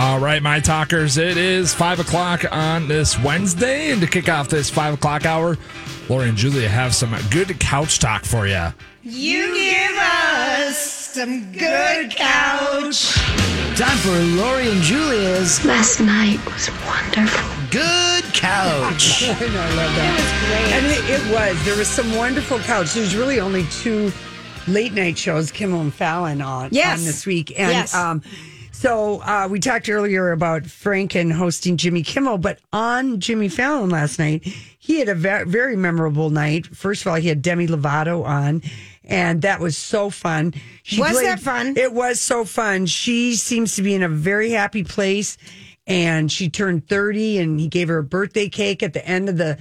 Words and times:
All 0.00 0.20
right, 0.20 0.40
my 0.40 0.60
talkers, 0.60 1.16
it 1.18 1.36
is 1.36 1.74
five 1.74 1.98
o'clock 1.98 2.44
on 2.52 2.86
this 2.86 3.18
Wednesday. 3.18 3.90
And 3.90 4.00
to 4.00 4.06
kick 4.06 4.28
off 4.28 4.48
this 4.48 4.70
five 4.70 4.94
o'clock 4.94 5.26
hour, 5.26 5.58
Lori 6.08 6.28
and 6.28 6.38
Julia 6.38 6.68
have 6.68 6.94
some 6.94 7.16
good 7.30 7.58
couch 7.58 7.98
talk 7.98 8.24
for 8.24 8.46
you. 8.46 8.68
You 9.02 9.52
give 9.54 9.96
us 9.96 10.78
some 10.78 11.50
good 11.50 12.12
couch. 12.12 13.12
Time 13.76 13.98
for 13.98 14.16
Lori 14.40 14.70
and 14.70 14.80
Julia's 14.82 15.64
Last 15.64 15.98
night 15.98 16.38
was 16.46 16.70
wonderful. 16.86 17.48
Good 17.72 18.22
Couch. 18.32 19.24
I 19.28 19.32
know, 19.32 19.60
I 19.60 19.74
love 19.74 19.94
that. 19.96 20.70
And 20.74 20.86
it, 20.86 21.10
it 21.20 21.34
was. 21.34 21.64
There 21.64 21.76
was 21.76 21.88
some 21.88 22.14
wonderful 22.14 22.60
couch. 22.60 22.94
There's 22.94 23.16
really 23.16 23.40
only 23.40 23.64
two 23.82 24.12
late 24.68 24.92
night 24.92 25.18
shows, 25.18 25.50
Kimmel 25.50 25.80
and 25.80 25.92
Fallon, 25.92 26.40
on, 26.40 26.68
Yes. 26.70 27.00
on 27.00 27.04
this 27.04 27.26
week. 27.26 27.50
And 27.58 27.70
Yes. 27.72 27.94
um, 27.94 28.22
so 28.78 29.20
uh, 29.22 29.48
we 29.50 29.58
talked 29.58 29.88
earlier 29.88 30.30
about 30.30 30.62
Franken 30.62 31.32
hosting 31.32 31.76
Jimmy 31.76 32.04
Kimmel, 32.04 32.38
but 32.38 32.60
on 32.72 33.18
Jimmy 33.18 33.48
Fallon 33.48 33.90
last 33.90 34.20
night, 34.20 34.46
he 34.78 35.00
had 35.00 35.08
a 35.08 35.16
ve- 35.16 35.50
very 35.50 35.74
memorable 35.74 36.30
night. 36.30 36.64
First 36.64 37.02
of 37.02 37.08
all, 37.08 37.16
he 37.16 37.26
had 37.26 37.42
Demi 37.42 37.66
Lovato 37.66 38.24
on. 38.24 38.62
And 39.02 39.42
that 39.42 39.58
was 39.58 39.76
so 39.76 40.10
fun. 40.10 40.54
She 40.84 41.00
Was 41.00 41.20
that 41.22 41.40
fun? 41.40 41.76
It 41.76 41.92
was 41.92 42.20
so 42.20 42.44
fun. 42.44 42.86
She 42.86 43.34
seems 43.34 43.74
to 43.74 43.82
be 43.82 43.96
in 43.96 44.04
a 44.04 44.08
very 44.08 44.50
happy 44.50 44.84
place. 44.84 45.38
And 45.88 46.30
she 46.30 46.48
turned 46.48 46.86
30 46.86 47.38
and 47.38 47.58
he 47.58 47.66
gave 47.66 47.88
her 47.88 47.98
a 47.98 48.04
birthday 48.04 48.48
cake 48.48 48.84
at 48.84 48.92
the 48.92 49.04
end 49.04 49.28
of 49.28 49.38
the 49.38 49.58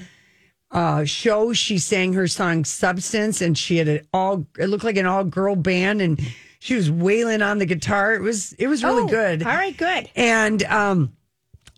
uh, 0.69 1.05
show. 1.05 1.53
She 1.53 1.79
sang 1.79 2.13
her 2.13 2.27
song 2.27 2.65
Substance 2.65 3.41
and 3.41 3.57
she 3.57 3.77
had 3.77 3.87
an 3.87 4.07
all, 4.13 4.45
it 4.59 4.67
looked 4.67 4.83
like 4.83 4.97
an 4.97 5.07
all 5.07 5.23
girl 5.23 5.55
band 5.55 6.03
and 6.03 6.21
she 6.59 6.75
was 6.75 6.89
wailing 6.91 7.41
on 7.41 7.57
the 7.59 7.65
guitar. 7.65 8.13
It 8.13 8.21
was, 8.21 8.53
it 8.53 8.67
was 8.67 8.83
really 8.83 9.03
Oh, 9.03 9.07
good. 9.07 9.43
All 9.43 9.53
right, 9.53 9.75
good. 9.77 10.09
And, 10.15 10.63
um, 10.63 11.13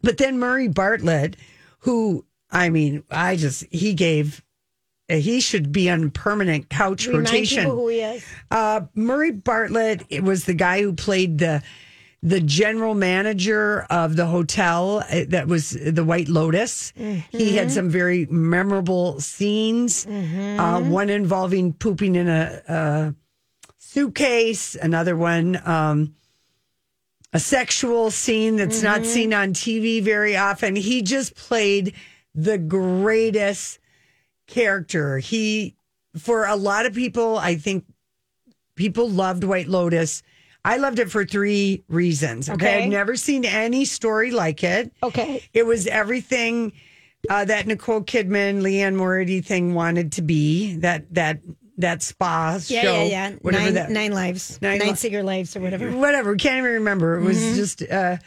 but 0.02 0.18
then 0.18 0.40
Murray 0.40 0.68
Bartlett, 0.68 1.36
who, 1.80 2.26
I 2.52 2.70
mean, 2.70 3.04
I 3.12 3.36
just, 3.36 3.66
he 3.72 3.94
gave, 3.94 4.44
he 5.10 5.40
should 5.42 5.72
be 5.72 5.90
on 5.90 6.12
permanent 6.12 6.70
couch 6.70 7.08
Remind 7.08 7.26
rotation. 7.26 7.64
people 7.64 7.76
who 7.78 7.88
he 7.90 8.02
is. 8.02 8.26
Uh, 8.52 8.82
Murray 8.94 9.32
Bartlett 9.32 10.04
it 10.10 10.24
was 10.24 10.46
the 10.46 10.54
guy 10.54 10.82
who 10.84 10.94
played 10.94 11.40
the 11.40 11.64
the 12.22 12.42
general 12.42 12.96
manager 12.96 13.88
of 13.90 14.18
the 14.18 14.26
hotel 14.26 15.02
uh, 15.10 15.22
that 15.30 15.48
was 15.48 15.70
the 15.70 16.04
White 16.04 16.28
Lotus. 16.28 16.92
He 16.96 17.02
Mm-hmm. 17.32 17.56
had 17.56 17.72
some 17.72 17.90
very 17.90 18.26
memorable 18.30 19.22
scenes. 19.22 20.06
Uh, 20.06 20.82
one 20.82 21.10
involving 21.10 21.72
pooping 21.72 22.16
in 22.16 22.28
a, 22.28 22.62
a 22.68 23.16
suitcase. 23.94 24.76
Another 24.76 25.16
one. 25.16 25.60
Um, 25.66 26.16
a 27.34 27.40
sexual 27.40 28.10
scene 28.12 28.56
that's 28.56 28.82
not 28.82 29.02
Mm-hmm. 29.02 29.10
seen 29.10 29.34
on 29.34 29.54
TV 29.54 30.02
very 30.02 30.36
often. 30.36 30.76
He 30.76 31.02
just 31.02 31.36
played 31.36 31.94
the 32.34 32.58
greatest 32.58 33.80
character. 34.48 35.20
He, 35.20 35.76
for 36.18 36.46
a 36.46 36.56
lot 36.56 36.86
of 36.86 36.94
people, 36.94 37.38
I 37.38 37.56
think 37.56 37.86
people 38.76 39.10
loved 39.10 39.44
White 39.44 39.68
Lotus. 39.68 40.24
I 40.66 40.78
loved 40.78 41.00
it 41.00 41.10
for 41.12 41.24
three 41.26 41.84
reasons. 41.88 42.50
Okay. 42.50 42.56
Okay. 42.78 42.84
I've 42.84 42.90
never 42.90 43.16
seen 43.16 43.46
any 43.46 43.86
story 43.86 44.32
like 44.32 44.64
it. 44.64 44.92
Okay. 45.04 45.44
It 45.54 45.66
was 45.66 45.86
everything 45.88 46.74
uh, 47.30 47.46
that 47.46 47.68
Nicole 47.68 48.02
Kidman, 48.02 48.62
Liane 48.62 48.96
Moriarty 48.96 49.42
thing 49.42 49.74
wanted 49.74 50.14
to 50.14 50.22
be. 50.22 50.76
That 50.78 51.14
that 51.14 51.40
that 51.80 52.02
spa 52.04 52.60
Yeah, 52.68 52.82
show, 52.82 52.94
yeah, 52.94 53.04
yeah. 53.04 53.32
whatever 53.42 53.64
nine, 53.66 53.74
that 53.74 53.90
nine 53.90 54.12
lives, 54.12 54.60
Nine 54.62 54.78
nine, 54.80 54.96
li- 55.02 55.22
lives, 55.22 55.56
or 55.56 55.62
whatever. 55.62 55.92
whatever. 55.92 56.36
Can't 56.36 56.58
even 56.60 56.72
remember. 56.74 57.18
It 57.18 57.24
was 57.24 57.40
just. 57.56 57.82
Uh, 57.82 58.18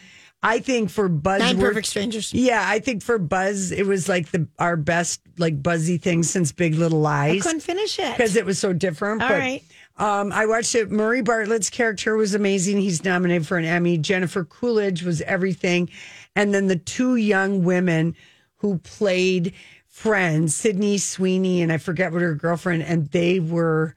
I 0.44 0.58
think 0.58 0.90
for 0.90 1.08
Buzz, 1.08 1.38
Nine 1.38 1.58
work- 1.58 1.68
perfect 1.70 1.86
strangers. 1.86 2.34
Yeah, 2.34 2.64
I 2.66 2.80
think 2.80 3.02
for 3.02 3.16
Buzz, 3.18 3.70
it 3.70 3.86
was 3.86 4.08
like 4.08 4.32
the 4.32 4.48
our 4.58 4.76
best 4.76 5.20
like 5.38 5.62
buzzy 5.62 5.98
thing 5.98 6.24
since 6.24 6.50
Big 6.50 6.74
Little 6.74 7.00
Lies. 7.00 7.40
I 7.40 7.48
couldn't 7.48 7.60
finish 7.60 7.98
it. 8.00 8.16
because 8.16 8.34
it 8.34 8.44
was 8.44 8.58
so 8.58 8.72
different. 8.72 9.22
All 9.22 9.28
but, 9.28 9.38
right. 9.38 9.62
Um, 9.98 10.32
I 10.32 10.46
watched 10.46 10.74
it. 10.74 10.90
Murray 10.90 11.20
Bartlett's 11.22 11.70
character 11.70 12.16
was 12.16 12.34
amazing. 12.34 12.80
He's 12.80 13.04
nominated 13.04 13.46
for 13.46 13.56
an 13.58 13.64
Emmy. 13.66 13.98
Jennifer 13.98 14.44
Coolidge 14.44 15.02
was 15.04 15.20
everything, 15.22 15.90
and 16.34 16.52
then 16.52 16.66
the 16.66 16.76
two 16.76 17.14
young 17.16 17.62
women 17.62 18.16
who 18.56 18.78
played 18.78 19.52
friends, 19.92 20.56
Sydney 20.56 20.98
Sweeney 20.98 21.62
and 21.62 21.70
I 21.70 21.76
forget 21.78 22.12
what 22.12 22.22
her 22.22 22.34
girlfriend, 22.34 22.82
and 22.82 23.06
they 23.10 23.38
were 23.38 23.94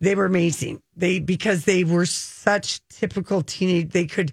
they 0.00 0.14
were 0.14 0.26
amazing. 0.26 0.82
They 0.94 1.18
because 1.18 1.64
they 1.64 1.82
were 1.82 2.06
such 2.06 2.86
typical 2.88 3.42
teenage. 3.42 3.90
They 3.90 4.06
could 4.06 4.32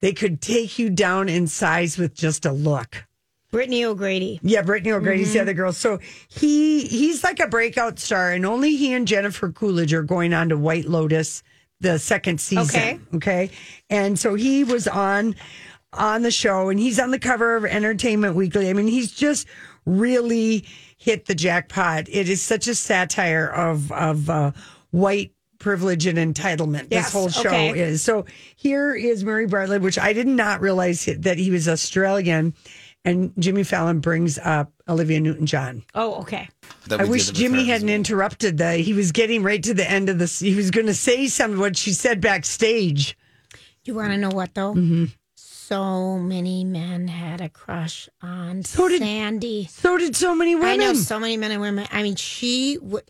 they 0.00 0.12
could 0.12 0.40
take 0.40 0.78
you 0.78 0.90
down 0.90 1.28
in 1.28 1.46
size 1.46 1.98
with 1.98 2.14
just 2.14 2.46
a 2.46 2.52
look. 2.52 3.04
Brittany 3.52 3.84
O'Grady. 3.84 4.40
Yeah, 4.42 4.62
Brittany 4.62 4.92
O'Grady's 4.92 5.28
Mm-hmm. 5.28 5.34
the 5.34 5.40
other 5.42 5.54
girl. 5.54 5.72
So 5.72 5.98
he 6.28 6.86
he's 6.86 7.22
like 7.22 7.38
a 7.40 7.46
breakout 7.48 7.98
star, 7.98 8.32
and 8.32 8.46
only 8.46 8.76
he 8.76 8.94
and 8.94 9.06
Jennifer 9.06 9.52
Coolidge 9.52 9.92
are 9.92 10.02
going 10.02 10.32
on 10.32 10.48
to 10.48 10.56
White 10.56 10.86
Lotus 10.86 11.42
the 11.80 11.98
second 11.98 12.40
season. 12.40 12.64
Okay. 12.64 13.00
Okay. 13.16 13.50
And 13.90 14.18
so 14.18 14.34
he 14.34 14.64
was 14.64 14.88
on 14.88 15.34
on 15.92 16.22
the 16.22 16.30
show 16.30 16.68
and 16.68 16.78
he's 16.78 17.00
on 17.00 17.10
the 17.10 17.18
cover 17.18 17.56
of 17.56 17.64
Entertainment 17.64 18.36
Weekly. 18.36 18.70
I 18.70 18.72
mean, 18.72 18.86
he's 18.86 19.10
just 19.10 19.48
really 19.86 20.64
hit 20.96 21.26
the 21.26 21.34
jackpot. 21.34 22.08
It 22.08 22.28
is 22.28 22.42
such 22.42 22.68
a 22.68 22.74
satire 22.74 23.46
of 23.46 23.90
of 23.92 24.28
uh, 24.30 24.52
white 24.90 25.32
privilege 25.58 26.06
and 26.06 26.18
entitlement. 26.18 26.88
Yes, 26.90 27.06
This 27.06 27.12
whole 27.12 27.28
show 27.28 27.48
okay. 27.48 27.78
is. 27.78 28.02
So 28.02 28.24
here 28.56 28.94
is 28.94 29.24
Murray 29.24 29.46
Bartlett, 29.46 29.82
which 29.82 29.98
I 29.98 30.12
did 30.12 30.26
not 30.26 30.60
realize 30.60 31.04
that 31.04 31.38
he 31.38 31.50
was 31.50 31.68
Australian. 31.68 32.54
And 33.02 33.32
Jimmy 33.38 33.62
Fallon 33.62 34.00
brings 34.00 34.38
up 34.38 34.72
Olivia 34.86 35.20
Newton 35.20 35.46
John. 35.46 35.84
Oh, 35.94 36.16
okay. 36.16 36.48
I 36.90 37.04
wish 37.04 37.30
Jimmy 37.30 37.64
hadn't 37.64 37.88
interrupted 37.88 38.58
that. 38.58 38.80
He 38.80 38.92
was 38.92 39.10
getting 39.12 39.42
right 39.42 39.62
to 39.62 39.72
the 39.72 39.90
end 39.90 40.10
of 40.10 40.18
this. 40.18 40.38
He 40.38 40.54
was 40.54 40.70
going 40.70 40.86
to 40.86 40.94
say 40.94 41.26
something 41.28 41.58
what 41.58 41.78
she 41.78 41.92
said 41.92 42.20
backstage. 42.20 43.16
You 43.84 43.94
want 43.94 44.12
to 44.12 44.18
know 44.18 44.28
what 44.28 44.54
though? 44.54 44.74
Mm-hmm. 44.74 45.04
So 45.70 46.18
many 46.18 46.64
men 46.64 47.06
had 47.06 47.40
a 47.40 47.48
crush 47.48 48.08
on 48.20 48.64
So 48.64 48.88
did- 48.88 48.98
Sandy. 49.02 49.68
So 49.70 49.96
did 49.98 50.16
so 50.16 50.34
many 50.34 50.56
women. 50.56 50.68
I 50.68 50.76
know 50.76 50.94
so 50.94 51.20
many 51.20 51.36
men 51.36 51.52
and 51.52 51.60
women. 51.60 51.86
I 51.92 52.02
mean, 52.02 52.16
she 52.16 52.76
would. 52.82 53.04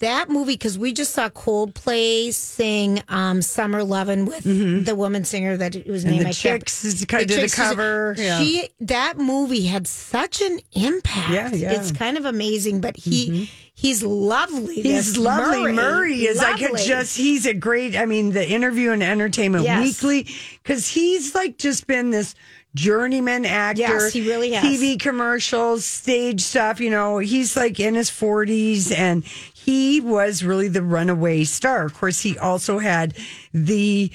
That 0.00 0.28
movie, 0.28 0.52
because 0.54 0.76
we 0.78 0.92
just 0.92 1.12
saw 1.12 1.28
Coldplay 1.28 2.32
sing 2.32 3.02
um, 3.08 3.40
"Summer 3.42 3.82
Lovin' 3.82 4.26
with 4.26 4.44
the 4.44 4.94
woman 4.94 5.24
singer 5.24 5.56
that 5.56 5.74
it 5.74 5.86
was 5.88 6.02
Mm-hmm. 6.04 6.08
And 6.08 6.16
named 6.18 6.24
the 6.26 6.28
I 6.30 6.32
chicks 6.32 6.82
the 6.82 7.06
did 7.06 7.30
a 7.30 7.34
Chicks 7.34 7.52
is- 7.52 7.54
cover. 7.54 8.14
Yeah. 8.18 8.38
She 8.40 8.68
that 8.80 9.18
movie 9.18 9.62
had 9.66 9.86
such 9.88 10.40
an 10.40 10.60
impact. 10.72 11.30
Yeah, 11.32 11.50
yeah. 11.52 11.72
Mm-hmm. 11.72 11.80
It's 11.80 11.92
kind 11.92 12.16
of 12.16 12.26
amazing, 12.26 12.80
but 12.80 12.96
he 12.96 13.50
he's 13.74 14.02
lovely. 14.02 14.80
He's 14.80 15.16
lovely. 15.18 15.72
Murray, 15.72 16.26
is 16.26 16.38
I 16.40 16.52
could 16.52 16.70
Lovely. 16.72 16.86
just. 16.86 17.16
He's 17.16 17.44
a 17.46 17.54
great. 17.54 17.96
I 17.96 18.06
mean, 18.06 18.30
the 18.32 18.48
interview 18.48 18.92
and 18.92 19.02
Entertainment 19.02 19.64
Yes. 19.64 20.02
Weekly 20.02 20.28
because 20.62 20.88
he's 20.88 21.34
like 21.34 21.58
just 21.58 21.86
been 21.86 22.10
this 22.10 22.34
journeyman 22.74 23.44
actor. 23.44 23.82
Yes, 23.82 24.12
he 24.12 24.26
really 24.28 24.52
has. 24.52 24.64
TV 24.64 24.98
commercials, 24.98 25.84
stage 25.84 26.40
stuff. 26.40 26.80
You 26.80 26.90
know, 26.90 27.18
he's 27.18 27.56
like 27.56 27.78
in 27.78 27.94
his 27.94 28.10
forties 28.10 28.90
and 28.90 29.24
he 29.24 30.00
was 30.00 30.42
really 30.42 30.68
the 30.68 30.82
runaway 30.82 31.44
star. 31.44 31.84
Of 31.84 31.94
course, 31.94 32.20
he 32.20 32.38
also 32.38 32.78
had 32.78 33.14
the 33.52 34.10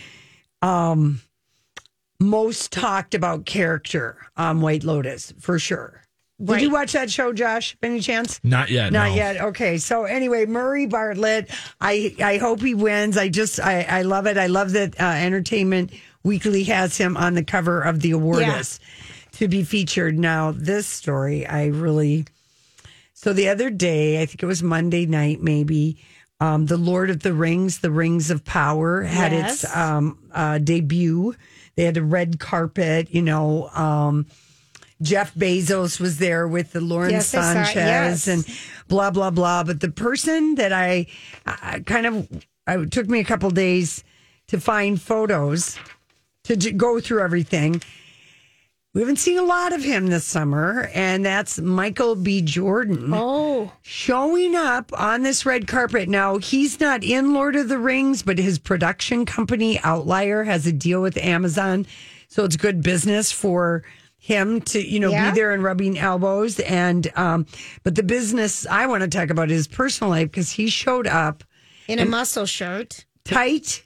um 0.62 1.22
most 2.20 2.74
talked 2.74 3.16
about 3.16 3.46
character 3.46 4.18
on 4.36 4.60
White 4.60 4.84
Lotus 4.84 5.34
for 5.40 5.58
sure. 5.58 6.02
Did 6.44 6.62
you 6.62 6.70
watch 6.70 6.94
that 6.94 7.12
show, 7.12 7.34
Josh? 7.34 7.76
Any 7.84 8.00
chance? 8.00 8.40
Not 8.44 8.70
yet. 8.70 8.94
Not 8.94 9.10
no. 9.10 9.16
yet. 9.16 9.42
Okay. 9.42 9.78
So 9.78 10.06
anyway, 10.06 10.46
Murray 10.46 10.86
Bartlett. 10.86 11.50
I 11.82 12.16
I 12.24 12.38
hope 12.38 12.62
he 12.62 12.74
wins. 12.76 13.18
I 13.18 13.28
just 13.30 13.60
I 13.60 13.82
I 13.82 14.02
love 14.04 14.26
it. 14.26 14.38
I 14.38 14.48
love 14.48 14.72
that 14.72 15.00
uh, 15.00 15.04
Entertainment 15.04 15.92
Weekly 16.24 16.64
has 16.66 16.98
him 16.98 17.18
on 17.18 17.34
the 17.34 17.44
cover 17.44 17.82
of 17.82 18.00
the 18.02 18.12
award 18.12 18.42
Yeah. 18.42 18.62
to 19.34 19.48
be 19.48 19.64
featured. 19.64 20.18
Now, 20.18 20.52
this 20.52 20.88
story, 20.88 21.46
I 21.46 21.68
really. 21.68 22.26
So 23.14 23.34
the 23.34 23.50
other 23.50 23.70
day, 23.70 24.22
I 24.22 24.26
think 24.26 24.42
it 24.42 24.46
was 24.46 24.64
Monday 24.64 25.06
night, 25.06 25.42
maybe. 25.42 25.98
Um, 26.42 26.68
the 26.68 26.78
Lord 26.78 27.10
of 27.10 27.20
the 27.22 27.34
Rings, 27.34 27.80
the 27.80 27.92
Rings 27.92 28.32
of 28.32 28.46
Power, 28.46 29.02
had 29.04 29.34
Yes. 29.34 29.64
its 29.66 29.76
um, 29.76 30.18
uh, 30.32 30.58
debut. 30.58 31.36
They 31.76 31.84
had 31.84 31.98
a 31.98 32.02
red 32.02 32.40
carpet, 32.40 33.14
you 33.14 33.22
know. 33.22 33.68
Um, 33.74 34.26
Jeff 35.01 35.34
Bezos 35.34 36.00
was 36.00 36.18
there 36.18 36.48
with 36.48 36.72
the 36.74 36.81
Lauren 36.81 37.12
Yes, 37.12 37.28
Sanchez 37.28 37.75
yes. 37.75 38.28
and 38.28 38.46
blah 38.88 39.12
blah 39.12 39.30
blah. 39.31 39.63
But 39.63 39.80
the 39.80 39.90
person 39.92 40.56
that 40.56 40.74
I, 40.74 41.07
I 41.46 41.80
kind 41.86 42.06
of, 42.06 42.28
I, 42.68 42.78
it 42.80 42.92
took 42.92 43.07
me 43.07 43.19
a 43.19 43.24
couple 43.24 43.50
days 43.51 44.04
to 44.48 44.60
find 44.60 45.01
photos 45.01 45.78
to 46.46 46.56
j- 46.57 46.72
go 46.72 47.00
through 47.00 47.22
everything. 47.22 47.81
We 48.96 49.01
haven't 49.01 49.18
seen 49.18 49.38
a 49.38 49.44
lot 49.44 49.72
of 49.72 49.84
him 49.84 50.07
this 50.07 50.25
summer, 50.25 50.90
and 50.96 51.24
that's 51.24 51.60
Michael 51.60 52.16
B. 52.16 52.42
Jordan 52.42 53.12
Oh, 53.13 53.72
showing 53.84 54.56
up 54.56 54.92
on 55.00 55.22
this 55.22 55.45
red 55.45 55.68
carpet. 55.68 56.10
Now, 56.10 56.40
he's 56.40 56.80
not 56.80 57.04
in 57.04 57.31
Lord 57.36 57.56
of 57.56 57.69
the 57.69 57.78
Rings, 57.78 58.24
but 58.24 58.40
his 58.40 58.57
production 58.57 59.28
company, 59.28 59.80
Outlier, 59.81 60.44
has 60.44 60.66
a 60.66 60.72
deal 60.72 61.04
with 61.04 61.18
Amazon. 61.18 61.86
So 62.30 62.44
it's 62.45 62.56
good 62.57 62.81
business 62.81 63.31
for 63.31 63.84
him 64.30 64.62
to, 64.62 64.80
you 64.80 65.00
know, 65.00 65.10
Yeah. 65.10 65.31
be 65.31 65.36
there 65.36 65.52
and 65.54 65.64
rubbing 65.64 65.98
elbows. 65.98 66.60
And, 66.60 67.12
um, 67.16 67.48
but 67.84 67.96
the 67.96 68.04
business 68.04 68.68
I 68.70 68.86
want 68.86 69.02
to 69.02 69.08
talk 69.10 69.31
about 69.31 69.50
is 69.50 69.68
personal 69.68 70.12
life 70.12 70.30
because 70.30 70.52
he 70.52 70.70
showed 70.70 71.08
up 71.08 71.44
in 71.88 71.98
a 71.98 72.06
muscle 72.06 72.46
shirt. 72.46 73.06
tight, 73.26 73.84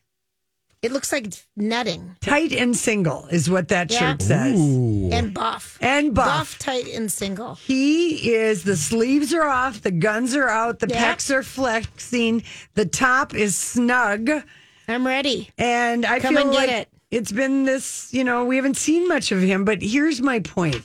It 0.81 0.91
looks 0.91 1.13
like 1.13 1.27
netting 1.55 2.17
tight 2.19 2.51
and 2.51 2.75
single 2.75 3.25
is 3.31 3.49
what 3.49 3.69
that 3.69 3.89
Yeah. 3.89 3.99
shirt 3.99 4.21
says. 4.21 4.59
and 4.59 5.33
buff. 5.33 5.77
And 5.79 6.13
buff. 6.13 6.25
Buff, 6.27 6.59
tight, 6.59 6.87
and 6.93 7.09
single. 7.09 7.55
He 7.55 8.33
is 8.33 8.63
the 8.65 8.75
sleeves 8.75 9.33
are 9.33 9.47
off, 9.47 9.81
the 9.81 9.91
guns 9.91 10.35
are 10.35 10.49
out, 10.49 10.79
the 10.79 10.89
Yeah. 10.89 11.15
pecs 11.15 11.31
are 11.31 11.41
flexing, 11.41 12.43
the 12.75 12.85
top 12.85 13.33
is 13.33 13.55
snug. 13.55 14.29
I'm 14.89 15.07
ready. 15.07 15.51
And 15.57 16.05
I 16.05 16.19
Come 16.19 16.35
feel 16.35 16.43
and 16.43 16.51
get 16.51 16.57
like 16.67 16.69
it. 16.81 16.89
It's 17.13 17.31
been 17.31 17.63
this, 17.65 18.13
you 18.13 18.23
know, 18.23 18.45
we 18.45 18.55
haven't 18.55 18.77
seen 18.77 19.07
much 19.07 19.31
of 19.31 19.41
him, 19.41 19.65
but 19.65 19.81
here's 19.81 20.21
my 20.21 20.39
point. 20.39 20.81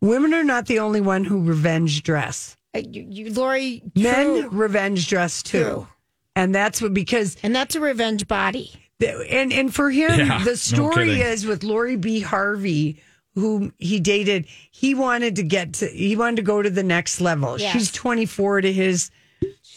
Women 0.00 0.32
are 0.34 0.44
not 0.44 0.66
the 0.66 0.78
only 0.78 1.00
one 1.00 1.24
who 1.24 1.42
revenge 1.42 2.02
dress. 2.02 2.56
Uh, 2.74 2.78
You, 2.78 3.06
you 3.08 3.32
Lori, 3.32 3.82
Men 3.94 4.42
true. 4.42 4.48
revenge 4.50 5.08
dress 5.08 5.42
too. 5.42 5.62
True. 5.64 5.88
And 6.36 6.54
that's 6.54 6.80
what 6.80 6.94
because 6.94 7.36
and 7.42 7.54
that's 7.54 7.74
a 7.74 7.80
revenge 7.80 8.26
body. 8.28 8.72
the- 8.98 9.26
and 9.30 9.52
and 9.52 9.74
for 9.74 9.90
him 9.90 10.18
Yeah, 10.18 10.44
the 10.44 10.56
story 10.56 11.06
kidding. 11.06 11.20
is 11.22 11.44
with 11.46 11.64
Lori 11.64 11.96
B 11.96 12.20
Harvey 12.20 13.02
whom 13.34 13.72
he 13.78 14.00
dated 14.00 14.46
he 14.70 14.94
wanted 14.94 15.36
to 15.36 15.42
get 15.42 15.74
to 15.74 15.86
he 15.88 16.16
wanted 16.16 16.36
to 16.36 16.42
go 16.42 16.62
to 16.62 16.70
the 16.70 16.82
next 16.82 17.20
level. 17.20 17.58
Yes. 17.60 17.72
She's 17.72 17.92
24 17.92 18.62
to 18.62 18.72
his 18.72 19.10
way 19.10 19.10
too 19.10 19.19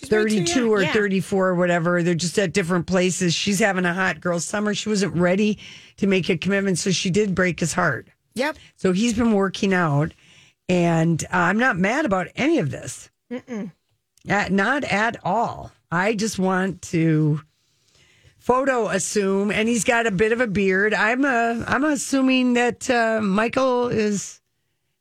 32 0.07 0.71
or 0.71 0.81
yeah. 0.81 0.93
34 0.93 1.49
or 1.49 1.55
whatever. 1.55 2.03
They're 2.03 2.15
just 2.15 2.37
at 2.39 2.53
different 2.53 2.87
places. 2.87 3.33
She's 3.33 3.59
having 3.59 3.85
a 3.85 3.93
hot 3.93 4.21
girl 4.21 4.39
summer. 4.39 4.73
She 4.73 4.89
wasn't 4.89 5.15
ready 5.15 5.59
to 5.97 6.07
make 6.07 6.29
a 6.29 6.37
commitment, 6.37 6.79
so 6.79 6.91
she 6.91 7.09
did 7.09 7.35
break 7.35 7.59
his 7.59 7.73
heart. 7.73 8.07
Yep. 8.35 8.57
So 8.75 8.91
he's 8.93 9.13
been 9.13 9.33
working 9.33 9.73
out, 9.73 10.13
and 10.67 11.23
uh, 11.25 11.27
I'm 11.37 11.59
not 11.59 11.77
mad 11.77 12.05
about 12.05 12.27
any 12.35 12.59
of 12.59 12.71
this. 12.71 13.09
Uh, 14.29 14.47
not 14.49 14.83
at 14.85 15.17
all. 15.23 15.71
I 15.91 16.15
just 16.15 16.39
want 16.39 16.81
to 16.83 17.41
photo 18.37 18.89
assume, 18.89 19.51
and 19.51 19.69
he's 19.69 19.83
got 19.83 20.07
a 20.07 20.11
bit 20.11 20.31
of 20.31 20.41
a 20.41 20.47
beard. 20.47 20.93
I'm 20.93 21.23
uh, 21.25 21.63
I'm 21.67 21.83
assuming 21.83 22.53
that 22.53 22.89
uh, 22.89 23.21
Michael 23.21 23.87
is 23.87 24.41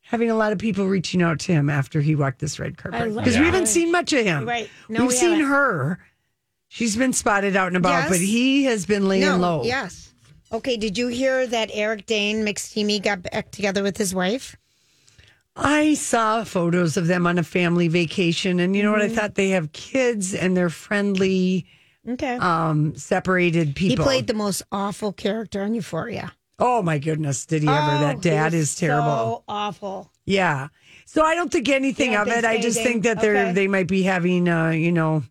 having 0.03 0.29
a 0.29 0.35
lot 0.35 0.51
of 0.51 0.59
people 0.59 0.85
reaching 0.87 1.21
out 1.21 1.39
to 1.39 1.51
him 1.53 1.69
after 1.69 2.01
he 2.01 2.15
walked 2.15 2.39
this 2.39 2.59
red 2.59 2.77
carpet 2.77 3.15
because 3.15 3.37
we 3.37 3.45
haven't 3.45 3.67
seen 3.67 3.91
much 3.91 4.13
of 4.13 4.25
him. 4.25 4.47
Right. 4.47 4.69
No, 4.89 5.01
We've 5.01 5.09
we 5.09 5.15
seen 5.15 5.31
haven't. 5.31 5.47
her. 5.47 5.99
She's 6.67 6.95
been 6.95 7.13
spotted 7.13 7.55
out 7.55 7.67
and 7.67 7.77
about, 7.77 8.03
Yes. 8.03 8.09
but 8.09 8.19
he 8.19 8.63
has 8.65 8.85
been 8.85 9.07
laying 9.07 9.25
No. 9.25 9.37
low. 9.37 9.63
Yes. 9.63 10.13
Okay. 10.51 10.77
Did 10.77 10.97
you 10.97 11.07
hear 11.07 11.47
that 11.47 11.69
Eric 11.73 12.05
Dane 12.05 12.45
McSteamy 12.45 13.01
got 13.01 13.23
back 13.23 13.51
together 13.51 13.81
with 13.83 13.97
his 13.97 14.13
wife? 14.13 14.55
I 15.55 15.93
saw 15.93 16.43
photos 16.43 16.97
of 16.97 17.05
them 17.07 17.27
on 17.27 17.37
a 17.37 17.43
family 17.43 17.87
vacation, 17.87 18.59
and 18.59 18.75
you 18.75 18.81
know 18.81 18.91
what? 18.91 19.01
Mm-hmm. 19.01 19.13
I 19.13 19.15
thought 19.15 19.35
they 19.35 19.49
have 19.49 19.71
kids 19.71 20.33
and 20.33 20.57
they're 20.57 20.71
friendly, 20.71 21.67
Okay. 22.09 22.37
um, 22.37 22.95
separated 22.95 23.75
people. 23.75 24.03
he 24.03 24.09
played 24.09 24.25
the 24.27 24.33
most 24.33 24.63
awful 24.71 25.13
character 25.13 25.61
on 25.61 25.75
Euphoria. 25.75 26.33
Oh 26.59 26.81
my 26.81 26.99
goodness, 26.99 27.45
did 27.45 27.63
he 27.63 27.67
ever? 27.67 27.77
Oh, 27.95 27.99
that 27.99 28.21
dad 28.21 28.53
is 28.53 28.75
terrible. 28.75 29.07
So 29.07 29.43
awful. 29.47 30.11
Yeah. 30.25 30.67
So 31.05 31.23
I 31.23 31.35
don't 31.35 31.51
think 31.51 31.67
anything 31.69 32.11
You 32.13 32.19
of 32.19 32.27
it. 32.27 32.45
I 32.45 32.61
just 32.61 32.81
think 32.81 33.03
that 33.03 33.19
they're 33.21 33.35
Okay. 33.47 33.51
they 33.53 33.67
might 33.67 33.87
be 33.87 34.03
having 34.03 34.47
uh, 34.47 34.69
you 34.69 34.91
know, 34.91 35.23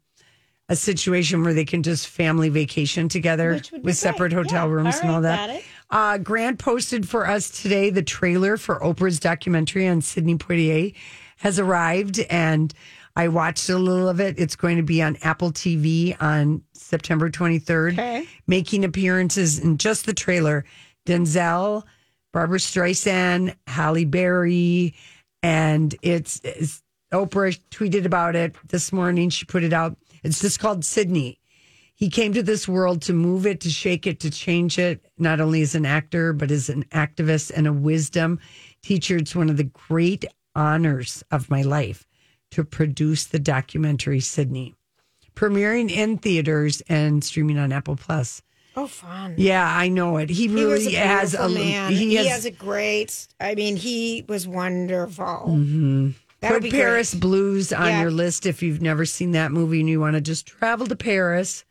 a 0.68 0.76
situation 0.76 1.42
where 1.44 1.54
they 1.54 1.64
can 1.64 1.82
just 1.82 2.08
family 2.08 2.48
vacation 2.48 3.08
together 3.08 3.60
with 3.82 3.96
separate 3.96 4.30
great. 4.32 4.44
hotel 4.44 4.66
Yeah. 4.68 4.72
rooms 4.74 4.94
All 4.96 5.00
and 5.02 5.10
all 5.10 5.20
that. 5.22 5.62
Uh, 5.90 6.18
Grant 6.18 6.58
posted 6.58 7.08
for 7.08 7.26
us 7.28 7.50
today 7.50 7.90
the 7.90 8.02
trailer 8.02 8.56
for 8.56 8.80
Oprah's 8.80 9.20
documentary 9.20 9.86
on 9.88 10.00
Sidney 10.00 10.36
Poitier 10.36 10.94
has 11.38 11.58
arrived, 11.58 12.18
and 12.30 12.72
I 13.16 13.28
watched 13.28 13.68
a 13.68 13.76
little 13.76 14.08
of 14.08 14.20
it. 14.20 14.38
It's 14.38 14.56
going 14.56 14.76
to 14.78 14.82
be 14.82 15.02
on 15.02 15.16
Apple 15.22 15.52
TV 15.52 16.16
on 16.20 16.62
September 16.72 17.28
23rd. 17.30 17.92
Okay. 17.92 18.26
Making 18.46 18.84
appearances 18.84 19.58
in 19.58 19.76
just 19.78 20.06
the 20.06 20.14
trailer 20.14 20.64
Denzel, 21.06 21.82
Barbra 22.32 22.58
Streisand, 22.58 23.54
Halle 23.66 24.04
Berry, 24.04 24.94
and 25.42 25.94
it's, 26.02 26.40
it's 26.44 26.82
Oprah 27.12 27.58
tweeted 27.70 28.06
about 28.06 28.36
it 28.36 28.54
this 28.68 28.92
morning. 28.92 29.28
She 29.28 29.44
put 29.44 29.64
it 29.64 29.72
out. 29.72 29.96
It's 30.22 30.40
just 30.40 30.60
called 30.60 30.84
Sidney. 30.84 31.38
He 31.94 32.08
came 32.08 32.32
to 32.32 32.42
this 32.42 32.66
world 32.66 33.02
to 33.02 33.12
move 33.12 33.46
it, 33.46 33.60
to 33.60 33.70
shake 33.70 34.06
it, 34.06 34.18
to 34.20 34.30
change 34.30 34.78
it, 34.78 35.04
not 35.18 35.40
only 35.40 35.62
as 35.62 35.74
an 35.74 35.86
actor, 35.86 36.32
but 36.32 36.50
as 36.50 36.68
an 36.68 36.84
activist 36.84 37.52
and 37.54 37.66
a 37.66 37.72
wisdom 37.72 38.40
teacher. 38.82 39.16
It's 39.16 39.36
one 39.36 39.50
of 39.50 39.56
the 39.56 39.64
great 39.64 40.24
honors 40.54 41.22
of 41.30 41.50
my 41.50 41.62
life 41.62 42.06
to 42.52 42.64
produce 42.64 43.24
the 43.24 43.38
documentary 43.38 44.20
Sidney, 44.20 44.74
premiering 45.34 45.90
in 45.90 46.18
theaters 46.18 46.82
and 46.88 47.22
streaming 47.22 47.58
on 47.58 47.72
Apple 47.72 47.96
Plus. 47.96 48.42
Oh, 48.74 48.86
fun. 48.86 49.34
Yeah, 49.36 49.66
I 49.70 49.88
know 49.88 50.16
it. 50.16 50.30
He 50.30 50.48
He 50.48 50.54
really 50.54 50.94
a 50.96 50.98
has 51.00 51.34
a 51.34 51.48
man. 51.48 51.92
He 51.92 51.96
He, 52.10 52.14
has, 52.16 52.26
has, 52.28 52.44
a 52.46 52.50
great. 52.50 53.28
I 53.40 53.54
mean, 53.54 53.76
he 53.76 54.24
was 54.28 54.48
wonderful. 54.48 55.24
Mm-hmm. 55.24 56.10
Put 56.40 56.70
Paris 56.70 57.10
great. 57.12 57.20
Blues 57.20 57.72
on 57.72 57.86
Yeah. 57.86 58.00
your 58.02 58.10
list 58.10 58.46
if 58.46 58.62
you've 58.62 58.80
never 58.82 59.04
seen 59.04 59.32
that 59.32 59.52
movie 59.52 59.80
and 59.80 59.88
you 59.88 60.00
want 60.00 60.14
to 60.14 60.20
just 60.20 60.46
travel 60.46 60.86
to 60.86 60.96
Paris 60.96 61.64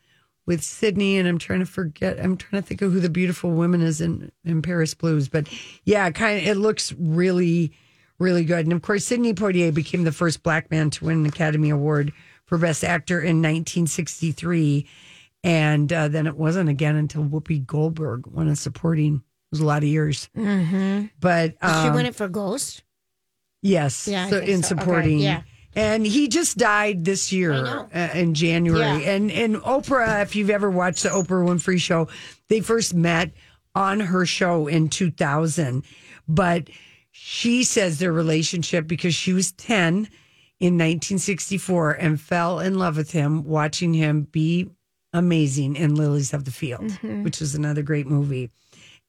with 0.45 0.63
Sidney. 0.63 1.17
And 1.17 1.27
I'm 1.27 1.37
trying 1.39 1.59
to 1.59 1.65
forget, 1.65 2.19
I'm 2.23 2.37
trying 2.37 2.61
to 2.61 2.67
think 2.67 2.81
of 2.81 2.91
who 2.93 2.99
the 2.99 3.09
beautiful 3.09 3.51
woman 3.51 3.81
is 3.81 3.99
in, 3.99 4.31
in 4.45 4.61
Paris 4.61 4.93
Blues. 4.93 5.27
But 5.27 5.47
yeah, 5.83 6.09
kind 6.11 6.39
of, 6.39 6.47
it 6.47 6.55
looks 6.57 6.93
really, 6.99 7.73
really 8.19 8.45
good. 8.45 8.65
And 8.65 8.73
of 8.73 8.81
course, 8.81 9.05
Sidney 9.05 9.33
Poitier 9.33 9.73
became 9.73 10.03
the 10.03 10.11
first 10.11 10.41
black 10.43 10.69
man 10.71 10.89
to 10.91 11.05
win 11.05 11.21
an 11.21 11.25
Academy 11.25 11.69
Award 11.71 12.13
for 12.45 12.57
Best 12.57 12.83
Actor 12.83 13.19
in 13.19 13.41
1963. 13.41 14.87
And 15.43 15.91
uh, 15.91 16.07
then 16.07 16.27
it 16.27 16.37
wasn't 16.37 16.69
again 16.69 16.95
until 16.95 17.23
Whoopi 17.23 17.65
Goldberg 17.65 18.27
won 18.27 18.47
a 18.47 18.55
supporting. 18.55 19.15
It 19.15 19.21
was 19.51 19.59
a 19.59 19.65
lot 19.65 19.83
of 19.83 19.89
years. 19.89 20.29
Mm-hmm. 20.37 21.07
But 21.19 21.59
Did 21.59 21.83
she 21.83 21.89
won 21.89 22.05
it 22.05 22.15
for 22.15 22.27
Ghost? 22.27 22.83
Yes. 23.61 24.07
Yeah, 24.07 24.29
so 24.29 24.37
in 24.37 24.63
so. 24.63 24.75
Okay, 24.75 24.81
supporting. 24.81 25.19
yeah. 25.19 25.41
And 25.73 26.05
he 26.05 26.27
just 26.27 26.57
died 26.57 27.05
this 27.05 27.31
year 27.31 27.53
uh, 27.53 28.09
in 28.13 28.33
January. 28.33 29.03
Yeah. 29.03 29.11
And 29.11 29.31
and 29.31 29.55
Oprah, 29.57 30.21
if 30.21 30.35
you've 30.35 30.49
ever 30.49 30.69
watched 30.69 31.03
the 31.03 31.09
Oprah 31.09 31.47
Winfrey 31.47 31.79
show, 31.79 32.07
they 32.49 32.59
first 32.59 32.93
met 32.93 33.31
on 33.73 34.01
her 34.01 34.25
show 34.25 34.67
in 34.67 34.89
2000. 34.89 35.83
But 36.27 36.69
she 37.11 37.63
says 37.63 37.99
their 37.99 38.11
relationship 38.11 38.85
because 38.87 39.15
she 39.15 39.31
was 39.31 39.53
10 39.53 40.09
in 40.59 40.75
1964 40.75 41.91
and 41.91 42.19
fell 42.19 42.59
in 42.59 42.77
love 42.77 42.97
with 42.97 43.11
him 43.11 43.45
watching 43.45 43.93
him 43.93 44.23
be 44.31 44.69
amazing 45.13 45.75
in 45.75 45.95
Lilies 45.95 46.33
of 46.33 46.45
the 46.45 46.51
Field, 46.51 46.81
Mm-hmm. 46.83 47.23
which 47.23 47.41
is 47.41 47.55
another 47.55 47.81
great 47.81 48.07
movie. 48.07 48.49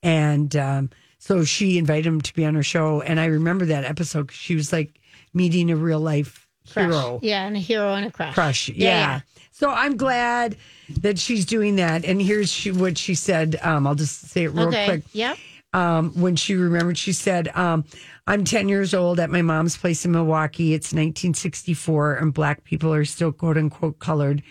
And 0.02 0.54
um, 0.56 0.90
so 1.18 1.44
she 1.44 1.78
invited 1.78 2.06
him 2.06 2.21
to 2.21 2.35
be 2.35 2.44
on 2.44 2.54
her 2.54 2.62
show. 2.62 3.00
And 3.02 3.21
I 3.21 3.26
remember 3.26 3.66
that 3.66 3.85
episode 3.85 4.30
she 4.32 4.54
was 4.56 4.73
like 4.73 4.99
meeting 5.32 5.71
a 5.71 5.76
real 5.76 6.00
life 6.00 6.47
Crush. 6.71 6.87
hero 6.87 7.18
Yeah, 7.23 7.47
and 7.47 7.56
a 7.56 7.61
hero 7.61 7.94
and 7.94 8.06
a 8.06 8.11
crush. 8.11 8.35
crush. 8.35 8.68
Yeah. 8.68 9.21
So 9.52 9.71
I'm 9.71 9.97
glad 9.97 10.56
that 11.00 11.18
she's 11.18 11.44
doing 11.47 11.76
that. 11.76 12.04
And 12.04 12.21
here's 12.21 12.50
she, 12.50 12.73
what 12.73 12.99
she 12.99 13.14
said. 13.14 13.59
Um, 13.62 13.87
I'll 13.87 13.94
just 13.94 14.23
say 14.28 14.44
it 14.44 14.49
real 14.49 14.68
okay. 14.68 14.87
quick. 14.87 15.02
Yep. 15.12 15.37
Um, 15.75 16.11
when 16.21 16.37
she 16.37 16.54
remembered, 16.54 16.99
she 16.99 17.12
said, 17.12 17.49
um, 17.56 17.85
I'm 18.26 18.44
10 18.44 18.68
years 18.68 18.92
old 18.92 19.18
at 19.21 19.30
my 19.30 19.40
mom's 19.42 19.76
place 19.76 20.04
in 20.04 20.12
Milwaukee. 20.12 20.75
It's 20.75 20.92
1964, 20.92 22.14
and 22.16 22.35
black 22.35 22.64
people 22.64 22.92
are 22.92 23.04
still 23.04 23.32
quote 23.32 23.56
unquote 23.56 23.99
colored. 23.99 24.42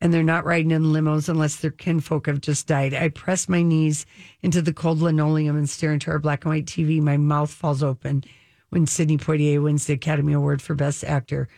And 0.00 0.12
they're 0.12 0.22
not 0.22 0.44
riding 0.44 0.70
in 0.70 0.84
limos 0.84 1.28
unless 1.28 1.56
their 1.56 1.70
kinfolk 1.70 2.26
have 2.26 2.40
just 2.40 2.66
died. 2.66 2.94
I 2.94 3.08
press 3.08 3.48
my 3.48 3.62
knees 3.62 4.06
into 4.42 4.62
the 4.62 4.72
cold 4.72 5.00
linoleum 5.00 5.56
and 5.56 5.68
stare 5.68 5.92
into 5.92 6.10
our 6.10 6.18
black 6.18 6.44
and 6.44 6.52
white 6.54 6.66
TV. 6.66 7.00
My 7.00 7.16
mouth 7.16 7.50
falls 7.50 7.82
open 7.82 8.24
when 8.70 8.86
Sidney 8.86 9.18
Poitier 9.18 9.62
wins 9.62 9.86
the 9.86 9.94
Academy 9.94 10.32
Award 10.32 10.62
for 10.62 10.74
Best 10.74 11.04
Actor. 11.04 11.48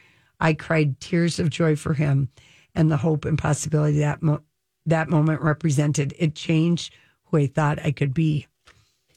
I 0.41 0.55
cried 0.55 0.99
tears 0.99 1.39
of 1.39 1.51
joy 1.51 1.77
for 1.77 1.95
him 1.95 2.29
and 2.75 2.91
the 2.91 2.97
hope 2.97 3.25
and 3.25 3.39
possibility 3.39 4.01
that 4.01 4.23
mo- 4.23 4.43
that 4.87 5.09
moment 5.09 5.41
represented. 5.41 6.15
It 6.19 6.35
changed 6.35 6.93
who 7.27 7.37
I 7.37 7.47
thought 7.47 7.79
I 7.85 7.93
could 7.93 8.13
be. 8.13 8.49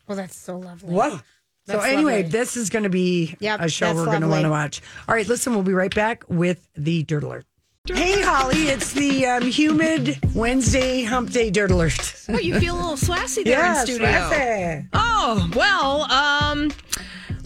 Well, 0.07 0.17
that's 0.17 0.37
so 0.37 0.57
lovely. 0.59 0.93
Whoa. 0.93 1.19
So 1.67 1.79
anyway, 1.79 2.21
lovely. 2.21 2.29
this 2.29 2.57
is 2.57 2.69
going 2.69 2.83
to 2.83 2.89
be 2.89 3.35
Yep, 3.39 3.59
a 3.61 3.69
show 3.69 3.95
we're 3.95 4.05
going 4.05 4.21
to 4.21 4.27
want 4.27 4.43
to 4.43 4.51
watch. 4.51 4.83
All 5.07 5.15
right, 5.15 5.27
listen, 5.27 5.53
we'll 5.53 5.63
be 5.63 5.73
right 5.73 5.93
back 5.93 6.23
with 6.27 6.67
the 6.75 7.01
Dirt 7.01 7.23
Alert. 7.23 7.45
Hey, 7.87 8.19
Holly, 8.21 8.63
it's 8.69 8.93
the 8.93 9.25
um, 9.27 9.43
humid 9.43 10.17
Wednesday 10.33 11.03
hump 11.03 11.29
day 11.29 11.51
Dirt 11.51 11.69
Alert. 11.69 12.15
Oh, 12.29 12.39
you 12.39 12.59
feel 12.59 12.73
a 12.75 12.77
little 12.81 12.97
swassy 12.97 13.43
there 13.43 13.59
Yeah, 13.59 13.79
in 13.81 13.85
studio. 13.85 14.07
Swazzy. 14.07 14.87
Oh, 14.93 15.49
well, 15.55 16.11
um, 16.11 16.71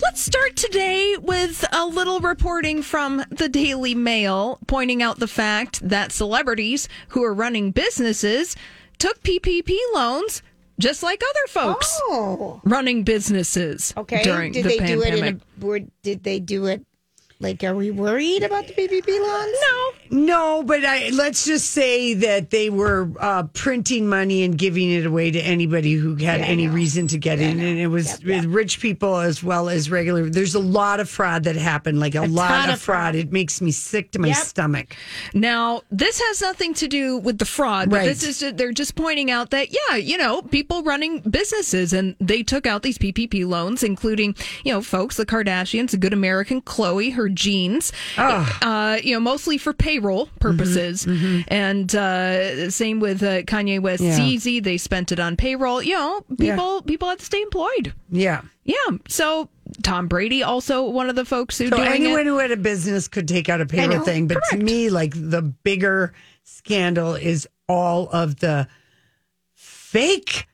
let's 0.01 0.22
start 0.22 0.55
today 0.55 1.17
with 1.22 1.65
a 1.74 1.86
little 1.86 2.22
reporting 2.22 2.81
from 2.81 3.24
the 3.29 3.50
Daily 3.50 3.93
Mail 3.96 4.60
pointing 4.67 5.03
out 5.03 5.19
the 5.19 5.27
fact 5.27 5.88
that 5.88 6.13
celebrities 6.13 6.88
who 7.10 7.22
are 7.24 7.34
running 7.34 7.72
businesses 7.72 8.55
took 8.98 9.22
PPP 9.24 9.75
loans 9.93 10.41
just 10.79 11.03
like 11.03 11.22
other 11.22 11.48
folks 11.50 12.00
Oh, 12.03 12.62
running 12.63 13.03
businesses 13.03 13.93
okay. 13.98 14.24
during 14.24 14.53
did 14.53 14.63
the 14.63 14.69
they 14.69 14.77
pandemic. 14.79 15.03
do 15.03 15.12
it 15.12 15.27
in 15.27 15.41
a? 15.62 15.65
Were, 15.65 15.79
did 16.01 16.24
they 16.24 16.39
do 16.39 16.67
it? 16.67 16.86
Like, 17.41 17.63
are 17.63 17.74
we 17.74 17.89
worried 17.89 18.43
about 18.43 18.67
the 18.67 18.74
PPP 18.74 19.08
loans? 19.08 19.58
no, 20.12 20.17
No, 20.25 20.63
but 20.63 20.84
I, 20.84 21.08
let's 21.13 21.46
just 21.46 21.72
say 21.72 22.13
that 22.15 22.50
they 22.50 22.69
were 22.69 23.10
uh, 23.17 23.43
printing 23.53 24.10
money 24.10 24.43
and 24.43 24.58
giving 24.58 24.91
it 24.91 25.05
away 25.05 25.31
to 25.31 25.39
anybody 25.39 25.93
who 25.93 26.15
had 26.15 26.41
any 26.41 26.67
reason 26.67 27.08
to 27.08 27.17
get 27.17 27.39
in, 27.39 27.62
and 27.62 27.79
it 27.79 27.88
was 27.88 28.22
with 28.25 28.43
rich 28.43 28.81
people 28.81 29.15
as 29.15 29.41
well 29.41 29.69
as 29.69 29.89
regular. 29.89 30.29
There's 30.29 30.53
a 30.53 30.60
lot 30.60 31.00
of 31.00 31.10
fraud 31.10 31.46
that 31.46 31.55
happened, 31.55 32.01
like 32.01 32.15
a, 32.15 32.24
lot 32.25 32.67
of, 32.67 32.74
of 32.74 32.81
fraud. 32.81 33.15
It 33.15 33.31
makes 33.31 33.62
me 33.62 33.72
sick 33.72 34.12
to 34.12 34.19
my 34.19 34.27
Yep. 34.29 34.38
stomach. 34.38 34.98
Now, 35.34 35.84
this 35.89 36.19
has 36.19 36.41
nothing 36.41 36.74
to 36.74 36.89
do 36.89 37.19
with 37.19 37.38
the 37.38 37.46
fraud, 37.46 37.89
but 37.89 38.00
Right. 38.00 38.05
this 38.05 38.22
is 38.22 38.53
they're 38.58 38.74
just 38.74 38.96
pointing 38.96 39.31
out 39.31 39.51
that 39.51 39.69
yeah, 39.72 39.96
you 39.96 40.17
know, 40.17 40.41
people 40.41 40.84
running 40.84 41.22
businesses 41.22 41.93
and 41.93 42.17
they 42.19 42.43
took 42.43 42.67
out 42.67 42.84
these 42.84 42.98
PPP 42.98 43.46
loans, 43.48 43.81
including 43.81 44.36
you 44.65 44.74
know, 44.74 44.81
folks, 44.81 45.15
the 45.15 45.25
Kardashians, 45.25 45.91
the 45.91 45.98
Good 45.98 46.12
American, 46.12 46.62
Khloé, 46.62 47.13
her 47.13 47.29
jeans, 47.30 47.92
uh, 48.18 48.98
you 49.04 49.14
know, 49.14 49.20
mostly 49.20 49.58
for 49.58 49.74
payroll 49.74 50.28
purposes, 50.40 51.06
and 51.48 51.94
uh, 51.96 52.70
same 52.70 53.00
with 53.00 53.24
uh, 53.24 53.44
Kanye 53.44 53.80
West, 53.80 54.04
Yeah. 54.04 54.18
Yeezy, 54.20 54.62
they 54.64 54.78
spent 54.78 55.12
it 55.12 55.20
on 55.20 55.36
payroll. 55.36 55.82
You 55.82 55.94
know, 55.94 56.26
people 56.38 56.82
people 56.84 57.08
had 57.10 57.20
to 57.20 57.26
stay 57.26 57.42
employed. 57.42 57.94
Yeah. 58.10 58.42
Yeah, 58.66 58.98
so 59.08 59.50
Tom 59.82 60.08
Brady 60.08 60.44
also 60.44 60.84
one 60.88 61.10
of 61.10 61.16
the 61.16 61.26
folks 61.26 61.58
who 61.58 61.70
So 61.70 61.78
doing 61.78 61.88
anyone 61.90 62.20
it. 62.22 62.26
who 62.28 62.38
had 62.38 62.52
a 62.52 62.58
business 62.58 63.08
could 63.08 63.28
take 63.28 63.50
out 63.50 63.62
a 63.62 63.66
payroll 63.66 63.98
know. 63.98 64.04
thing, 64.04 64.28
but 64.28 64.38
to 64.52 64.58
me, 64.58 64.90
like 64.92 65.14
the 65.16 65.42
bigger 65.42 66.14
scandal 66.44 67.16
is 67.16 67.48
all 67.68 68.10
of 68.10 68.40
the 68.40 68.68
fake, 69.56 70.48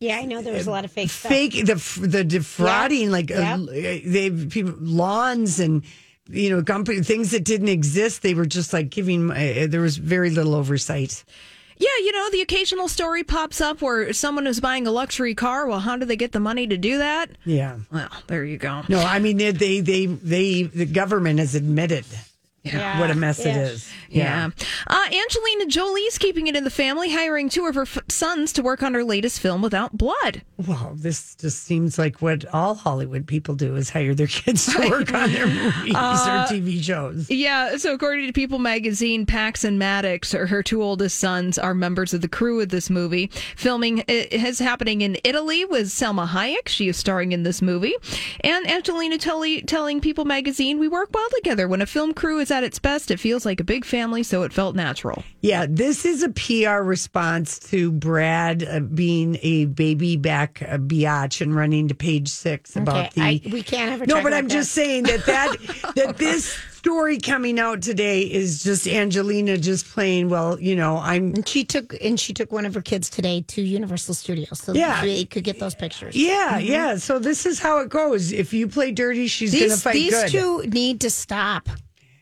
Yeah, 0.00 0.16
I 0.18 0.24
know 0.24 0.42
there 0.42 0.52
was 0.54 0.66
a 0.66 0.70
lot 0.72 0.84
of 0.84 0.90
fake 0.90 1.10
stuff. 1.10 1.30
fake 1.30 1.52
the 1.66 1.74
the 2.00 2.24
defrauding, 2.24 3.10
like 3.12 3.30
Yeah. 3.30 3.54
uh, 3.54 3.66
they 4.04 4.30
people 4.30 4.74
lawns 4.80 5.60
and 5.60 5.84
you 6.28 6.50
know 6.50 6.62
company 6.62 7.02
things 7.02 7.30
that 7.32 7.44
didn't 7.44 7.68
exist. 7.68 8.22
They 8.22 8.34
were 8.34 8.46
just 8.46 8.72
like 8.72 8.90
giving. 8.90 9.30
Uh, 9.30 9.66
there 9.68 9.80
was 9.80 9.96
very 9.96 10.30
little 10.30 10.54
oversight. 10.54 11.24
Yeah, 11.78 11.88
you 12.04 12.12
know, 12.12 12.30
the 12.30 12.42
occasional 12.42 12.86
story 12.86 13.24
pops 13.24 13.60
up 13.60 13.82
where 13.82 14.12
someone 14.12 14.46
is 14.46 14.60
buying 14.60 14.86
a 14.86 14.92
luxury 14.92 15.34
car. 15.34 15.66
Well, 15.66 15.80
how 15.80 15.96
do 15.96 16.06
they 16.06 16.14
get 16.14 16.30
the 16.30 16.38
money 16.38 16.66
to 16.68 16.76
do 16.76 16.98
that? 16.98 17.30
Yeah. 17.44 17.78
Well, 17.90 18.08
there 18.28 18.44
you 18.44 18.56
go. 18.56 18.82
No, 18.88 19.00
I 19.00 19.18
mean 19.18 19.38
they 19.38 19.50
they 19.50 19.80
they, 19.80 20.06
they 20.06 20.62
the 20.62 20.86
government 20.86 21.40
has 21.40 21.54
admitted 21.54 22.04
what 23.00 23.10
a 23.10 23.14
mess 23.14 23.40
it 23.40 23.46
Yeah. 23.48 23.62
is. 23.62 23.90
Yeah. 24.08 24.50
Uh, 24.86 25.04
Angelina 25.10 25.66
Jolie's 25.66 26.18
keeping 26.18 26.46
it 26.46 26.54
in 26.54 26.64
the 26.64 26.70
family, 26.70 27.10
hiring 27.10 27.48
two 27.48 27.66
of 27.66 27.74
her 27.74 27.82
f- 27.82 27.98
sons 28.08 28.52
to 28.52 28.62
work 28.62 28.82
on 28.82 28.92
her 28.94 29.02
latest 29.02 29.40
film 29.40 29.62
without 29.62 29.96
blood. 29.96 30.42
Well, 30.58 30.92
this 30.94 31.34
just 31.34 31.64
seems 31.64 31.98
like 31.98 32.20
what 32.22 32.44
all 32.54 32.74
Hollywood 32.74 33.26
people 33.26 33.54
do 33.56 33.74
is 33.74 33.90
hire 33.90 34.14
their 34.14 34.26
kids 34.28 34.66
to 34.72 34.88
work 34.90 35.12
on 35.14 35.32
their 35.32 35.46
movies 35.46 35.94
or 35.94 36.44
TV 36.46 36.80
shows. 36.82 37.28
Yeah, 37.30 37.76
so 37.78 37.94
according 37.94 38.26
to 38.26 38.32
People 38.32 38.58
magazine, 38.58 39.26
Pax 39.26 39.64
and 39.64 39.78
Maddox, 39.78 40.30
her, 40.32 40.46
her 40.46 40.62
two 40.62 40.82
oldest 40.82 41.18
sons, 41.18 41.58
are 41.58 41.74
members 41.74 42.14
of 42.14 42.20
the 42.20 42.28
crew 42.28 42.60
of 42.60 42.68
this 42.68 42.90
movie. 42.90 43.28
Filming 43.56 44.00
is 44.08 44.58
happening 44.60 45.00
in 45.00 45.16
Italy 45.24 45.64
with 45.64 45.88
Salma 45.88 46.28
Hayek. 46.28 46.68
She 46.68 46.88
is 46.88 46.96
starring 46.96 47.32
in 47.32 47.42
this 47.42 47.60
movie. 47.62 47.94
And 48.42 48.70
Angelina 48.70 49.18
telly, 49.18 49.62
telling 49.62 50.00
People 50.00 50.26
magazine, 50.26 50.78
We 50.78 50.86
work 50.86 51.08
well 51.14 51.28
together. 51.36 51.66
When 51.66 51.82
a 51.82 51.86
film 51.86 52.12
crew 52.14 52.38
is 52.38 52.51
at 52.52 52.62
its 52.64 52.78
best, 52.78 53.10
it 53.10 53.18
feels 53.18 53.44
like 53.46 53.58
a 53.60 53.64
big 53.64 53.84
family, 53.84 54.22
so 54.22 54.42
it 54.42 54.52
felt 54.52 54.76
natural. 54.76 55.24
Yeah, 55.40 55.66
this 55.68 56.04
is 56.04 56.22
a 56.22 56.28
PR 56.28 56.82
response 56.84 57.58
to 57.70 57.90
Brad 57.90 58.62
uh, 58.62 58.80
being 58.80 59.38
a 59.42 59.64
baby 59.64 60.16
back 60.16 60.62
uh, 60.62 60.76
biatch 60.78 61.40
and 61.40 61.54
running 61.56 61.88
to 61.88 61.94
page 61.94 62.28
six 62.28 62.76
about 62.76 63.06
Okay, 63.08 63.38
the. 63.40 63.48
I, 63.48 63.52
we 63.52 63.62
can't 63.62 63.90
ever. 63.92 64.06
no, 64.06 64.22
but 64.22 64.32
I'm 64.32 64.46
that. 64.48 64.54
just 64.54 64.72
saying 64.72 65.04
that 65.04 65.26
that 65.26 65.56
that 65.96 66.18
this 66.18 66.56
story 66.72 67.18
coming 67.18 67.58
out 67.58 67.80
today 67.82 68.22
is 68.22 68.62
just 68.62 68.86
Angelina 68.86 69.56
just 69.56 69.86
playing. 69.88 70.28
Well, 70.28 70.60
you 70.60 70.76
know, 70.76 70.98
I'm 70.98 71.34
And 71.34 71.48
she 71.48 71.64
took 71.64 71.94
and 72.02 72.18
she 72.20 72.32
took 72.32 72.52
one 72.52 72.66
of 72.66 72.74
her 72.74 72.82
kids 72.82 73.08
today 73.10 73.40
to 73.48 73.62
Universal 73.62 74.14
Studios, 74.14 74.58
so 74.60 74.72
Yeah. 74.74 75.00
they 75.02 75.24
could 75.24 75.44
get 75.44 75.58
those 75.58 75.74
pictures. 75.74 76.14
yeah, 76.14 76.58
yeah. 76.58 76.96
So 76.96 77.18
this 77.18 77.46
is 77.46 77.58
how 77.58 77.78
it 77.80 77.88
goes. 77.88 78.32
If 78.32 78.52
you 78.52 78.68
play 78.68 78.90
dirty, 78.92 79.26
she's 79.26 79.52
going 79.54 79.70
to 79.70 79.76
fight 79.76 79.94
these 79.94 80.10
good. 80.12 80.28
two 80.30 80.62
need 80.68 81.00
to 81.02 81.10
stop. 81.10 81.68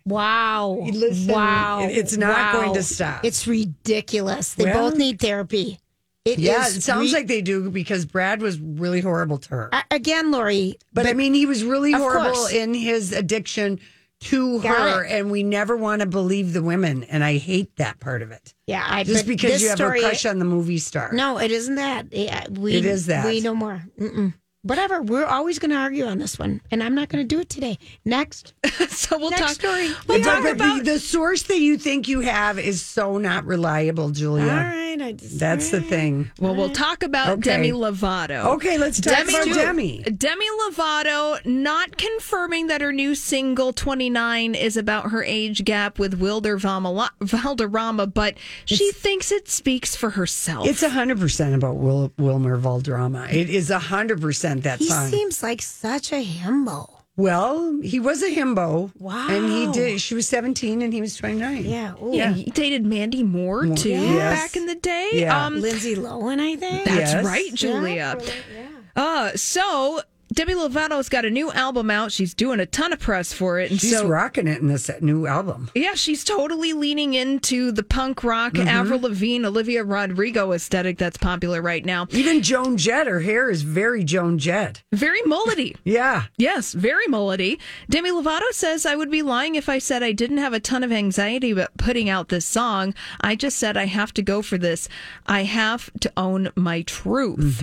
Wow! 0.04 0.78
Listen, 0.92 1.33
wow! 1.33 1.87
it's 1.90 2.16
not 2.16 2.37
Wow. 2.54 2.61
going 2.61 2.75
to 2.75 2.83
stop. 2.83 3.25
It's 3.25 3.47
ridiculous. 3.47 4.54
They 4.54 4.64
Well- 4.64 4.90
both 4.90 4.99
need 4.99 5.21
therapy. 5.21 5.78
It 6.26 6.38
yeah, 6.38 6.66
it 6.69 6.83
sounds 6.83 7.12
re- 7.12 7.19
like 7.21 7.28
they 7.28 7.40
do 7.40 7.71
because 7.71 8.04
Brad 8.04 8.42
was 8.42 8.61
really 8.61 9.00
horrible 9.00 9.38
to 9.38 9.49
her. 9.50 9.71
A- 9.73 9.85
again, 9.90 10.30
Lori. 10.30 10.76
But 10.92 11.07
I 11.07 11.14
mean, 11.14 11.33
he 11.33 11.47
was 11.47 11.64
really 11.64 11.92
horrible 11.92 12.33
course. 12.35 12.52
in 12.52 12.75
his 12.75 13.12
addiction 13.12 13.80
to 14.25 14.61
Got 14.61 14.75
her, 14.99 15.04
it. 15.04 15.12
and 15.12 15.30
we 15.30 15.42
never 15.42 15.78
want 15.78 16.00
to 16.00 16.07
believe 16.07 16.52
the 16.52 16.62
women, 16.62 17.04
and 17.04 17.25
I 17.25 17.38
hate 17.38 17.75
that 17.76 18.00
part 18.00 18.21
of 18.21 18.30
it. 18.33 18.52
yeah, 18.66 18.85
I 18.87 19.02
Just 19.02 19.26
because 19.26 19.62
you 19.62 19.69
have 19.71 19.78
story, 19.78 20.00
a 20.00 20.02
crush 20.02 20.26
on 20.26 20.38
the 20.38 20.45
movie 20.45 20.76
star. 20.76 21.11
No, 21.14 21.38
it 21.38 21.50
isn't 21.50 21.76
that. 21.76 22.12
Yeah, 22.12 22.45
we, 22.50 22.75
It 22.75 22.85
is 22.85 23.07
that. 23.07 23.25
We 23.25 23.40
know 23.40 23.54
more. 23.54 23.83
Mm-mm 23.99 24.35
whatever. 24.62 25.00
We're 25.02 25.26
always 25.26 25.58
going 25.58 25.70
to 25.70 25.76
argue 25.76 26.06
on 26.06 26.18
this 26.18 26.38
one, 26.38 26.60
and 26.70 26.82
I'm 26.82 26.94
not 26.94 27.08
going 27.08 27.26
to 27.26 27.34
do 27.34 27.40
it 27.40 27.48
today. 27.48 27.78
Next, 28.04 28.54
so 28.88 29.18
we'll 29.18 29.30
Next 29.30 29.40
talk. 29.42 29.50
Story. 29.50 29.90
We'll 30.06 30.22
talk 30.22 30.44
about 30.44 30.84
the, 30.84 30.92
the, 30.92 31.00
source 31.00 31.44
that 31.44 31.58
you 31.58 31.78
think 31.78 32.08
you 32.08 32.20
have 32.20 32.58
is 32.58 32.82
so 32.82 33.18
not 33.18 33.44
reliable, 33.44 34.10
Julia. 34.10 34.44
All 34.44 34.48
right, 34.48 35.16
just, 35.16 35.38
that's 35.38 35.72
all 35.72 35.80
right. 35.80 35.84
the 35.84 35.96
thing. 35.96 36.30
Well, 36.38 36.54
we'll 36.54 36.70
talk 36.70 37.02
about 37.02 37.28
okay. 37.38 37.56
Demi 37.56 37.72
Lovato. 37.72 38.44
Okay, 38.56 38.78
let's 38.78 39.00
talk 39.00 39.16
Demi, 39.16 39.34
about 39.34 39.54
Demi. 39.54 40.02
Demi 40.02 40.46
Lovato 40.62 41.44
not 41.46 41.96
confirming 41.96 42.66
that 42.68 42.80
her 42.80 42.92
new 42.92 43.14
single 43.14 43.72
29 43.72 44.54
is 44.54 44.76
about 44.76 45.10
her 45.10 45.22
age 45.24 45.64
gap 45.64 45.98
with 45.98 46.20
Wilder 46.20 46.58
Valderrama, 46.58 48.06
but 48.06 48.34
it's, 48.62 48.78
she 48.78 48.92
thinks 48.92 49.32
it 49.32 49.48
speaks 49.48 49.96
for 49.96 50.10
herself. 50.10 50.66
It's 50.66 50.82
100% 50.82 51.54
about 51.54 51.76
Wil- 51.76 52.12
Wilmer 52.18 52.56
Valderrama. 52.56 53.28
It 53.30 53.48
is 53.48 53.70
100% 53.70 54.50
sent 54.50 54.64
that 54.64 54.78
he 54.78 54.87
song. 54.87 55.07
He 55.07 55.16
seems 55.16 55.42
like 55.42 55.62
such 55.62 56.12
a 56.12 56.25
himbo. 56.25 56.88
Well, 57.16 57.80
he 57.83 58.00
was 58.00 58.23
a 58.23 58.30
himbo. 58.35 58.92
Wow. 58.99 59.28
And 59.28 59.50
he 59.50 59.71
did. 59.73 60.00
She 60.00 60.14
was 60.14 60.26
17 60.28 60.80
and 60.80 60.92
he 60.92 61.00
was 61.00 61.16
29. 61.16 61.64
Yeah. 61.64 61.95
Yeah. 62.02 62.33
He 62.33 62.50
dated 62.50 62.87
Mandy 62.87 63.23
Moore, 63.23 63.64
Moore 63.64 63.76
too 63.76 63.90
yes. 63.90 64.40
back 64.40 64.57
in 64.57 64.66
the 64.66 64.75
day. 64.75 65.11
Yeah. 65.12 65.47
Um, 65.47 65.61
Lindsay 65.61 65.97
Lohan, 65.97 66.40
I 66.40 66.57
think. 66.57 66.85
That's 66.85 67.12
yes. 67.12 67.25
right, 67.25 67.52
Julia. 67.52 68.16
Yeah. 68.21 68.69
Uh, 68.97 69.30
so 69.37 70.00
Demi 70.32 70.54
Lovato's 70.54 71.08
got 71.08 71.25
a 71.25 71.30
new 71.30 71.50
album 71.52 71.90
out. 71.90 72.12
She's 72.12 72.34
doing 72.34 72.60
a 72.60 72.66
ton 72.66 72.92
of 72.92 73.00
press 73.00 73.32
for 73.32 73.58
it, 73.58 73.70
and 73.70 73.80
She's 73.80 73.96
so 73.96 74.06
rocking 74.06 74.46
it 74.46 74.60
in 74.60 74.68
this 74.68 74.88
new 75.00 75.26
album. 75.26 75.70
Yeah, 75.75 75.94
she's 75.94 76.22
totally 76.25 76.72
leaning 76.72 77.14
into 77.14 77.72
the 77.72 77.82
punk 77.82 78.22
rock 78.25 78.52
Mm-hmm. 78.54 78.68
Avril 78.68 79.00
Lavigne, 79.00 79.46
Olivia 79.46 79.84
Rodrigo 79.84 80.52
aesthetic 80.52 80.99
that's 80.99 81.16
popular 81.16 81.60
right 81.62 81.84
now. 81.84 82.06
Even 82.10 82.42
Joan 82.42 82.76
Jett, 82.76 83.06
her 83.06 83.20
hair 83.20 83.50
is 83.50 83.62
very 83.62 84.04
Joan 84.04 84.38
Jett. 84.38 84.82
Very 84.92 85.20
mullety. 85.22 85.76
Yeah. 85.84 86.25
Yes, 86.37 86.72
very 86.72 87.06
mullety. 87.06 87.58
Demi 87.88 88.10
Lovato 88.10 88.49
says, 88.52 88.87
I 88.87 88.94
would 88.94 89.10
be 89.10 89.22
lying 89.22 89.54
if 89.56 89.68
I 89.68 89.78
said 89.78 90.02
I 90.02 90.12
didn't 90.12 90.38
have 90.38 90.52
a 90.52 90.60
ton 90.60 90.84
of 90.84 90.92
anxiety 90.92 91.50
about 91.50 91.76
putting 91.78 92.08
out 92.08 92.28
this 92.28 92.44
song. 92.46 92.94
I 93.20 93.34
just 93.34 93.58
said 93.58 93.76
I 93.76 93.87
have 93.87 94.14
to 94.14 94.22
go 94.22 94.40
for 94.42 94.56
this. 94.58 94.88
I 95.26 95.44
have 95.44 95.90
to 96.00 96.12
own 96.16 96.50
my 96.54 96.82
truth. 96.82 97.62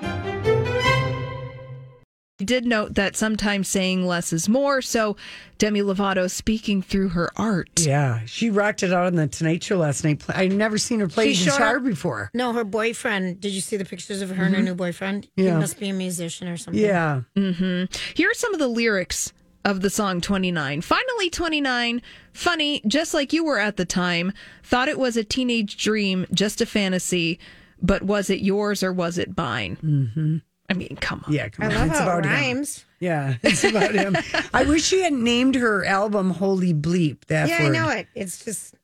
Did 2.41 2.65
note 2.65 2.95
that 2.95 3.15
sometimes 3.15 3.67
saying 3.67 4.05
less 4.05 4.33
is 4.33 4.49
more. 4.49 4.81
So 4.81 5.15
Demi 5.57 5.81
Lovato 5.81 6.29
speaking 6.29 6.81
through 6.81 7.09
her 7.09 7.29
art. 7.37 7.79
Yeah, 7.79 8.21
she 8.25 8.49
rocked 8.49 8.83
it 8.83 8.91
out 8.91 9.05
on 9.05 9.15
the 9.15 9.27
Tonight 9.27 9.63
Show 9.63 9.77
last 9.77 10.03
night. 10.03 10.23
I'd 10.29 10.51
never 10.53 10.77
seen 10.77 10.99
her 10.99 11.07
play 11.07 11.33
She 11.33 11.45
showed 11.45 11.51
guitar 11.53 11.77
up- 11.77 11.83
before. 11.83 12.29
No, 12.33 12.53
her 12.53 12.63
boyfriend. 12.63 13.39
Did 13.39 13.51
you 13.53 13.61
see 13.61 13.77
the 13.77 13.85
pictures 13.85 14.21
of 14.21 14.29
her 14.31 14.43
and 14.45 14.55
her 14.55 14.61
Mhm. 14.61 14.65
new 14.65 14.75
boyfriend? 14.75 15.27
Yeah. 15.35 15.53
He 15.53 15.59
must 15.59 15.79
be 15.79 15.89
a 15.89 15.93
musician 15.93 16.47
or 16.47 16.57
something. 16.57 16.81
Yeah. 16.83 17.21
Mm-hmm. 17.37 17.93
Here 18.15 18.29
are 18.29 18.33
some 18.33 18.53
of 18.53 18.59
the 18.59 18.67
lyrics 18.67 19.31
of 19.63 19.81
the 19.81 19.89
song 19.91 20.21
29. 20.21 20.81
Finally 20.81 21.29
29, 21.29 22.01
funny, 22.33 22.81
just 22.87 23.13
like 23.13 23.31
you 23.31 23.43
were 23.43 23.59
at 23.59 23.77
the 23.77 23.85
time. 23.85 24.33
Thought 24.63 24.87
it 24.89 24.97
was 24.97 25.15
a 25.15 25.23
teenage 25.23 25.77
dream, 25.77 26.25
just 26.33 26.61
a 26.61 26.65
fantasy, 26.65 27.39
but 27.79 28.01
was 28.01 28.31
it 28.31 28.39
yours 28.39 28.81
or 28.81 28.91
was 28.91 29.19
it 29.19 29.37
mine? 29.37 29.77
Mm-hmm. 29.83 30.37
I 30.71 30.73
mean, 30.73 30.97
come 31.01 31.23
on. 31.27 31.33
Yeah, 31.33 31.49
come 31.49 31.65
I 31.65 31.67
on. 31.67 31.73
love 31.75 31.87
it's 31.89 31.99
how 31.99 32.17
it 32.17 32.25
about 32.25 32.39
him. 32.39 32.65
Yeah, 32.99 33.35
it's 33.43 33.63
about 33.63 33.93
him. 33.93 34.15
I 34.53 34.63
wish 34.63 34.83
she 34.85 35.01
had 35.01 35.13
named 35.13 35.55
her 35.55 35.85
album 35.85 36.29
"Holy 36.31 36.73
Bleep." 36.73 37.25
That 37.25 37.49
yeah, 37.49 37.63
word. 37.63 37.75
I 37.75 37.79
know 37.79 37.89
it. 37.89 38.07
It's 38.15 38.43
just 38.45 38.75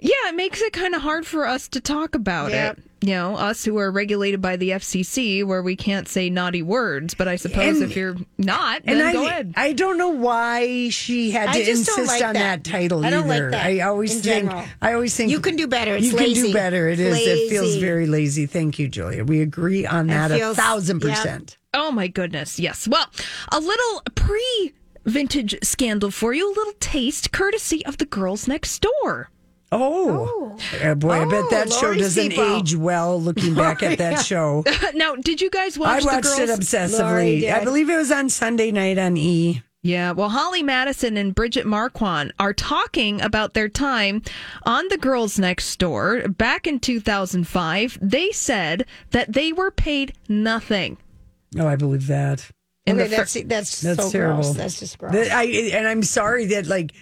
Yeah, 0.00 0.12
it 0.28 0.34
makes 0.34 0.60
it 0.60 0.72
kind 0.72 0.94
of 0.94 1.02
hard 1.02 1.26
for 1.26 1.46
us 1.46 1.68
to 1.68 1.80
talk 1.80 2.14
about 2.14 2.50
Yep. 2.50 2.78
it. 2.78 2.84
You 3.04 3.10
know, 3.10 3.36
us 3.36 3.62
who 3.66 3.76
are 3.76 3.90
regulated 3.90 4.40
by 4.40 4.56
the 4.56 4.70
FCC, 4.70 5.44
where 5.44 5.62
we 5.62 5.76
can't 5.76 6.08
say 6.08 6.30
naughty 6.30 6.62
words. 6.62 7.12
But 7.12 7.28
I 7.28 7.36
suppose 7.36 7.80
And- 7.80 7.90
if 7.90 7.96
you're 7.96 8.16
not, 8.38 8.80
And 8.86 9.02
I, 9.02 9.12
go 9.12 9.26
ahead. 9.26 9.52
I 9.58 9.74
don't 9.74 9.98
know 9.98 10.08
why 10.08 10.88
she 10.88 11.30
had 11.30 11.52
to 11.52 11.60
insist 11.70 12.08
like 12.08 12.22
on 12.24 12.32
that. 12.32 12.64
that, 12.64 12.70
title 12.70 13.04
I 13.04 13.10
don't 13.10 13.28
like 13.28 13.36
either. 13.42 13.50
that 13.50 13.66
I 13.66 13.80
always 13.80 14.16
in 14.16 14.22
think. 14.22 14.46
general. 14.48 14.64
I 14.80 14.94
always 14.94 15.14
think 15.14 15.30
You 15.30 15.40
can 15.40 15.56
do 15.56 15.66
better. 15.66 15.94
It's 15.96 16.06
you 16.06 16.16
can 16.16 16.32
do 16.32 16.50
better. 16.54 16.88
It 16.88 16.98
is. 16.98 17.18
It 17.20 17.50
feels 17.50 17.76
very 17.76 18.06
lazy. 18.06 18.46
Thank 18.46 18.78
you, 18.78 18.88
Julia. 18.88 19.22
We 19.22 19.42
agree 19.42 19.84
on 19.84 20.06
that 20.06 20.30
a 20.30 20.36
feels- 20.38 20.56
thousand 20.56 21.02
yeah. 21.04 21.10
percent. 21.14 21.58
Oh 21.74 21.90
my 21.90 22.06
goodness, 22.08 22.58
yes. 22.58 22.88
Well, 22.88 23.04
a 23.52 23.60
little 23.60 24.02
pre 24.14 24.72
vintage 25.04 25.54
scandal 25.62 26.10
for 26.10 26.32
you, 26.32 26.48
a 26.48 26.54
little 26.56 26.72
taste 26.80 27.32
courtesy 27.32 27.84
of 27.84 27.98
the 27.98 28.06
girls 28.06 28.48
next 28.48 28.80
door. 29.02 29.28
Oh, 29.74 30.56
Uh, 30.82 30.94
boy! 30.94 31.10
I 31.10 31.24
bet 31.24 31.44
Oh, 31.44 31.48
that 31.50 31.72
show 31.72 31.94
doesn't 31.94 32.28
people. 32.30 32.44
age 32.56 32.76
well. 32.76 33.20
Looking 33.20 33.54
back 33.64 33.82
at 33.82 33.98
that 33.98 34.24
show, 34.24 34.64
now, 34.94 35.14
did 35.16 35.40
you 35.40 35.50
guys 35.50 35.78
watch? 35.78 35.88
I 35.88 35.94
watch 35.96 36.04
watched 36.04 36.22
the 36.36 36.46
girls? 36.46 36.50
it 36.50 36.60
obsessively. 36.60 37.52
I 37.52 37.64
believe 37.64 37.90
it 37.90 37.96
was 37.96 38.12
on 38.12 38.28
Sunday 38.28 38.70
night 38.70 38.98
on 38.98 39.16
E. 39.16 39.62
Yeah, 39.82 40.12
well, 40.12 40.30
Holly 40.30 40.62
Madison 40.62 41.18
and 41.18 41.34
Bridget 41.34 41.66
Marquardt 41.66 42.30
are 42.38 42.54
talking 42.54 43.20
about 43.20 43.52
their 43.52 43.68
time 43.68 44.22
on 44.62 44.88
The 44.88 44.96
Girls 44.96 45.38
Next 45.38 45.76
Door. 45.78 46.28
Back 46.28 46.66
in 46.66 46.80
2005, 46.80 47.98
they 48.00 48.30
said 48.32 48.86
that 49.10 49.34
they 49.34 49.52
were 49.52 49.70
paid 49.70 50.14
nothing. 50.26 50.96
Oh, 51.58 51.66
I 51.66 51.76
believe 51.76 52.06
that. 52.06 52.50
In 52.86 52.98
okay. 53.00 53.08
the 53.08 53.16
fir- 53.16 53.22
That's 53.24 53.32
that's, 53.44 53.80
That's 53.82 54.04
so 54.04 54.10
terrible. 54.10 54.42
gross. 54.42 54.56
That's 54.56 54.78
just 54.78 54.98
gross. 54.98 55.12
That 55.12 55.32
I 55.32 55.44
and 55.44 55.86
I'm 55.86 56.02
sorry 56.02 56.46
that 56.46 56.66
like 56.66 56.92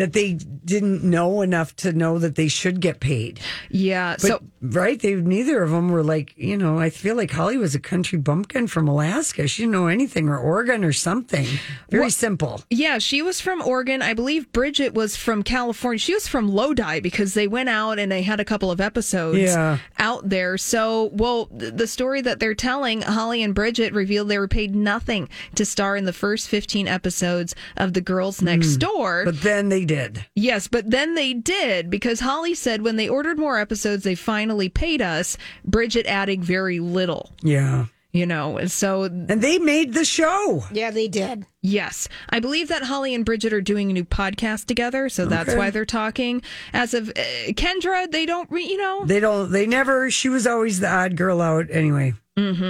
that 0.00 0.12
they 0.12 0.34
didn't 0.34 1.02
know 1.04 1.42
enough 1.42 1.74
to 1.76 1.92
know 1.92 2.18
that 2.18 2.34
they 2.34 2.48
should 2.48 2.80
get 2.80 3.00
paid. 3.00 3.40
Yeah, 3.70 4.12
But 4.20 4.20
so 4.20 4.42
right, 4.60 5.00
they 5.00 5.14
neither 5.14 5.62
of 5.62 5.70
them 5.70 5.88
were 5.90 6.02
like 6.02 6.34
you 6.36 6.56
know. 6.56 6.78
I 6.78 6.90
feel 6.90 7.16
like 7.16 7.30
Holly 7.30 7.56
was 7.56 7.74
a 7.74 7.80
country 7.80 8.18
bumpkin 8.18 8.66
from 8.66 8.88
Alaska. 8.88 9.46
She 9.48 9.62
didn't 9.62 9.72
know 9.72 9.86
anything, 9.86 10.28
or 10.28 10.38
Oregon, 10.38 10.84
or 10.84 10.92
something. 10.92 11.46
Very 11.90 12.04
What- 12.04 12.12
simple. 12.12 12.62
Yeah, 12.70 12.98
she 12.98 13.22
was 13.22 13.40
from 13.40 13.60
Oregon. 13.62 14.02
I 14.02 14.14
believe 14.14 14.50
Bridget 14.52 14.94
was 14.94 15.16
from 15.16 15.42
California. 15.42 15.98
She 15.98 16.14
was 16.14 16.26
from 16.28 16.48
Lodi 16.48 17.00
because 17.00 17.34
they 17.34 17.48
went 17.48 17.68
out 17.68 17.98
and 17.98 18.10
they 18.10 18.22
had 18.22 18.40
a 18.40 18.44
couple 18.44 18.70
of 18.70 18.80
episodes 18.80 19.38
Yeah. 19.38 19.78
out 19.98 20.28
there. 20.28 20.56
So, 20.58 21.10
well, 21.12 21.46
th- 21.46 21.74
the 21.74 21.86
story 21.86 22.20
that 22.22 22.40
they're 22.40 22.54
telling, 22.54 23.02
Holly 23.02 23.42
and 23.42 23.54
Bridget 23.54 23.92
revealed 23.92 24.28
they 24.28 24.38
were 24.38 24.48
paid 24.48 24.74
nothing 24.74 25.28
to 25.54 25.64
star 25.64 25.96
in 25.96 26.04
the 26.04 26.12
first 26.12 26.48
15 26.48 26.88
episodes 26.88 27.54
of 27.76 27.92
The 27.92 28.00
Girls 28.00 28.40
Next 28.42 28.74
hmm. 28.74 28.78
Door. 28.78 29.24
But 29.26 29.42
then 29.42 29.68
they 29.68 29.84
did. 29.90 30.24
Yes, 30.36 30.68
but 30.68 30.88
then 30.90 31.14
they 31.16 31.32
did 31.34 31.90
because 31.90 32.20
Holly 32.20 32.54
said 32.54 32.82
when 32.82 32.94
they 32.96 33.08
ordered 33.08 33.38
more 33.40 33.58
episodes, 33.58 34.04
they 34.04 34.14
finally 34.14 34.68
paid 34.68 35.02
us. 35.02 35.36
Bridget 35.64 36.06
adding 36.06 36.42
very 36.42 36.78
little, 36.78 37.32
Yeah, 37.42 37.86
you 38.12 38.24
know. 38.24 38.56
and 38.56 38.70
So, 38.70 39.02
and 39.02 39.28
they 39.42 39.58
made 39.58 39.92
the 39.94 40.04
show. 40.04 40.62
yeah, 40.72 40.92
they 40.92 41.08
did. 41.08 41.44
yes, 41.60 42.08
I 42.28 42.38
believe 42.38 42.68
that 42.68 42.84
Holly 42.84 43.14
and 43.16 43.24
Bridget 43.24 43.52
are 43.52 43.60
doing 43.60 43.90
a 43.90 43.92
new 43.92 44.04
podcast 44.04 44.66
together, 44.66 45.08
so 45.08 45.26
that's 45.26 45.48
Okay. 45.50 45.58
why 45.58 45.70
they're 45.70 45.84
talking. 45.84 46.40
As 46.72 46.94
of 46.94 47.08
uh, 47.08 47.12
Kendra, 47.54 48.08
they 48.10 48.26
don't, 48.26 48.48
re- 48.50 48.64
you 48.64 48.76
know. 48.78 49.04
They 49.04 49.18
don't. 49.18 49.50
They 49.50 49.66
never. 49.66 50.08
She 50.10 50.28
was 50.28 50.46
always 50.46 50.78
the 50.78 50.88
odd 50.88 51.16
girl 51.16 51.40
out 51.42 51.66
anyway. 51.70 52.14
Mm-hmm. 52.38 52.62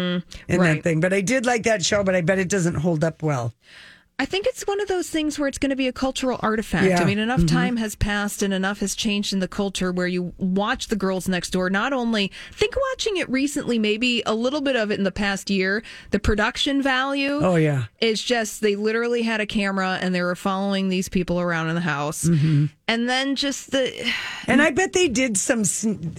In 0.52 0.60
Right. 0.60 0.74
that 0.76 0.82
thing, 0.82 1.00
but 1.00 1.12
I 1.12 1.20
did 1.20 1.44
like 1.46 1.64
that 1.64 1.84
show. 1.84 2.02
But 2.02 2.14
I 2.16 2.22
bet 2.22 2.38
it 2.38 2.48
doesn't 2.48 2.76
hold 2.76 3.04
up 3.04 3.22
well. 3.22 3.52
I 4.20 4.26
think 4.26 4.46
it's 4.46 4.66
one 4.66 4.80
of 4.82 4.86
those 4.88 5.08
things 5.08 5.38
where 5.38 5.48
it's 5.48 5.56
going 5.56 5.70
to 5.70 5.76
be 5.76 5.88
a 5.88 5.92
cultural 5.92 6.38
artifact. 6.42 6.86
Yeah. 6.86 7.00
I 7.00 7.04
mean, 7.06 7.18
enough 7.18 7.40
Mhm. 7.40 7.48
time 7.48 7.76
has 7.78 7.94
passed 7.94 8.42
and 8.42 8.52
enough 8.52 8.80
has 8.80 8.94
changed 8.94 9.32
in 9.32 9.38
the 9.40 9.48
culture 9.48 9.90
where 9.92 10.06
you 10.06 10.34
watch 10.36 10.88
the 10.88 10.96
girls 10.96 11.26
next 11.26 11.50
door. 11.50 11.70
Not 11.70 11.94
only 11.94 12.30
think 12.52 12.74
watching 12.92 13.16
it 13.16 13.30
recently, 13.30 13.78
maybe 13.78 14.22
a 14.26 14.34
little 14.34 14.60
bit 14.60 14.76
of 14.76 14.90
it 14.90 14.98
in 14.98 15.04
the 15.04 15.10
past 15.10 15.48
year, 15.48 15.82
the 16.10 16.18
production 16.18 16.82
value. 16.82 17.40
Oh 17.42 17.56
yeah. 17.56 17.84
is 18.00 18.22
just 18.22 18.60
they 18.60 18.76
literally 18.76 19.22
had 19.22 19.40
a 19.40 19.46
camera 19.46 19.98
and 20.02 20.14
they 20.14 20.20
were 20.22 20.36
following 20.36 20.90
these 20.90 21.08
people 21.08 21.40
around 21.40 21.68
in 21.70 21.74
the 21.74 21.80
house. 21.80 22.24
Mm-hmm. 22.24 22.66
And 22.88 23.08
then 23.08 23.36
just 23.36 23.70
the 23.70 23.90
And 24.46 24.60
I 24.60 24.70
bet 24.70 24.92
they 24.92 25.08
did 25.08 25.38
some. 25.38 25.64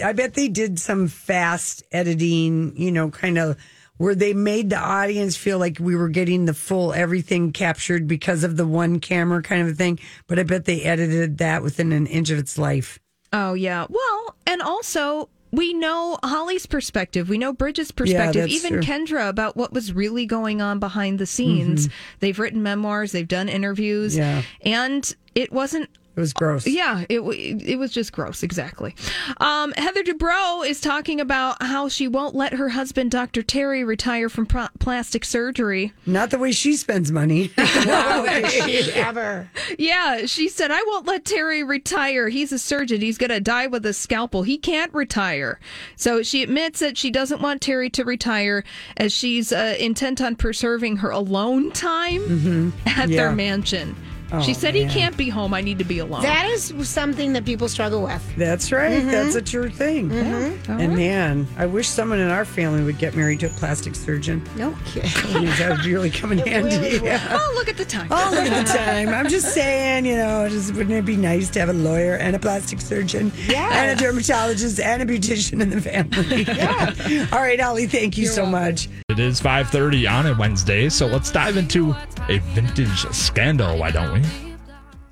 I 0.04 0.14
bet 0.14 0.34
they 0.34 0.48
did 0.48 0.80
some 0.80 1.08
fast 1.08 1.84
editing. 1.92 2.74
You 2.76 2.92
know, 2.92 3.10
kind 3.12 3.38
of 3.38 3.58
where 4.02 4.16
they 4.16 4.34
made 4.34 4.72
the 4.72 4.80
audience 4.80 5.38
feel 5.38 5.60
like 5.60 5.78
we 5.80 5.96
were 5.96 6.10
getting 6.10 6.46
the 6.46 6.54
full 6.56 6.92
everything 6.92 7.52
captured 7.52 8.08
because 8.08 8.44
of 8.44 8.58
the 8.58 8.66
one 8.66 9.00
camera 9.00 9.44
kind 9.44 9.62
of 9.62 9.68
a 9.68 9.74
thing. 9.76 10.00
But 10.26 10.40
I 10.40 10.44
bet 10.44 10.66
they 10.66 10.82
edited 10.82 11.38
that 11.38 11.62
within 11.62 11.92
an 11.92 12.08
inch 12.08 12.32
of 12.32 12.40
its 12.40 12.58
life. 12.58 12.98
Oh 13.32 13.54
yeah. 13.54 13.86
Well, 13.88 14.36
and 14.48 14.60
also 14.62 15.30
we 15.52 15.74
know 15.74 16.18
Holly's 16.24 16.66
perspective. 16.66 17.30
We 17.30 17.38
know 17.38 17.54
Bridget's 17.54 17.92
perspective. 17.92 18.44
that's 18.44 18.54
even 18.54 18.74
true. 18.74 18.82
Kendra 18.82 19.30
about 19.30 19.56
what 19.56 19.72
was 19.72 19.94
really 19.94 20.26
going 20.26 20.62
on 20.62 20.80
behind 20.80 21.20
the 21.20 21.26
scenes. 21.28 21.88
Mhm. 21.88 21.92
They've 22.22 22.40
written 22.40 22.64
memoirs. 22.64 23.12
They've 23.12 23.28
done 23.28 23.50
interviews. 23.50 24.18
Yeah. 24.18 24.42
And 24.62 25.14
it 25.36 25.52
wasn't. 25.52 25.90
It 26.16 26.20
was 26.20 26.34
gross. 26.34 26.68
Yeah, 26.68 27.06
it 27.08 27.20
it 27.22 27.80
was 27.80 27.92
just 27.92 28.12
gross. 28.12 28.44
Exactly. 28.44 28.94
Um, 29.38 29.72
Heather 29.78 30.04
Dubrow 30.04 30.68
is 30.68 30.82
talking 30.82 31.22
about 31.22 31.64
how 31.64 31.88
she 31.88 32.08
won't 32.08 32.36
let 32.36 32.54
her 32.54 32.70
husband, 32.70 33.12
Dr. 33.12 33.42
Terry, 33.42 33.84
retire 33.86 34.28
from 34.28 34.46
pro- 34.46 34.68
plastic 34.80 35.24
surgery. 35.24 35.94
Not 36.06 36.30
the 36.32 36.38
way 36.38 36.52
she 36.52 36.76
spends 36.76 37.12
money. 37.14 37.48
Did 37.58 38.50
she 38.50 38.92
ever? 38.96 39.50
Yeah, 39.80 40.26
she 40.26 40.50
said, 40.50 40.70
I 40.72 40.84
won't 40.88 41.08
let 41.08 41.24
Terry 41.24 41.64
retire. 41.64 42.28
He's 42.30 42.52
a 42.52 42.60
surgeon. 42.60 43.00
He's 43.02 43.18
going 43.18 43.30
to 43.30 43.40
die 43.40 43.68
with 43.68 43.86
a 43.86 43.94
scalpel. 43.94 44.44
He 44.44 44.58
can't 44.58 44.94
retire. 44.94 45.60
So 45.96 46.24
she 46.24 46.44
admits 46.44 46.80
that 46.80 46.98
she 46.98 47.10
doesn't 47.10 47.42
want 47.42 47.62
Terry 47.62 47.90
to 47.92 48.04
retire 48.04 48.64
as 48.98 49.14
she's 49.14 49.54
uh, 49.54 49.76
intent 49.80 50.20
on 50.22 50.36
preserving 50.36 50.98
her 50.98 51.10
alone 51.10 51.72
time 51.72 52.22
Mhm. 52.22 52.72
at 52.86 53.08
Yeah. 53.10 53.18
their 53.18 53.32
mansion. 53.32 53.96
She 54.44 54.52
Oh, 54.52 54.54
said 54.54 54.74
man. 54.74 54.88
he 54.88 54.94
can't 54.94 55.18
be 55.18 55.30
home. 55.30 55.54
I 55.54 55.62
need 55.62 55.78
to 55.80 55.84
be 55.84 56.00
alone. 56.00 56.22
That 56.22 56.48
is 56.48 56.74
something 56.84 57.34
that 57.34 57.44
people 57.46 57.68
struggle 57.68 58.04
with. 58.04 58.24
That's 58.38 58.72
right. 58.72 59.02
Mhm. 59.02 59.12
That's 59.12 59.36
a 59.36 59.42
true 59.42 59.70
thing. 59.70 60.10
Mhm. 60.10 60.80
And 60.80 60.96
man, 60.96 61.48
I 61.58 61.66
wish 61.66 61.90
someone 61.90 62.20
in 62.20 62.30
our 62.30 62.46
family 62.46 62.84
would 62.84 62.98
get 62.98 63.16
married 63.16 63.42
to 63.42 63.48
a 63.48 63.50
plastic 63.50 63.94
surgeon. 63.96 64.42
No 64.56 64.74
kidding. 64.86 65.46
that 65.58 65.70
would 65.78 65.86
really 65.86 66.10
come 66.10 66.32
in 66.32 66.38
handy. 66.40 67.00
Yeah. 67.04 67.20
oh, 67.32 67.54
look 67.56 67.68
at 67.70 67.78
the 67.78 67.86
time. 67.86 68.08
Oh, 68.12 68.30
look 68.34 68.46
at 68.48 68.66
the 68.68 68.74
time. 68.78 69.10
I'm 69.10 69.28
just 69.28 69.54
saying, 69.54 70.06
you 70.06 70.16
know, 70.16 70.48
just 70.50 70.74
wouldn't 70.74 70.96
it 70.96 71.06
be 71.06 71.16
nice 71.18 71.50
to 71.50 71.60
have 71.60 71.70
a 71.70 71.74
lawyer 71.74 72.16
and 72.16 72.36
a 72.36 72.40
plastic 72.40 72.80
surgeon 72.82 73.32
Yeah. 73.48 73.70
and 73.74 74.00
a 74.00 74.02
dermatologist 74.04 74.80
and 74.80 75.02
a 75.02 75.06
beautician 75.06 75.62
in 75.62 75.70
the 75.72 75.82
family? 75.82 76.46
Yeah. 76.62 77.28
All 77.32 77.40
right, 77.42 77.60
Ollie, 77.60 77.88
thank 77.88 78.18
you 78.18 78.28
so 78.28 78.46
much. 78.46 78.88
It 79.10 79.20
is 79.20 79.40
5:30 79.42 80.08
on 80.10 80.28
a 80.28 80.34
Wednesday, 80.36 80.90
so 80.90 81.06
let's 81.08 81.32
dive 81.32 81.58
into 81.58 81.96
a 82.30 82.38
vintage 82.54 83.06
scandal, 83.12 83.78
why 83.78 83.92
don't 83.92 84.14
we? 84.14 84.21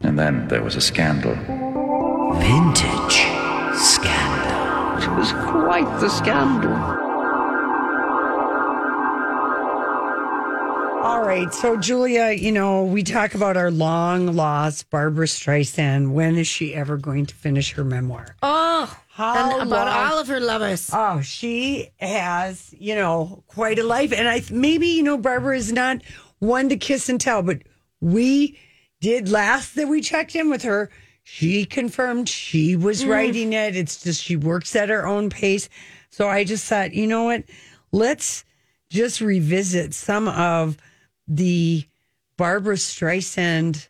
And 0.02 0.18
then 0.18 0.48
there 0.48 0.64
was 0.64 0.76
a 0.76 0.82
scandal. 0.82 1.36
Vintage 2.40 3.18
scandal. 3.78 5.04
It 5.04 5.18
was 5.18 5.32
quite 5.32 6.00
the 6.00 6.10
scandal. 6.10 6.74
All 11.02 11.24
right. 11.26 11.52
So, 11.54 11.78
Julia, 11.78 12.32
you 12.32 12.52
know, 12.52 12.84
we 12.84 13.04
talk 13.04 13.34
about 13.34 13.56
our 13.58 13.72
long 13.72 14.36
lost 14.36 14.90
Barbra 14.90 15.26
Streisand. 15.28 16.12
When 16.12 16.38
is 16.38 16.48
she 16.48 16.76
ever 16.76 16.98
going 16.98 17.26
to 17.28 17.36
finish 17.36 17.72
her 17.74 17.84
memoir? 17.86 18.36
Oh, 18.44 18.94
How 19.10 19.60
and 19.60 19.68
about 19.70 19.88
long- 19.88 20.12
all 20.12 20.20
of 20.20 20.28
her 20.28 20.40
lovers. 20.40 20.90
Oh, 20.94 21.22
she 21.22 21.90
has, 22.00 22.74
you 22.78 22.96
know, 22.96 23.44
quite 23.48 23.80
a 23.80 23.84
life. 23.84 24.12
And 24.12 24.28
I 24.28 24.44
maybe, 24.52 24.88
you 24.88 25.04
know, 25.04 25.18
Barbara 25.18 25.56
is 25.58 25.72
not 25.72 26.02
one 26.40 26.68
to 26.70 26.78
kiss 26.78 27.08
and 27.10 27.20
tell, 27.20 27.42
but 27.44 27.60
we 28.02 28.58
did 29.02 29.30
last 29.30 29.76
that 29.76 29.88
we 29.88 30.02
checked 30.02 30.36
in 30.36 30.50
with 30.50 30.64
her. 30.64 30.90
She 31.24 31.66
confirmed 31.66 32.28
she 32.28 32.76
was 32.76 33.04
Mm. 33.04 33.08
writing 33.10 33.54
it. 33.54 33.76
It's 33.76 34.02
just 34.04 34.24
she 34.24 34.36
works 34.36 34.76
at 34.76 34.90
her 34.90 35.06
own 35.08 35.30
pace. 35.30 35.70
So 36.10 36.28
I 36.28 36.44
just 36.44 36.66
thought, 36.66 36.94
you 36.94 37.06
know 37.08 37.26
what? 37.26 37.44
Let's 37.92 38.44
just 38.90 39.22
revisit 39.22 39.94
some 39.94 40.28
of 40.28 40.78
the 41.28 41.86
Barbra 42.38 42.76
Streisand 42.76 43.88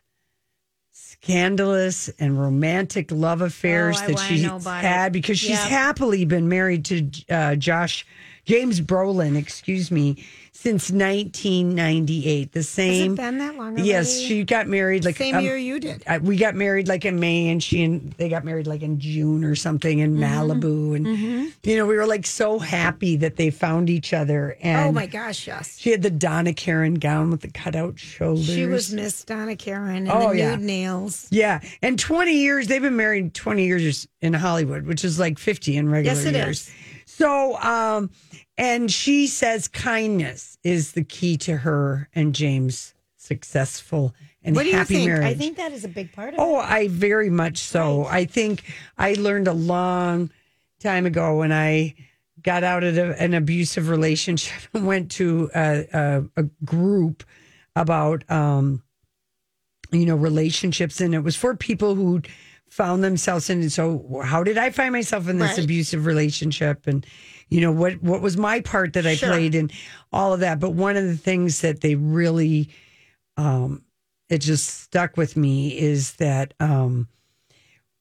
scandalous 0.92 2.08
and 2.18 2.40
romantic 2.40 3.10
love 3.10 3.40
affairs 3.40 3.98
Oh, 4.02 4.06
that 4.08 4.18
she's 4.18 4.42
had 4.66 5.12
because 5.12 5.38
she's 5.38 5.50
Yep. 5.50 5.68
happily 5.68 6.24
been 6.24 6.48
married 6.48 6.84
to 6.86 7.10
uh, 7.30 7.54
Josh 7.56 8.06
James 8.46 8.80
Brolin, 8.80 9.36
excuse 9.36 9.90
me, 9.90 10.24
since 10.52 10.90
1998. 10.90 12.52
The 12.52 12.62
same. 12.62 13.14
been 13.14 13.38
that 13.38 13.54
long 13.56 13.78
Yes, 13.78 14.18
she 14.18 14.44
got 14.44 14.66
married 14.66 15.04
like 15.04 15.16
Same 15.16 15.36
um, 15.36 15.44
year 15.44 15.56
you 15.56 15.78
did. 15.80 16.02
uh, 16.06 16.18
we 16.22 16.36
got 16.36 16.54
married 16.54 16.88
like 16.88 17.04
in 17.04 17.18
May, 17.20 17.48
and 17.48 17.62
she 17.62 17.82
and 17.84 18.12
they 18.14 18.28
got 18.28 18.44
married 18.44 18.66
like 18.66 18.82
in 18.82 18.98
June 18.98 19.44
or 19.44 19.54
something 19.54 19.98
in 20.00 20.10
Mm-hmm. 20.16 20.22
Malibu, 20.22 20.96
and 20.96 21.52
you 21.62 21.76
know 21.76 21.86
we 21.86 21.96
were 21.96 22.06
like 22.06 22.26
so 22.26 22.58
happy 22.58 23.16
that 23.16 23.36
they 23.36 23.50
found 23.50 23.88
each 23.88 24.12
other. 24.12 24.56
And 24.60 24.88
oh 24.88 24.92
my 24.92 25.06
gosh, 25.06 25.46
yes. 25.46 25.78
she 25.78 25.90
had 25.90 26.02
the 26.02 26.10
Donna 26.10 26.52
Karan 26.52 26.94
gown 26.94 27.30
with 27.30 27.40
the 27.42 27.50
cutout 27.50 27.98
shoulders. 27.98 28.46
She 28.46 28.66
was 28.66 28.92
Miss 28.92 29.24
Donna 29.24 29.56
Karan 29.56 30.08
and 30.08 30.10
Oh, 30.10 30.30
the 30.30 30.38
yeah. 30.38 30.56
nude 30.56 30.64
nails. 30.64 31.26
Yeah, 31.30 31.60
and 31.82 31.98
20 31.98 32.32
years, 32.32 32.66
they've 32.66 32.82
been 32.82 32.96
married 32.96 33.34
20 33.34 33.64
years 33.64 34.08
in 34.20 34.32
Hollywood, 34.34 34.86
which 34.86 35.04
is 35.04 35.18
like 35.18 35.38
50 35.38 35.76
in 35.76 35.88
regular 35.88 36.16
Yes, 36.16 36.24
it 36.26 36.34
years. 36.34 36.60
is. 36.68 36.70
So, 37.20 37.56
um, 37.60 38.10
and 38.56 38.90
she 38.90 39.26
says 39.26 39.68
kindness 39.68 40.56
is 40.64 40.92
the 40.92 41.04
key 41.04 41.36
to 41.38 41.58
her 41.58 42.08
and 42.14 42.34
James' 42.34 42.94
successful 43.18 44.14
and 44.42 44.56
what 44.56 44.62
do 44.62 44.70
you 44.70 44.76
happy 44.76 44.94
think? 44.94 45.08
marriage. 45.08 45.26
I 45.26 45.34
think 45.34 45.58
that 45.58 45.72
is 45.72 45.84
a 45.84 45.88
big 45.88 46.12
part 46.12 46.32
of 46.32 46.40
Oh, 46.40 46.54
it. 46.54 46.56
Oh, 46.56 46.60
I 46.66 46.88
very 46.88 47.28
much 47.28 47.58
so. 47.58 48.06
I 48.06 48.24
think 48.24 48.62
I 48.96 49.12
learned 49.12 49.48
a 49.48 49.52
long 49.52 50.30
time 50.78 51.04
ago 51.04 51.36
when 51.40 51.52
I 51.52 51.94
got 52.42 52.64
out 52.64 52.84
of 52.84 52.96
an 52.96 53.34
abusive 53.34 53.90
relationship 53.90 54.62
and 54.72 54.86
went 54.86 55.10
to 55.12 55.50
a, 55.54 55.86
a, 55.92 56.24
a 56.38 56.42
group 56.64 57.22
about, 57.76 58.24
um, 58.30 58.82
you 59.92 60.06
know, 60.06 60.16
relationships, 60.16 61.02
and 61.02 61.14
it 61.14 61.18
was 61.20 61.36
for 61.36 61.54
people 61.54 61.94
who 61.96 62.22
found 62.70 63.04
themselves 63.04 63.50
in. 63.50 63.60
And 63.60 63.70
so, 63.72 64.22
how 64.24 64.42
did 64.42 64.56
I 64.56 64.70
find 64.70 64.92
myself 64.92 65.28
in 65.28 65.38
this 65.38 65.56
Right. 65.58 65.64
abusive 65.64 66.06
relationship? 66.06 66.86
And 66.86 67.04
you 67.48 67.60
know 67.60 67.72
what 67.72 68.02
what 68.02 68.22
was 68.22 68.36
my 68.36 68.60
part 68.60 68.94
that 68.94 69.06
I 69.06 69.14
Sure. 69.16 69.28
played 69.28 69.54
in 69.54 69.70
all 70.12 70.32
of 70.32 70.40
that? 70.40 70.58
But 70.60 70.70
one 70.70 70.96
of 70.96 71.04
the 71.04 71.16
things 71.16 71.60
that 71.60 71.80
they 71.82 71.94
really 71.96 72.70
um, 73.36 73.84
it 74.28 74.38
just 74.38 74.82
stuck 74.82 75.16
with 75.16 75.36
me 75.36 75.76
is 75.76 76.14
that 76.14 76.54
um, 76.60 77.08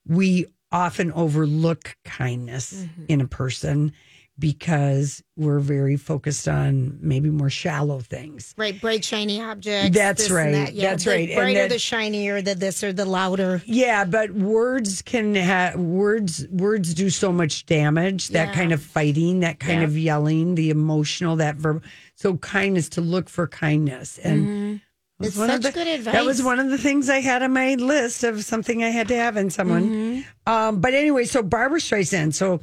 we 0.08 0.46
often 0.72 1.12
overlook 1.14 1.98
kindness 2.06 2.74
Mm-hmm. 2.74 3.06
in 3.08 3.22
a 3.22 3.28
person 3.28 3.92
because 4.40 5.22
we're 5.36 5.60
very 5.60 5.98
focused 5.98 6.48
on 6.48 6.98
maybe 7.02 7.30
more 7.30 7.50
shallow 7.50 8.00
things. 8.00 8.54
Right, 8.58 8.80
bright 8.80 9.04
shiny 9.04 9.42
objects. 9.42 9.96
That's 9.98 10.30
right, 10.30 10.52
that. 10.52 10.74
Yeah, 10.74 10.92
that's 10.92 11.04
the 11.04 11.12
right. 11.12 11.30
And 11.30 11.38
brighter, 11.38 11.60
that- 11.62 11.70
the 11.70 11.80
shinier, 11.80 12.42
the 12.42 12.56
this 12.56 12.84
or 12.84 12.94
the 12.94 13.06
louder. 13.06 13.62
Yeah, 13.66 14.06
but 14.06 14.32
words 14.32 15.02
can 15.02 15.36
have 15.36 15.76
words. 15.80 16.48
Words 16.50 16.94
do 16.94 17.10
so 17.10 17.32
much 17.32 17.66
damage. 17.66 18.30
That 18.30 18.50
Yeah. 18.50 18.54
kind 18.54 18.72
of 18.72 18.82
fighting, 18.82 19.42
that 19.42 19.60
kind 19.60 19.82
Yeah. 19.82 19.88
of 19.88 19.98
yelling, 19.98 20.56
the 20.56 20.70
emotional, 20.70 21.36
that 21.38 21.56
verb. 21.58 21.84
So 22.16 22.38
kindness 22.38 22.90
to 22.90 23.02
look 23.02 23.30
for 23.30 23.48
kindness, 23.48 24.18
and 24.24 24.46
Mm-hmm. 24.48 24.76
It's 25.22 25.36
such 25.36 25.62
the- 25.64 25.72
good 25.72 25.86
advice. 25.88 26.14
That 26.14 26.24
was 26.24 26.42
one 26.42 26.60
of 26.62 26.70
the 26.70 26.78
things 26.78 27.10
I 27.10 27.20
had 27.20 27.44
on 27.44 27.52
my 27.52 27.74
list 27.76 28.24
of 28.24 28.42
something 28.46 28.86
I 28.86 28.90
had 28.90 29.10
to 29.10 29.16
have 29.18 29.36
in 29.36 29.50
someone. 29.50 29.90
Mm-hmm. 29.90 30.22
Um, 30.54 30.80
but 30.80 30.94
anyway, 30.94 31.26
so 31.26 31.44
Barbra 31.44 31.82
Streisand. 31.82 32.34
So 32.36 32.62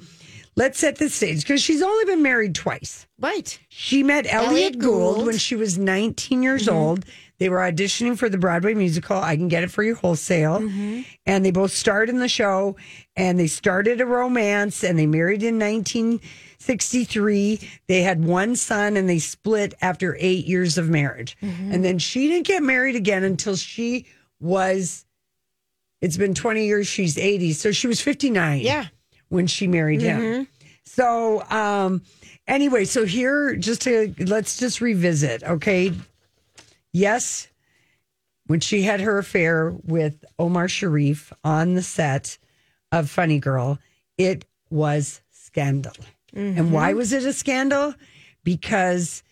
let's 0.56 0.78
set 0.78 0.96
the 0.96 1.08
stage 1.08 1.42
because 1.42 1.62
she's 1.62 1.82
only 1.82 2.04
been 2.06 2.22
married 2.22 2.54
twice. 2.54 3.06
Right. 3.18 3.58
She 3.68 4.02
met 4.02 4.26
Elliot, 4.26 4.50
Elliot 4.50 4.78
Gould, 4.78 4.92
Gould. 4.92 5.16
Mm-hmm. 5.18 5.26
when 5.26 5.38
she 5.38 5.56
was 5.56 5.78
19 5.78 6.42
years 6.42 6.68
old. 6.68 7.04
They 7.38 7.50
were 7.50 7.58
auditioning 7.58 8.16
for 8.16 8.30
the 8.30 8.38
Broadway 8.38 8.72
musical 8.72 9.18
I 9.18 9.36
Can 9.36 9.48
Get 9.48 9.62
It 9.62 9.70
For 9.70 9.82
You 9.82 9.94
Wholesale. 9.94 10.60
Mm-hmm. 10.60 11.02
And 11.26 11.44
they 11.44 11.50
both 11.50 11.70
starred 11.70 12.08
in 12.08 12.18
the 12.18 12.28
show 12.28 12.76
and 13.14 13.38
they 13.38 13.46
started 13.46 14.00
a 14.00 14.06
romance 14.06 14.82
and 14.82 14.98
they 14.98 15.06
married 15.06 15.42
in 15.42 15.58
1963. 15.58 17.60
They 17.88 18.02
had 18.02 18.24
one 18.24 18.56
son 18.56 18.96
and 18.96 19.06
they 19.06 19.18
split 19.18 19.74
after 19.82 20.16
eight 20.18 20.46
years 20.46 20.78
of 20.78 20.88
marriage. 20.88 21.36
Mm-hmm. 21.42 21.72
And 21.72 21.84
then 21.84 21.98
she 21.98 22.28
didn't 22.28 22.46
get 22.46 22.62
married 22.62 22.96
again 22.96 23.22
until 23.22 23.56
she 23.56 24.06
was, 24.40 25.04
it's 26.00 26.16
been 26.16 26.32
20 26.34 26.66
years, 26.66 26.86
she's 26.86 27.18
80. 27.18 27.52
So 27.52 27.70
she 27.70 27.86
was 27.86 28.00
59 28.00 28.60
Yeah. 28.60 28.86
When 29.28 29.46
she 29.46 29.66
married 29.66 30.00
him. 30.02 30.20
So, 30.84 31.42
um, 31.50 32.02
anyway, 32.46 32.84
so 32.84 33.04
here, 33.04 33.56
just 33.56 33.82
to 33.82 34.14
let's 34.18 34.56
just 34.58 34.80
revisit, 34.80 35.42
okay? 35.42 35.92
Yes, 36.92 37.48
when 38.46 38.60
she 38.60 38.82
had 38.82 39.00
her 39.00 39.18
affair 39.18 39.74
with 39.84 40.24
Omar 40.38 40.68
Sharif 40.68 41.32
on 41.44 41.74
the 41.74 41.82
set 41.82 42.38
of 42.92 43.10
Funny 43.10 43.38
Girl, 43.40 43.78
it 44.16 44.44
was 44.70 45.20
scandal. 45.30 45.92
And 46.34 46.72
why 46.72 46.92
was 46.92 47.12
it 47.12 47.24
a 47.24 47.32
scandal? 47.32 47.94
Because 48.44 49.22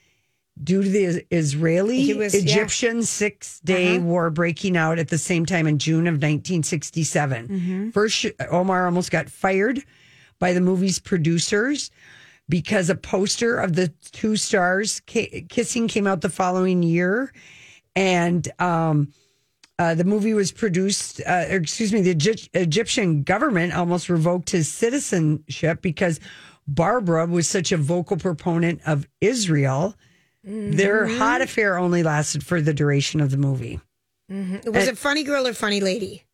due 0.62 0.82
to 0.82 0.88
the 0.88 1.26
Israeli 1.30 2.14
was- 2.14 2.34
yeah. 2.34 2.40
Egyptian 2.40 3.02
six 3.02 3.60
day 3.60 3.98
war 3.98 4.30
breaking 4.30 4.76
out 4.76 4.98
at 4.98 5.08
the 5.08 5.18
same 5.18 5.44
time 5.46 5.66
in 5.66 5.78
June 5.78 6.06
of 6.06 6.14
1967. 6.14 7.90
First, 7.92 8.26
Omar 8.50 8.86
almost 8.86 9.10
got 9.10 9.28
fired 9.28 9.82
by 10.38 10.52
the 10.52 10.60
movie's 10.60 10.98
producers 10.98 11.90
because 12.48 12.90
a 12.90 12.94
poster 12.94 13.56
of 13.56 13.74
the 13.74 13.88
two 14.12 14.36
stars 14.36 15.00
kissing 15.06 15.88
came 15.88 16.06
out 16.06 16.20
the 16.20 16.28
following 16.28 16.82
year. 16.82 17.32
And 17.96 18.46
um, 18.60 19.12
uh, 19.78 19.94
the 19.94 20.04
movie 20.04 20.34
was 20.34 20.52
produced, 20.52 21.20
uh, 21.26 21.44
excuse 21.48 21.92
me, 21.92 22.02
the 22.02 22.10
Egy- 22.10 22.50
Egyptian 22.54 23.22
government 23.22 23.72
almost 23.74 24.08
revoked 24.08 24.50
his 24.50 24.70
citizenship 24.70 25.80
because 25.80 26.20
Barbara 26.66 27.26
was 27.26 27.48
such 27.48 27.72
a 27.72 27.76
vocal 27.76 28.16
proponent 28.16 28.80
of 28.86 29.06
Israel. 29.20 29.94
Their 30.46 31.06
hot 31.06 31.40
affair 31.40 31.78
only 31.78 32.02
lasted 32.02 32.44
for 32.44 32.60
the 32.60 32.74
duration 32.74 33.20
of 33.20 33.30
the 33.30 33.36
movie. 33.38 33.80
Was 34.28 34.88
it 34.88 34.98
funny 34.98 35.22
girl 35.24 35.46
or 35.46 35.52
funny 35.54 35.80
lady? 35.80 36.24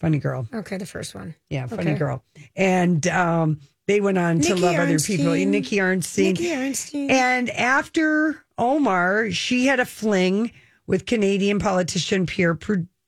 Funny 0.00 0.18
girl. 0.18 0.46
Okay, 0.52 0.76
the 0.76 0.86
first 0.86 1.14
one. 1.14 1.34
Yeah, 1.48 1.66
funny 1.66 1.82
Okay. 1.90 1.94
girl. 1.98 2.22
And 2.54 3.06
um, 3.08 3.60
they 3.86 4.00
went 4.00 4.18
on 4.18 4.40
to 4.40 4.50
Nikki 4.50 4.60
love 4.60 4.76
other 4.76 4.98
people. 4.98 5.32
Nicky 5.32 5.76
Arnstein. 5.76 6.24
Nicky 6.24 6.44
Arnstein. 6.48 7.10
And 7.10 7.50
after 7.50 8.44
Omar, 8.58 9.30
she 9.30 9.66
had 9.66 9.80
a 9.80 9.86
fling 9.86 10.52
with 10.86 11.06
Canadian 11.06 11.58
politician 11.58 12.26
Pierre 12.26 12.54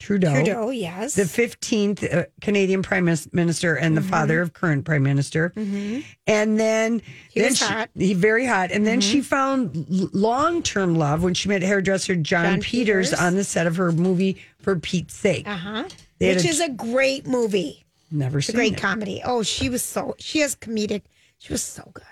Trudeau. 0.01 0.33
Trudeau, 0.33 0.71
yes. 0.71 1.15
The 1.17 1.23
15th 1.25 2.15
uh, 2.15 2.25
Canadian 2.41 2.83
Prime 2.83 3.05
Minister 3.33 3.75
and 3.75 3.97
the 3.97 4.01
father 4.03 4.41
of 4.41 4.53
current 4.53 4.85
Prime 4.85 5.03
Minister. 5.03 5.51
Mhm. 5.57 6.05
And 6.27 6.59
then 6.59 7.03
He 7.33 7.41
then 7.41 7.51
was 7.51 7.59
she- 7.59 7.65
hot. 7.65 7.91
He 7.97 8.15
very 8.15 8.47
hot. 8.47 8.71
And 8.71 8.87
then 8.87 9.01
she 9.01 9.21
found 9.21 9.87
long 10.15 10.63
term 10.63 10.95
love 10.95 11.23
when 11.25 11.35
she 11.35 11.49
met 11.49 11.63
hairdresser 11.63 12.15
John, 12.15 12.45
Jon 12.45 12.61
Peters, 12.61 13.11
Peters. 13.11 13.21
on 13.21 13.35
the 13.35 13.43
set 13.45 13.67
of 13.67 13.77
her 13.77 13.91
movie 13.91 14.37
For 14.61 14.77
Pete's 14.77 15.15
Sake. 15.15 15.49
Uh 15.49 15.57
huh. 15.57 15.85
Which 16.21 16.45
a- 16.45 16.49
is 16.49 16.61
a 16.61 16.69
great 16.69 17.27
movie. 17.27 17.85
Never 18.11 18.39
It's 18.39 18.49
a 18.49 18.53
seen 18.53 18.57
great 18.57 18.73
it. 18.75 18.81
comedy. 18.81 19.21
Oh, 19.25 19.43
she 19.43 19.69
was 19.69 19.83
so 19.83 20.15
she 20.19 20.39
has 20.41 20.55
comedic. 20.55 21.03
She 21.39 21.53
was 21.53 21.63
so 21.63 21.91
good. 21.93 22.05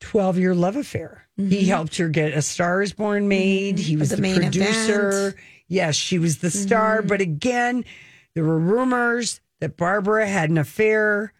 12 0.00 0.38
year 0.38 0.54
love 0.54 0.76
affair. 0.76 1.26
He 1.36 1.64
helped 1.66 1.96
her 1.96 2.08
get 2.08 2.32
A 2.34 2.42
Star 2.42 2.82
is 2.82 2.92
Born 2.92 3.26
made. 3.28 3.78
He 3.78 3.96
was 3.96 4.10
The 4.10 4.16
the, 4.16 4.34
producer. 4.34 5.18
event. 5.28 5.36
Yes, 5.70 5.94
she 5.94 6.18
was 6.18 6.38
the 6.38 6.50
star. 6.50 7.00
But 7.00 7.20
again, 7.20 7.84
there 8.34 8.44
were 8.44 8.58
rumors 8.58 9.40
that 9.60 9.76
Barbara 9.76 10.26
had 10.26 10.50
an 10.50 10.58
affair 10.58 11.32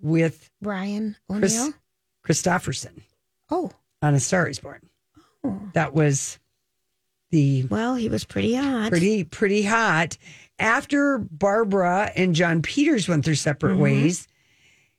with 0.00 0.50
Chris 0.62 1.14
O'Neill. 1.30 1.74
Kristofferson 2.26 3.02
Oh, 3.50 3.70
on 4.00 4.14
A 4.14 4.20
Star 4.20 4.48
is 4.48 4.58
Born. 4.58 4.80
Oh. 5.44 5.60
That 5.74 5.92
was 5.94 6.38
the 7.30 7.64
well, 7.64 7.94
he 7.94 8.08
was 8.08 8.24
pretty 8.24 8.54
hot. 8.54 8.88
pretty 8.90 9.22
pretty 9.24 9.62
hot. 9.62 10.16
After 10.58 11.18
Barbara 11.18 12.10
and 12.16 12.34
Jon 12.34 12.62
Peters 12.62 13.06
went 13.08 13.24
their 13.26 13.34
separate 13.34 13.76
Mhm. 13.76 13.80
ways, 13.80 14.28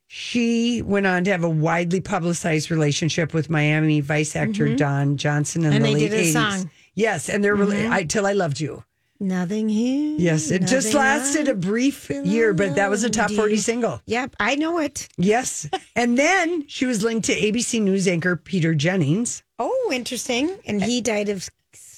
she 0.07 0.81
went 0.83 1.07
on 1.07 1.23
to 1.23 1.31
have 1.31 1.43
a 1.43 1.49
widely 1.49 2.01
publicized 2.01 2.69
relationship 2.69 3.33
with 3.33 3.49
Miami 3.49 4.01
Vice 4.01 4.35
actor 4.35 4.67
Mhm. 4.67 4.77
Don 4.77 5.17
Johnson 5.17 5.65
in 5.65 5.73
And 5.73 5.83
the 5.85 5.91
late 5.91 6.11
did 6.11 6.13
a 6.13 6.17
80s. 6.19 6.33
song. 6.33 6.69
Yes, 6.95 7.29
and 7.29 7.43
they're 7.43 7.55
really 7.55 7.77
Mhm. 7.77 7.91
I, 7.91 8.03
till 8.03 8.25
I 8.25 8.33
loved 8.33 8.59
you. 8.59 8.83
Nothing 9.19 9.69
here. 9.69 10.15
Yes, 10.17 10.51
it 10.51 10.65
just 10.65 10.93
lasted 10.93 11.47
a 11.47 11.53
brief 11.55 12.09
year, 12.09 12.53
but 12.53 12.75
that 12.75 12.89
was 12.89 13.03
a 13.05 13.09
top 13.09 13.31
40 13.31 13.57
single. 13.57 14.01
Yep, 14.05 14.35
I 14.39 14.55
know 14.55 14.79
it. 14.79 15.07
Yes. 15.17 15.69
and 15.95 16.17
then 16.17 16.65
she 16.67 16.85
was 16.85 17.01
linked 17.01 17.25
to 17.27 17.33
ABC 17.33 17.79
News 17.81 18.07
anchor 18.09 18.35
Peter 18.35 18.75
Jennings. 18.75 19.41
Oh, 19.57 19.89
interesting. 19.93 20.49
And 20.65 20.83
he 20.83 20.99
died 20.99 21.29
of 21.29 21.49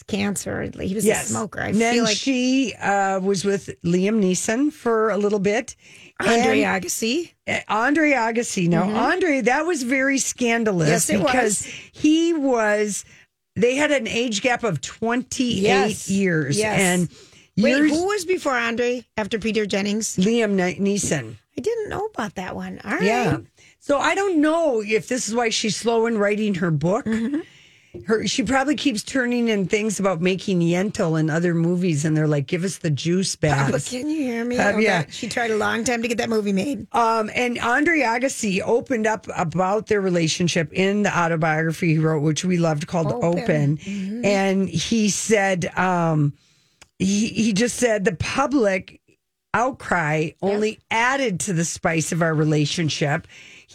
cancer. 0.07 0.69
He 0.79 0.93
was 0.95 1.05
a 1.07 1.15
smoker. 1.15 1.59
I 1.59 1.69
And 1.69 1.81
then 1.81 1.93
feel 1.95 2.03
like 2.03 2.15
she 2.17 2.73
uh, 2.75 3.19
was 3.19 3.43
with 3.43 3.69
Liam 3.83 4.21
Neeson 4.23 4.71
for 4.71 5.09
a 5.09 5.17
little 5.17 5.39
bit. 5.39 5.75
Andre 6.19 6.61
And- 6.61 6.83
Agassi. 6.83 7.31
Uh, 7.47 7.59
Andre 7.67 8.11
Agassi. 8.11 8.67
Now, 8.69 8.83
Mhm. 8.83 8.95
Andre, 8.95 9.41
that 9.41 9.65
was 9.65 9.83
very 9.83 10.17
scandalous 10.19 10.87
Yes, 10.89 11.07
because 11.07 11.63
was. 11.63 11.65
he 11.91 12.33
was. 12.33 13.05
They 13.57 13.75
had 13.75 13.91
an 13.91 14.07
age 14.07 14.41
gap 14.41 14.63
of 14.63 14.79
twenty 14.81 15.59
eight 15.67 15.89
Yes. 15.89 16.09
years, 16.09 16.57
Yes. 16.57 16.79
and 16.79 17.09
Wait, 17.57 17.73
who 17.89 18.05
was 18.05 18.23
before 18.23 18.53
Andre 18.55 19.03
after 19.17 19.39
Peter 19.39 19.65
Jennings? 19.65 20.15
Liam 20.17 20.55
Neeson. 20.79 21.35
I 21.57 21.61
didn't 21.61 21.89
know 21.89 22.05
about 22.13 22.35
that 22.35 22.55
one. 22.55 22.79
All 22.85 22.91
right. 22.91 23.01
Yeah. 23.01 23.37
So 23.79 23.97
I 23.97 24.13
don't 24.13 24.39
know 24.41 24.81
if 24.85 25.07
this 25.07 25.27
is 25.27 25.33
why 25.33 25.49
she's 25.49 25.75
slow 25.75 26.05
in 26.05 26.17
writing 26.19 26.55
her 26.55 26.69
book. 26.69 27.05
Mm-hmm. 27.05 27.39
Her, 28.05 28.27
she 28.27 28.43
probably 28.43 28.75
keeps 28.75 29.01
turning 29.01 29.47
in 29.47 29.65
things 29.67 29.99
about 29.99 30.21
making 30.21 30.59
Yentl 30.59 31.19
and 31.19 31.31
other 31.31 31.53
movies, 31.55 32.05
and 32.05 32.15
they're 32.15 32.27
like, 32.27 32.45
"Give 32.45 32.63
us 32.63 32.77
the 32.77 32.89
juice 32.91 33.35
Oh, 33.35 33.41
bags." 33.41 33.89
can 33.89 34.07
you 34.09 34.21
hear 34.21 34.45
me? 34.45 34.57
Uh, 34.57 34.73
Oh, 34.73 34.77
yeah. 34.77 35.03
God. 35.03 35.13
She 35.13 35.27
tried 35.27 35.51
a 35.51 35.57
long 35.57 35.83
time 35.83 36.01
to 36.03 36.07
get 36.07 36.17
that 36.19 36.29
movie 36.29 36.53
made. 36.53 36.85
Um, 36.91 37.31
and 37.33 37.57
Andre 37.59 37.99
Agassi 38.01 38.61
opened 38.63 39.07
up 39.07 39.25
about 39.35 39.87
their 39.87 40.01
relationship 40.01 40.71
in 40.73 41.03
the 41.03 41.17
autobiography 41.17 41.93
he 41.93 41.97
wrote, 41.99 42.21
which 42.21 42.45
we 42.45 42.57
loved, 42.57 42.85
called 42.87 43.11
Open. 43.11 43.39
Open. 43.41 43.77
Mhm. 43.77 44.25
And 44.25 44.69
he 44.69 45.09
said, 45.09 45.65
um, 45.77 46.33
he, 46.99 47.27
he 47.29 47.53
just 47.53 47.77
said 47.77 48.05
the 48.05 48.15
public 48.15 49.01
outcry 49.53 50.29
only 50.41 50.79
added 50.91 51.39
to 51.41 51.53
the 51.53 51.65
spice 51.65 52.11
of 52.11 52.21
our 52.21 52.33
relationship. 52.33 53.27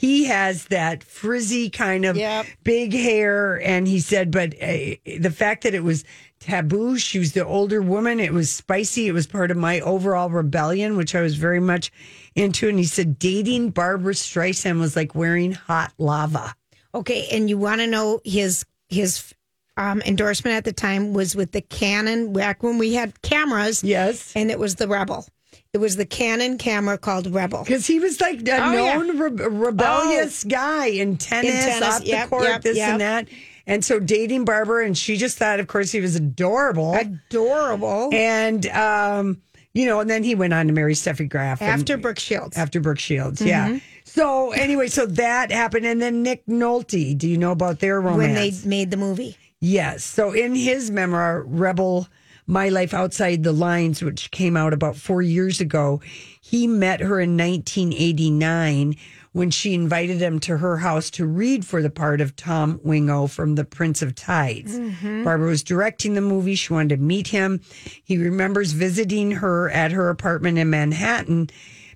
He 0.03 0.25
has 0.25 0.65
that 0.65 1.05
frizzy 1.05 1.71
kind 1.71 2.05
of 2.05 2.17
Yep. 2.17 2.47
big 2.65 2.93
hair. 2.93 3.63
And 3.63 3.87
he 3.87 4.01
said, 4.01 4.33
but 4.33 4.53
uh, 4.61 4.97
the 5.21 5.33
fact 5.33 5.63
that 5.63 5.75
it 5.75 5.85
was 5.85 6.03
taboo, 6.41 6.99
she 6.99 7.21
was 7.21 7.35
the 7.35 7.47
older 7.47 7.81
woman, 7.81 8.19
it 8.19 8.33
was 8.33 8.51
spicy. 8.51 9.07
It 9.07 9.13
was 9.13 9.29
part 9.29 9.53
of 9.53 9.57
my 9.57 9.79
overall 9.79 10.29
rebellion, 10.29 10.97
which 10.97 11.15
I 11.15 11.21
was 11.21 11.37
very 11.37 11.61
much 11.61 11.93
into. 12.35 12.69
And 12.69 12.81
he 12.81 12.85
said, 12.85 13.21
dating 13.21 13.71
Barbra 13.71 14.15
Streisand 14.15 14.81
was 14.81 14.97
like 14.97 15.15
wearing 15.15 15.53
hot 15.53 15.93
lava. 15.99 16.53
Okay, 16.93 17.29
and 17.31 17.49
you 17.49 17.57
want 17.57 17.81
to 17.81 17.87
know 17.87 18.21
his 18.25 18.67
his 18.89 19.33
um, 19.77 20.03
endorsement 20.03 20.57
at 20.57 20.65
the 20.65 20.73
time 20.73 21.15
was 21.15 21.37
with 21.37 21.53
the 21.53 21.61
Canon 21.63 22.33
back 22.33 22.65
when 22.65 22.77
we 22.77 22.93
had 22.95 23.23
cameras. 23.23 23.85
Yes, 23.85 24.33
and 24.35 24.51
it 24.51 24.59
was 24.59 24.75
the 24.75 24.89
Rebel. 24.89 25.27
It 25.75 25.81
was 25.81 25.97
the 25.97 26.05
Canon 26.05 26.59
camera 26.59 26.99
called 26.99 27.27
Rebel. 27.33 27.65
Because 27.65 27.87
he 27.87 27.99
was 27.99 28.21
like 28.21 28.47
a 28.47 28.57
Oh, 28.63 28.73
yeah. 28.75 28.93
known 28.99 29.19
re- 29.19 29.47
rebellious 29.47 30.45
guy 30.45 30.89
in 30.89 31.17
tennis, 31.17 31.65
tennis, 31.65 31.83
off 31.95 32.01
the 32.03 32.09
yep, 32.09 32.29
court, 32.29 32.45
yep, 32.45 32.61
this 32.61 32.77
yep. 32.77 32.91
and 32.91 33.01
that. 33.01 33.29
And 33.67 33.83
so 33.83 33.99
dating 33.99 34.45
Barbara, 34.45 34.85
and 34.85 34.99
she 34.99 35.17
just 35.17 35.39
thought, 35.39 35.61
of 35.61 35.69
course, 35.69 35.91
he 35.91 36.03
was 36.03 36.15
adorable. 36.15 36.95
Adorable. 36.95 38.11
And, 38.13 38.67
um, 38.67 39.41
you 39.73 39.87
know, 39.87 40.01
and 40.01 40.11
then 40.11 40.23
he 40.25 40.35
went 40.35 40.53
on 40.53 40.67
to 40.67 40.75
marry 40.75 40.93
Steffi 40.93 41.27
Graf. 41.27 41.63
and- 41.63 41.71
After 41.71 41.97
Brooke 41.97 42.19
Shields. 42.19 42.55
After 42.59 42.79
Brooke 42.79 42.99
Shields, 42.99 43.41
yeah. 43.41 43.71
Mhm. 43.71 43.81
So 44.05 44.51
anyway, 44.51 44.89
so 44.89 45.07
that 45.07 45.51
happened. 45.51 45.87
And 45.87 46.03
then 46.03 46.23
Nick 46.23 46.45
Nolte, 46.45 47.17
do 47.17 47.27
you 47.27 47.39
know 47.39 47.53
about 47.53 47.81
their 47.81 47.99
romance? 47.99 48.19
when 48.19 48.35
they 48.35 48.53
made 48.69 48.91
the 48.91 48.99
movie. 48.99 49.39
Yes. 49.59 50.05
So 50.05 50.33
in 50.33 50.55
his 50.55 50.91
memoir, 50.91 51.45
Rebel 51.47 52.09
My 52.53 52.69
Life 52.69 52.93
Outside 52.93 53.45
the 53.45 53.53
Lines, 53.53 54.03
which 54.03 54.31
came 54.31 54.59
out 54.59 54.75
about 54.75 54.95
four 54.95 55.23
years 55.23 55.59
ago, 55.59 56.03
he 56.39 56.67
met 56.67 57.01
her 57.01 57.19
in 57.19 57.35
1989 57.39 58.95
when 59.33 59.51
she 59.51 59.73
invited 59.73 60.21
him 60.21 60.39
to 60.41 60.59
her 60.59 60.77
house 60.77 61.09
to 61.13 61.25
read 61.25 61.65
for 61.65 61.81
the 61.81 61.89
part 61.89 62.21
of 62.21 62.37
Tom 62.37 62.79
Wingo 62.85 63.27
from 63.27 63.55
The 63.55 63.65
Prince 63.65 64.03
of 64.03 64.15
Tides. 64.15 64.79
Mm-hmm. 64.79 65.25
Barbara 65.25 65.49
was 65.49 65.63
directing 65.63 66.13
the 66.13 66.21
movie. 66.21 66.55
She 66.55 66.75
wanted 66.75 66.97
to 66.97 67.03
meet 67.03 67.29
him. 67.29 67.63
He 68.05 68.19
remembers 68.19 68.73
visiting 68.73 69.31
her 69.31 69.71
at 69.71 69.93
her 69.93 70.11
apartment 70.11 70.59
in 70.59 70.69
Manhattan 70.69 71.49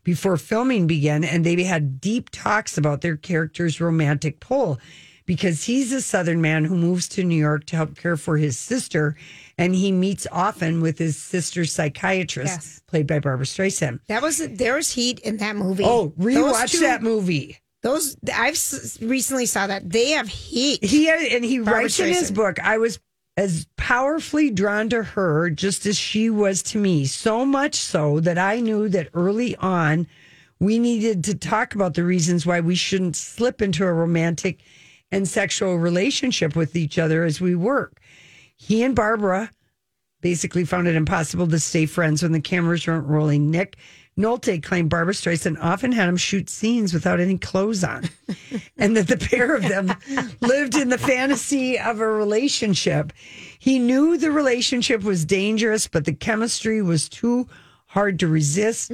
before 0.04 0.38
filming 0.38 0.86
began, 0.86 1.22
and 1.22 1.44
they 1.44 1.62
had 1.64 2.00
deep 2.00 2.30
talks 2.30 2.78
about 2.78 3.02
their 3.02 3.18
character's 3.18 3.78
romantic 3.78 4.40
pull 4.40 4.80
because 5.26 5.64
he's 5.64 5.92
a 5.92 6.00
Southern 6.00 6.40
man 6.40 6.64
who 6.64 6.76
moves 6.76 7.08
to 7.08 7.24
New 7.24 7.36
York 7.38 7.66
to 7.66 7.76
help 7.76 7.96
care 7.96 8.16
for 8.16 8.36
his 8.36 8.56
sister, 8.56 9.16
and 9.58 9.74
he 9.74 9.92
meets 9.92 10.26
often 10.32 10.80
with 10.80 10.98
his 10.98 11.16
sister's 11.16 11.72
psychiatrist, 11.72 12.54
Yes. 12.54 12.80
played 12.88 13.06
by 13.06 13.18
Barbra 13.18 13.44
Streisand. 13.46 14.00
That 14.08 14.22
was 14.22 14.38
there 14.38 14.74
was 14.76 14.92
heat 14.92 15.18
in 15.20 15.36
that 15.38 15.56
movie. 15.56 15.84
Oh, 15.84 16.12
rewatch 16.18 16.72
two- 16.72 16.78
that 16.80 17.02
movie. 17.02 17.58
Those 17.82 18.16
I've 18.34 18.54
s- 18.54 18.98
recently 19.02 19.46
saw 19.46 19.66
that 19.66 19.88
they 19.90 20.10
have 20.10 20.28
heat. 20.28 20.82
He 20.84 21.04
had, 21.06 21.20
and 21.20 21.44
he 21.44 21.58
Barbara 21.58 21.82
writes 21.82 22.00
in 22.00 22.08
his 22.08 22.30
book, 22.30 22.58
I 22.60 22.78
was 22.78 22.98
as 23.36 23.66
powerfully 23.76 24.50
drawn 24.50 24.88
to 24.88 25.02
her 25.02 25.50
just 25.50 25.84
as 25.86 25.96
she 25.98 26.30
was 26.30 26.62
to 26.64 26.78
me, 26.78 27.04
so 27.04 27.44
much 27.44 27.74
so 27.74 28.18
that 28.20 28.38
I 28.38 28.60
knew 28.60 28.88
that 28.88 29.08
early 29.14 29.54
on 29.56 30.06
we 30.58 30.78
needed 30.78 31.22
to 31.24 31.34
talk 31.34 31.74
about 31.74 31.92
the 31.94 32.02
reasons 32.02 32.46
why 32.46 32.60
we 32.60 32.74
shouldn't 32.74 33.14
slip 33.14 33.60
into 33.60 33.84
a 33.84 33.92
romantic 33.92 34.60
and 35.10 35.28
sexual 35.28 35.76
relationship 35.76 36.56
with 36.56 36.76
each 36.76 36.98
other 36.98 37.24
as 37.24 37.40
we 37.40 37.54
work. 37.54 38.00
He 38.56 38.82
and 38.82 38.94
Barbara 38.94 39.50
basically 40.20 40.64
found 40.64 40.88
it 40.88 40.96
impossible 40.96 41.46
to 41.46 41.60
stay 41.60 41.86
friends 41.86 42.22
when 42.22 42.32
the 42.32 42.40
cameras 42.40 42.86
weren't 42.86 43.06
rolling. 43.06 43.50
Nick 43.50 43.76
Nolte 44.18 44.62
claimed 44.62 44.88
Barbra 44.88 45.12
Streisand 45.12 45.58
often 45.60 45.92
had 45.92 46.08
him 46.08 46.16
shoot 46.16 46.48
scenes 46.48 46.94
without 46.94 47.20
any 47.20 47.36
clothes 47.36 47.84
on, 47.84 48.08
and 48.78 48.96
that 48.96 49.08
the 49.08 49.18
pair 49.18 49.54
of 49.54 49.62
them 49.62 49.92
lived 50.40 50.74
in 50.74 50.88
the 50.88 50.98
fantasy 50.98 51.78
of 51.78 52.00
a 52.00 52.06
relationship. 52.06 53.12
He 53.58 53.78
knew 53.78 54.16
the 54.16 54.30
relationship 54.30 55.02
was 55.02 55.26
dangerous, 55.26 55.86
but 55.86 56.06
the 56.06 56.14
chemistry 56.14 56.80
was 56.80 57.10
too 57.10 57.46
hard 57.86 58.18
to 58.20 58.26
resist. 58.28 58.90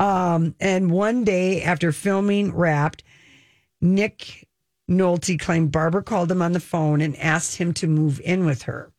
Um, 0.00 0.54
and 0.60 0.90
one 0.90 1.22
day 1.22 1.62
after 1.62 1.92
filming 1.92 2.52
Wrapped, 2.52 3.04
Nick 3.80 4.45
Nolte 4.88 5.38
claimed 5.38 5.72
Barbara 5.72 6.02
called 6.02 6.30
him 6.30 6.42
on 6.42 6.52
the 6.52 6.60
phone 6.60 7.00
and 7.00 7.16
asked 7.18 7.56
him 7.56 7.72
to 7.74 7.86
move 7.86 8.20
in 8.20 8.44
with 8.44 8.62
her. 8.62 8.92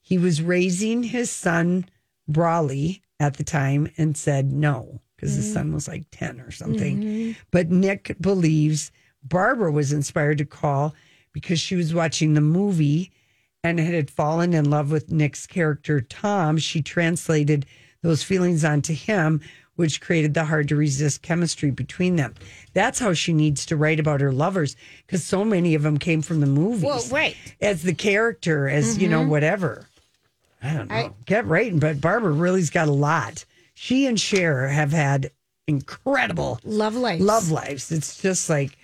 He 0.00 0.18
was 0.18 0.42
raising 0.42 1.02
his 1.02 1.30
son, 1.30 1.86
Brawley, 2.28 3.02
at 3.20 3.36
the 3.36 3.44
time 3.44 3.90
and 3.96 4.16
said 4.16 4.52
no 4.52 5.00
because 5.16 5.34
his 5.34 5.52
son 5.52 5.72
was 5.72 5.88
like 5.88 6.04
10 6.10 6.40
or 6.40 6.50
something. 6.50 7.00
Mm-hmm. 7.00 7.32
But 7.50 7.70
Nick 7.70 8.16
believes 8.20 8.90
Barbara 9.22 9.72
was 9.72 9.92
inspired 9.92 10.38
to 10.38 10.44
call 10.44 10.94
because 11.32 11.58
she 11.58 11.74
was 11.74 11.94
watching 11.94 12.34
the 12.34 12.40
movie 12.40 13.12
and 13.62 13.78
had 13.78 14.10
fallen 14.10 14.52
in 14.52 14.68
love 14.68 14.90
with 14.90 15.10
Nick's 15.10 15.46
character, 15.46 16.00
Tom. 16.00 16.58
She 16.58 16.82
translated 16.82 17.64
those 18.02 18.22
feelings 18.22 18.64
onto 18.64 18.92
him, 18.92 19.40
which 19.76 20.00
created 20.00 20.34
the 20.34 20.44
hard 20.44 20.68
to 20.68 20.76
resist 20.76 21.22
chemistry 21.22 21.70
between 21.70 22.16
them. 22.16 22.34
That's 22.72 22.98
how 22.98 23.12
she 23.12 23.32
needs 23.32 23.66
to 23.66 23.76
write 23.76 24.00
about 24.00 24.20
her 24.20 24.32
lovers 24.32 24.76
because 25.06 25.24
so 25.24 25.44
many 25.44 25.74
of 25.74 25.82
them 25.82 25.98
came 25.98 26.22
from 26.22 26.40
the 26.40 26.46
movies. 26.46 26.84
Well, 26.84 27.04
right. 27.10 27.36
As 27.60 27.82
the 27.82 27.94
character, 27.94 28.68
as, 28.68 28.98
you 28.98 29.08
know, 29.08 29.20
mm-hmm. 29.20 29.30
whatever. 29.30 29.86
I 30.62 30.72
don't 30.74 30.88
know. 30.88 30.94
I- 30.94 31.10
Get 31.26 31.46
writing, 31.46 31.78
but 31.78 32.00
Barbara 32.00 32.32
really's 32.32 32.70
got 32.70 32.88
a 32.88 32.92
lot 32.92 33.44
she 33.74 34.06
and 34.06 34.18
Cher 34.18 34.68
have 34.68 34.92
had 34.92 35.30
incredible 35.66 36.60
love 36.64 36.94
lives. 36.94 37.22
Love 37.22 37.50
lives. 37.50 37.92
It's 37.92 38.22
just 38.22 38.48
like 38.48 38.78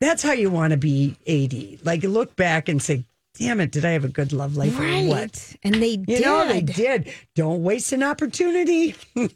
that's 0.00 0.22
how 0.22 0.32
you 0.32 0.50
want 0.50 0.72
to 0.72 0.76
be 0.76 1.16
80. 1.26 1.80
Like 1.84 2.02
look 2.02 2.36
back 2.36 2.68
and 2.68 2.82
say, 2.82 3.04
damn 3.38 3.60
it, 3.60 3.70
did 3.70 3.84
I 3.84 3.90
have 3.90 4.04
a 4.04 4.08
good 4.08 4.32
love 4.32 4.56
life 4.56 4.78
Right. 4.78 5.04
or 5.04 5.08
what? 5.08 5.56
And 5.62 5.76
they 5.76 5.90
You 5.90 5.96
did. 6.04 6.22
know, 6.22 6.46
they 6.46 6.60
did. 6.60 7.12
Don't 7.34 7.62
waste 7.62 7.92
an 7.92 8.02
opportunity. 8.02 8.94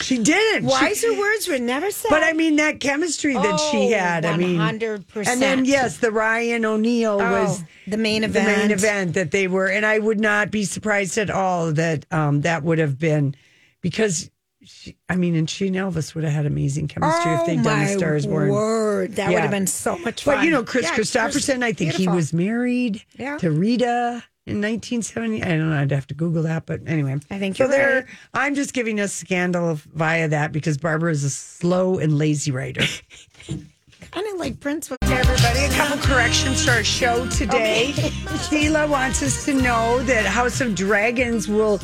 she 0.00 0.18
didn't. 0.18 0.62
She- 0.62 0.66
Wiser 0.66 1.18
words 1.18 1.48
were 1.48 1.58
never 1.58 1.90
said. 1.90 2.08
but 2.10 2.22
I 2.22 2.32
mean 2.32 2.56
that 2.56 2.80
chemistry 2.80 3.34
that 3.34 3.58
she 3.70 3.92
Oh, 3.94 3.98
had. 3.98 4.24
I 4.24 4.36
mean, 4.36 4.56
100%. 4.58 5.26
And 5.26 5.42
then 5.42 5.64
yes, 5.64 5.98
the 5.98 6.10
Ryan 6.12 6.64
O'Neal 6.64 7.12
Oh, 7.20 7.30
was 7.44 7.62
the 7.86 7.96
main 7.96 8.24
event. 8.24 8.46
The 8.48 8.56
main 8.56 8.70
event. 8.70 9.14
that 9.14 9.30
they 9.30 9.48
were, 9.48 9.68
and 9.68 9.84
I 9.84 9.98
would 9.98 10.20
not 10.20 10.50
be 10.50 10.64
surprised 10.64 11.18
at 11.18 11.30
all 11.30 11.72
that 11.72 12.06
um, 12.12 12.42
that 12.42 12.62
would 12.62 12.78
have 12.78 12.98
been 12.98 13.34
because. 13.80 14.30
She, 14.66 14.96
I 15.10 15.16
mean, 15.16 15.34
and 15.34 15.50
she 15.50 15.66
and 15.66 15.76
Elvis 15.76 16.14
would 16.14 16.24
have 16.24 16.32
had 16.32 16.46
amazing 16.46 16.88
chemistry 16.88 17.32
if 17.34 17.44
they'd 17.44 17.62
done 17.62 17.80
the 17.84 17.98
Stars 17.98 18.24
A 18.24 18.28
Born. 18.28 18.48
word. 18.48 19.16
That 19.16 19.30
would 19.30 19.40
have 19.42 19.50
been 19.50 19.66
so 19.66 19.98
much 19.98 20.24
fun. 20.24 20.36
But 20.38 20.44
you 20.46 20.50
know, 20.50 20.62
Chris 20.64 20.84
Yeah, 20.86 20.94
Kristofferson, 20.96 21.62
I 21.62 21.74
think 21.74 21.92
he 21.92 22.08
was 22.08 22.32
married 22.32 23.02
Yeah. 23.18 23.36
to 23.36 23.50
Rita 23.50 24.24
in 24.46 24.60
1970. 24.60 25.42
I 25.42 25.48
don't 25.48 25.70
know. 25.70 25.76
I'd 25.80 25.90
have 25.90 26.06
to 26.08 26.14
Google 26.14 26.42
that, 26.42 26.66
but 26.66 26.80
anyway. 26.86 27.16
I 27.30 27.38
think 27.38 27.56
so. 27.56 27.64
you're 27.64 27.70
There, 27.70 27.94
right. 27.94 28.04
I'm 28.34 28.54
just 28.54 28.74
giving 28.74 29.00
a 29.00 29.08
scandal 29.08 29.74
via 29.94 30.28
that 30.28 30.52
because 30.52 30.76
Barbra 30.78 31.10
is 31.10 31.24
a 31.24 31.30
slow 31.30 31.98
and 31.98 32.18
lazy 32.18 32.50
writer. 32.50 32.82
kind 33.48 34.26
of 34.32 34.38
like 34.38 34.60
Prince. 34.60 34.90
Was 34.90 34.98
Okay, 35.04 35.14
everybody, 35.16 35.60
a 35.64 35.70
couple 35.70 35.98
corrections 35.98 36.64
to 36.66 36.72
our 36.72 36.84
show 36.84 37.26
today. 37.30 37.92
Sheila 38.48 38.86
wants 38.86 39.22
us 39.22 39.44
to 39.46 39.54
know 39.54 40.02
that 40.04 40.24
House 40.26 40.60
of 40.60 40.74
Dragons 40.74 41.48
will 41.48 41.80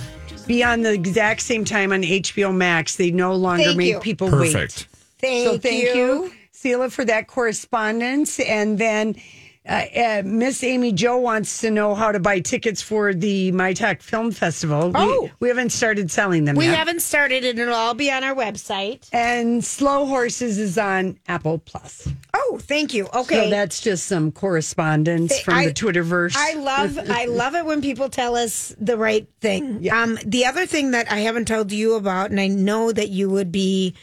be 0.46 0.62
on 0.62 0.82
the 0.82 0.92
exact 0.92 1.40
same 1.42 1.64
time 1.64 1.92
on 1.92 2.02
HBO 2.02 2.54
Max. 2.54 2.96
They 2.96 3.10
no 3.10 3.34
longer 3.34 3.64
Thank 3.64 3.76
make 3.78 3.88
you. 3.94 4.00
people 4.00 4.28
Perfect. 4.28 4.54
wait. 4.54 4.86
Thank 5.18 5.46
so 5.46 5.58
thank 5.58 5.84
you. 5.84 5.94
you. 5.94 6.32
Sheila, 6.52 6.90
for 6.90 7.04
that 7.06 7.26
correspondence. 7.26 8.38
And 8.40 8.78
then 8.78 9.16
uh, 9.70 9.85
uh, 9.98 10.22
Miss 10.24 10.64
Amy 10.64 10.92
Joe 10.92 11.18
wants 11.18 11.61
to 11.61 11.70
know 11.70 11.94
how 11.94 12.11
to 12.11 12.18
buy 12.18 12.40
tickets 12.40 12.83
for 12.83 13.14
the 13.14 13.52
My 13.52 13.72
Talk 13.72 14.00
Film 14.02 14.33
Festival. 14.33 14.88
We- 14.88 14.94
Oh. 14.96 15.30
we, 15.38 15.48
haven't 15.48 15.70
started 15.70 16.11
selling 16.11 16.44
them 16.44 16.56
We 16.56 16.66
yet. 16.66 16.76
haven't 16.76 17.00
started 17.02 17.44
and 17.44 17.59
It'll 17.59 17.74
all 17.74 17.94
be 17.94 18.11
on 18.11 18.24
our 18.24 18.35
website. 18.35 19.09
And 19.12 19.64
Slow 19.64 20.06
Horses 20.06 20.59
is 20.59 20.76
on 20.76 21.18
Apple 21.28 21.59
Plus. 21.59 22.09
Oh, 22.35 22.59
thank 22.61 22.92
you. 22.94 23.09
Okay. 23.14 23.44
So 23.44 23.50
that's 23.50 23.80
just 23.80 24.06
some 24.06 24.33
correspondence 24.33 25.38
from 25.40 25.54
I- 25.54 25.66
the 25.66 25.72
Twitterverse. 25.72 26.35
I 26.37 26.54
love 26.54 26.98
I 27.09 27.26
love 27.26 27.54
it 27.54 27.64
when 27.64 27.80
people 27.80 28.09
tell 28.09 28.35
us 28.37 28.74
the 28.80 28.96
right 28.96 29.28
thing. 29.40 29.88
Um 29.90 30.18
the 30.26 30.46
other 30.46 30.66
thing 30.66 30.90
that 30.92 31.11
I 31.12 31.20
haven't 31.20 31.46
told 31.46 31.70
you 31.70 31.94
about 31.94 32.30
and 32.30 32.40
I 32.40 32.48
know 32.48 32.90
that 32.92 33.09
you 33.11 33.30
would 33.30 33.52
be 33.52 33.94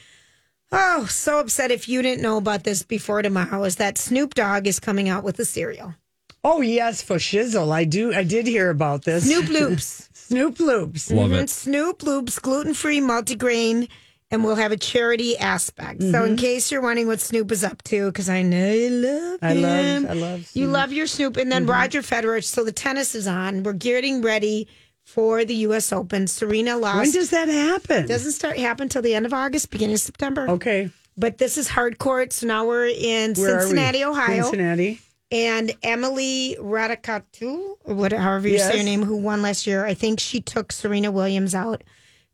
oh 0.72 1.06
so 1.10 1.40
upset 1.40 1.72
if 1.72 1.88
you 1.88 2.02
didn't 2.02 2.22
know 2.22 2.38
about 2.38 2.64
this 2.64 2.84
before 2.84 3.22
tomorrow 3.22 3.64
is 3.64 3.78
that 3.78 3.98
Snoop 3.98 4.34
Dogg 4.36 4.68
is 4.68 4.80
coming 4.80 5.10
out 5.10 5.24
with 5.24 5.40
a 5.40 5.46
cereal. 5.46 5.96
Oh 6.44 6.62
yes, 6.62 7.02
for 7.02 7.16
shizzle. 7.16 7.72
I 7.72 7.84
do. 7.84 8.14
I 8.14 8.24
did 8.24 8.48
hear 8.48 8.70
about 8.70 9.04
this. 9.04 9.26
Snoop 9.26 9.50
Loops. 9.50 10.10
Snoop 10.14 10.60
Loops. 10.60 11.12
Love 11.12 11.32
Mhm. 11.32 11.44
it. 11.44 11.50
Snoop 11.50 12.04
Loops, 12.04 12.40
gluten 12.40 12.74
free, 12.74 13.00
multigrain, 13.02 13.90
and 14.32 14.44
we'll 14.44 14.56
have 14.56 14.72
a 14.72 14.78
charity 14.78 15.38
aspect. 15.38 16.02
So, 16.04 16.24
in 16.26 16.36
case 16.38 16.72
you're 16.72 16.82
wondering 16.82 17.08
what 17.08 17.22
Snoop 17.22 17.52
is 17.52 17.64
up 17.64 17.82
to, 17.84 18.08
because 18.08 18.30
I 18.30 18.42
know 18.44 18.72
you 18.72 18.90
love 18.90 19.40
I 19.42 19.54
love. 19.54 20.06
I 20.10 20.14
love. 20.14 20.50
You 20.54 20.68
love 20.68 20.92
your 20.94 21.08
Snoop. 21.08 21.38
And 21.38 21.52
then 21.52 21.66
Roger 21.66 22.02
Federer. 22.02 22.44
So 22.44 22.64
the 22.64 22.72
tennis 22.74 23.16
is 23.16 23.28
on. 23.28 23.64
We're 23.64 23.74
getting 23.74 24.22
ready 24.22 24.68
for 25.08 25.46
the 25.46 25.56
U.S. 25.68 25.94
Open. 25.94 26.28
Serena 26.28 26.78
lost. 26.78 26.98
When 26.98 27.12
does 27.12 27.30
that 27.32 27.48
happen? 27.48 28.08
doesn't 28.08 28.34
start 28.34 28.58
happen 28.58 28.90
till 28.90 29.02
the 29.02 29.16
end 29.16 29.26
of 29.26 29.34
August, 29.34 29.72
beginning 29.72 29.94
of 29.96 30.02
September. 30.02 30.48
okay. 30.50 30.90
But 31.20 31.40
this 31.40 31.58
is 31.58 31.68
hard 31.68 31.98
court. 31.98 32.32
So 32.34 32.46
now 32.46 32.68
we're 32.68 32.88
in 32.88 33.34
Where 33.34 33.54
are 33.56 33.58
we? 33.58 33.62
Cincinnati, 33.62 34.04
Ohio. 34.04 34.44
Cincinnati. 34.44 35.02
And 35.32 35.72
Emily 35.82 36.56
Raducanu, 36.60 37.76
or 37.86 37.96
what, 37.96 38.12
however 38.12 38.48
you 38.48 38.60
say 38.60 38.66
Yes. 38.68 38.78
her 38.78 38.84
name, 38.84 39.02
who 39.04 39.18
won 39.18 39.42
last 39.42 39.66
year, 39.66 39.86
I 39.86 39.94
think 39.96 40.20
she 40.20 40.42
took 40.42 40.72
Serena 40.72 41.10
Williams 41.10 41.56
out 41.56 41.84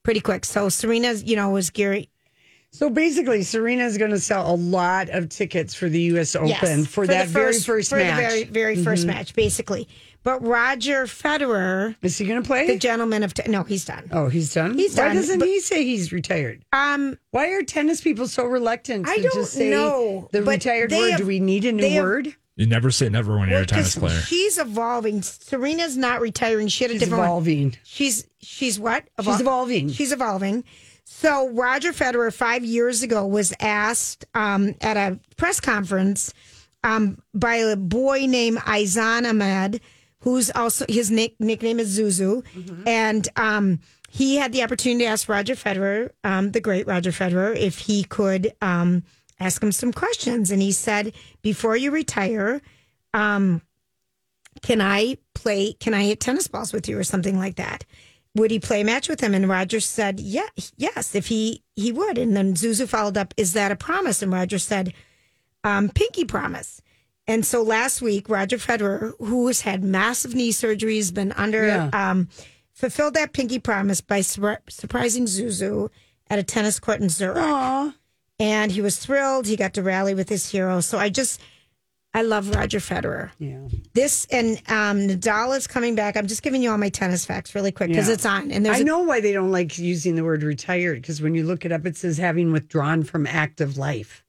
pretty 0.04 0.20
quick. 0.20 0.44
So 0.46 0.68
Serena's, 0.68 1.24
you 1.24 1.36
know, 1.38 1.50
was 1.52 1.70
Gary. 1.70 2.10
So 2.72 2.90
basically, 2.90 3.44
Serena 3.44 3.86
is 3.86 3.98
going 4.00 4.12
to 4.12 4.20
sell 4.20 4.52
a 4.52 4.58
lot 4.58 5.10
of 5.10 5.30
tickets 5.30 5.74
for 5.76 5.88
the 5.90 6.02
U.S. 6.14 6.36
Open 6.36 6.48
Yes, 6.50 6.88
for, 6.88 7.06
that 7.08 7.28
the 7.28 7.32
very 7.32 7.54
first 7.60 7.90
for 7.90 7.98
match. 7.98 8.20
Mm-hmm. 8.20 8.40
the 8.40 8.46
very 8.46 8.76
very 8.76 8.98
1st 8.98 9.06
match, 9.06 9.34
basically. 9.36 9.88
But 10.24 10.42
Roger 10.46 11.04
Federer, 11.06 11.96
Is 12.02 12.18
he 12.18 12.26
going 12.26 12.42
to 12.42 12.48
play? 12.48 12.66
the 12.68 12.78
gentleman 12.78 13.24
of 13.24 13.34
te- 13.34 13.50
no, 13.52 13.64
he's 13.64 13.84
done. 13.86 14.08
oh, 14.12 14.30
he's 14.30 14.54
done. 14.54 14.78
He's 14.78 14.96
Why 14.96 15.08
done, 15.08 15.16
doesn't 15.18 15.40
but- 15.40 15.48
he 15.48 15.60
say 15.60 15.84
he's 15.84 16.12
retired? 16.14 16.64
Um, 16.72 17.18
Why 17.32 17.50
are 17.50 17.62
tennis 17.64 18.00
people 18.02 18.28
so 18.28 18.46
reluctant 18.46 19.06
to 19.06 19.12
I 19.12 19.18
don't 19.18 19.34
just 19.34 19.54
say 19.54 19.70
know, 19.70 20.30
the 20.32 20.42
retired 20.44 20.92
word? 20.92 21.12
have- 21.12 21.20
Do 21.20 21.26
we 21.28 21.40
need 21.40 21.66
a 21.66 21.72
new 21.74 21.82
they 21.82 21.90
have- 21.92 22.04
word? 22.06 22.36
You 22.56 22.68
never 22.68 22.92
say 22.92 23.10
never 23.10 23.38
when 23.38 23.50
you're 23.50 23.62
a 23.62 23.66
tennis 23.66 23.96
player. 23.96 24.20
She's 24.22 24.60
evolving. 24.60 25.24
Serena's 25.24 25.98
not 25.98 26.22
retiring. 26.22 26.68
She 26.68 26.84
had 26.84 26.92
a 26.92 26.94
She's 26.94 27.00
different 27.02 27.20
one. 27.22 27.28
evolving. 27.28 27.78
She's 27.84 28.28
she's 28.42 28.80
what? 28.80 29.06
She's 29.24 29.42
evolving. 29.42 29.90
She's 29.90 30.12
evolving. 30.12 30.64
So 31.04 31.50
Roger 31.50 31.92
Federer 31.92 32.32
five 32.32 32.64
years 32.64 33.02
ago 33.02 33.26
was 33.26 33.54
asked 33.60 34.26
um, 34.36 34.76
at 34.82 34.98
a 34.98 35.20
press 35.36 35.60
conference 35.60 36.32
um, 36.84 37.18
by 37.34 37.56
a 37.56 37.76
boy 37.76 38.26
named 38.28 38.60
Aizan 38.60 39.28
Ahmed, 39.28 39.82
who's 40.24 40.50
also 40.52 40.86
his 40.90 41.10
nick, 41.12 41.40
nickname 41.40 41.80
is 41.80 41.98
Zuzu, 41.98 42.44
Mm-hmm. 42.56 42.88
and 42.88 43.28
um, 43.36 43.80
he 44.10 44.36
had 44.38 44.52
the 44.52 44.64
opportunity 44.64 45.06
to 45.06 45.10
ask 45.10 45.28
Roger 45.30 45.56
Federer, 45.56 46.12
um, 46.24 46.52
the 46.52 46.62
great 46.62 46.86
Roger 46.88 47.12
Federer, 47.12 47.56
if 47.56 47.80
he 47.80 48.04
could 48.04 48.54
um, 48.62 49.04
ask 49.40 49.62
him 49.62 49.72
some 49.72 49.92
questions, 49.94 50.52
and 50.52 50.62
he 50.62 50.72
said, 50.72 51.14
"Before 51.42 51.76
you 51.78 51.92
retire." 51.92 52.62
Um, 53.14 53.62
can 54.62 54.82
I 54.82 55.18
play? 55.34 55.74
Can 55.74 55.94
I 55.94 56.04
hit 56.04 56.20
tennis 56.20 56.48
balls 56.48 56.74
with 56.74 56.88
you 56.88 56.98
or 56.98 57.04
something 57.04 57.38
like 57.38 57.56
that? 57.56 57.86
Would 58.36 58.50
he 58.52 58.60
play 58.60 58.82
a 58.82 58.86
match 58.86 59.10
with 59.10 59.20
him? 59.20 59.34
And 59.36 59.48
Roger 59.50 59.80
said, 59.80 60.20
yeah, 60.20 60.48
yes, 60.78 61.14
if 61.16 61.28
he 61.28 61.64
he 61.76 61.92
would. 61.92 62.18
And 62.18 62.36
then 62.36 62.54
Zuzu 62.56 62.88
followed 62.88 63.18
up, 63.18 63.34
is 63.38 63.54
that 63.54 63.72
a 63.72 63.76
promise? 63.76 64.22
And 64.24 64.32
Roger 64.32 64.58
said, 64.58 64.94
um, 65.64 65.90
pinky 65.90 66.26
promise. 66.26 66.82
And 67.28 67.46
so 67.46 67.62
last 67.64 68.02
week, 68.02 68.28
Roger 68.30 68.58
Federer, 68.58 69.14
who 69.20 69.48
has 69.48 69.62
had 69.62 69.84
massive 69.84 70.36
knee 70.36 70.52
surgeries, 70.52 71.14
been 71.14 71.32
under, 71.34 71.66
Yeah. 71.68 71.90
um, 71.94 72.28
fulfilled 72.74 73.14
that 73.14 73.32
pinky 73.34 73.60
promise 73.60 74.02
by 74.02 74.22
sur- 74.22 74.60
surprising 74.70 75.26
Zuzu 75.26 75.90
at 76.30 76.40
a 76.40 76.44
tennis 76.44 76.80
court 76.80 77.00
in 77.00 77.08
Zurich. 77.10 77.38
Aw. 77.38 77.94
And 78.40 78.72
he 78.72 78.82
was 78.82 78.98
thrilled. 78.98 79.48
He 79.48 79.56
got 79.56 79.74
to 79.76 79.84
rally 79.84 80.16
with 80.16 80.28
his 80.28 80.50
hero. 80.50 80.82
So 80.82 80.98
I 80.98 81.10
just, 81.10 81.40
I 82.14 82.24
love 82.24 82.54
Roger 82.54 82.80
Federer. 82.80 83.30
Yeah. 83.40 83.60
This 83.94 84.26
and 84.32 84.58
um, 84.68 85.08
Nadal 85.08 85.56
is 85.56 85.66
coming 85.68 85.96
back. 85.96 86.18
I'm 86.18 86.28
just 86.28 86.42
giving 86.44 86.62
you 86.62 86.72
all 86.72 86.78
my 86.78 86.90
tennis 86.90 87.26
facts 87.26 87.56
really 87.56 87.72
quick 87.72 87.90
because 87.90 88.08
Yeah. 88.08 88.16
it's 88.16 88.26
on. 88.26 88.52
And 88.52 88.66
there's 88.66 88.78
I 88.78 88.82
a- 88.82 88.84
know 88.84 89.00
why 89.00 89.22
they 89.22 89.32
don't 89.32 89.52
like 89.52 89.78
using 89.78 90.16
the 90.16 90.24
word 90.24 90.44
retired 90.44 91.02
because 91.02 91.22
when 91.22 91.36
you 91.36 91.44
look 91.46 91.64
it 91.64 91.72
up, 91.72 91.86
it 91.86 91.96
says 91.96 92.18
having 92.18 92.52
withdrawn 92.52 93.04
from 93.04 93.26
active 93.28 93.78
life. 93.78 94.23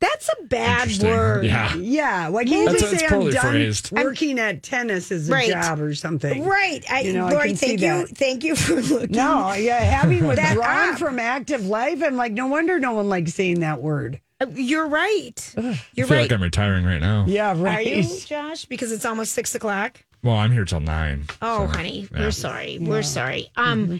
That's 0.00 0.28
a 0.28 0.44
bad 0.44 0.90
word. 1.02 1.44
Yeah. 1.46 1.74
Yeah, 1.76 2.28
why 2.28 2.44
can't 2.44 2.56
you 2.56 2.64
That's- 2.66 2.90
just 2.90 3.00
say 3.00 3.06
I'm 3.06 3.30
done 3.30 3.40
phrased. 3.52 3.92
working 3.92 4.38
at 4.38 4.62
tennis 4.62 5.10
as 5.10 5.28
a 5.28 5.32
Right. 5.32 5.48
job 5.50 5.80
or 5.80 5.94
something? 5.94 6.44
Right. 6.44 6.84
I, 6.90 7.00
You 7.00 7.12
know, 7.14 7.26
I 7.26 7.32
Lori, 7.32 7.48
can 7.48 7.56
see 7.56 7.66
thank 7.68 7.80
you. 7.80 7.86
that. 8.06 8.08
Thank 8.16 8.44
you 8.44 8.56
for 8.56 8.74
looking. 8.80 9.16
No, 9.16 9.52
yeah, 9.54 9.78
having 9.78 10.20
That 10.34 10.56
withdrawn 10.56 10.88
up. 10.90 10.98
from 10.98 11.18
active 11.18 11.66
life, 11.66 12.02
I'm 12.04 12.16
like, 12.16 12.32
no 12.32 12.46
wonder 12.46 12.78
no 12.78 12.92
one 12.92 13.08
likes 13.08 13.34
saying 13.34 13.60
that 13.60 13.80
word. 13.82 14.20
Uh, 14.38 14.46
You're 14.54 14.86
right. 14.86 15.54
I 15.56 15.80
You're 15.94 16.06
feel 16.06 16.16
right. 16.16 16.22
like 16.22 16.32
I'm 16.32 16.42
retiring 16.42 16.84
right 16.84 17.00
now. 17.00 17.24
Yeah, 17.26 17.54
right. 17.56 17.86
Are 17.86 17.90
you, 17.90 18.20
Josh? 18.26 18.66
Because 18.66 18.92
it's 18.92 19.06
almost 19.06 19.32
six 19.32 19.54
o'clock. 19.54 20.02
Well, 20.22 20.34
I'm 20.36 20.52
here 20.52 20.64
till 20.66 20.80
nine. 20.80 21.24
Oh, 21.40 21.66
so, 21.66 21.76
honey, 21.76 22.08
yeah. 22.12 22.18
we're 22.20 22.30
sorry. 22.32 22.78
We're 22.80 23.02
sorry. 23.02 23.48
Um, 23.56 23.84
Mm-hmm. 23.86 23.96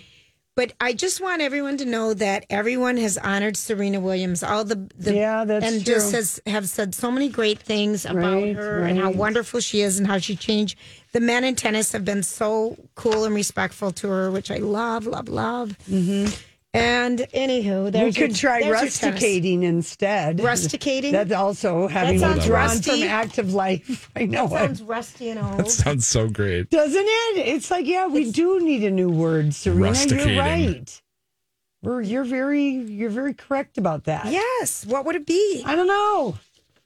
But 0.56 0.72
I 0.80 0.92
just 0.94 1.20
want 1.20 1.42
everyone 1.42 1.76
to 1.76 1.84
know 1.84 2.14
that 2.14 2.46
everyone 2.50 2.96
has 2.96 3.16
honored 3.18 3.56
Serena 3.56 4.00
Williams. 4.00 4.42
All 4.42 4.64
the, 4.64 4.88
the 4.98 5.14
Yeah, 5.14 5.44
that's 5.44 5.64
and 5.64 5.84
true. 5.84 5.94
just 5.94 6.12
has 6.12 6.40
have 6.46 6.68
said 6.68 6.94
so 6.94 7.10
many 7.10 7.28
great 7.28 7.58
things 7.60 8.04
about 8.04 8.16
Right, 8.42 8.56
her 8.56 8.80
and 8.80 8.98
how 8.98 9.10
wonderful 9.10 9.60
she 9.60 9.82
is 9.82 9.98
and 9.98 10.06
how 10.08 10.18
she 10.18 10.34
changed. 10.34 10.76
The 11.12 11.20
men 11.20 11.44
in 11.44 11.54
tennis 11.54 11.92
have 11.92 12.04
been 12.04 12.22
so 12.22 12.76
cool 12.96 13.24
and 13.24 13.34
respectful 13.34 13.92
to 13.92 14.08
her, 14.08 14.30
which 14.30 14.50
I 14.50 14.56
love, 14.56 15.06
love, 15.06 15.28
love. 15.28 15.76
Mm-hmm. 15.88 16.34
And 16.76 17.18
anywho, 17.34 17.84
we 17.84 17.90
there's 17.90 18.16
your- 18.18 18.28
could 18.28 18.36
try 18.36 18.60
there's 18.60 18.66
your 18.66 18.76
tennis. 18.90 19.22
rusticating 19.22 19.62
instead. 19.62 20.38
Rusticating? 20.38 21.12
That's 21.12 21.32
also 21.32 21.88
having 21.88 22.18
sounds 22.18 22.36
withdrawn 22.38 22.66
rusty. 22.68 23.00
from 23.02 23.08
active 23.08 23.54
life. 23.54 24.10
I 24.16 24.26
know 24.26 24.46
That 24.48 24.56
it. 24.56 24.66
sounds 24.66 24.82
rusty 24.82 25.30
and 25.30 25.40
old. 25.40 25.58
That 25.58 25.70
sounds 25.70 26.06
so 26.06 26.28
great. 26.28 26.70
Doesn't 26.70 27.00
it? 27.06 27.38
It's 27.46 27.70
like, 27.70 27.86
yeah, 27.86 28.06
we 28.06 28.30
do 28.30 28.60
need 28.60 28.84
a 28.84 28.90
new 28.90 29.08
word, 29.10 29.54
Serena. 29.54 29.96
You're 30.06 30.38
right. 30.38 31.02
We're, 31.82 32.00
you're 32.02 32.24
very, 32.24 32.64
you're 32.64 33.10
very 33.10 33.34
correct 33.34 33.78
about 33.78 34.04
that. 34.04 34.26
Yes. 34.26 34.84
What 34.84 35.04
would 35.04 35.14
it 35.16 35.26
be? 35.26 35.62
I 35.64 35.76
don't 35.76 35.86
know. 35.86 36.36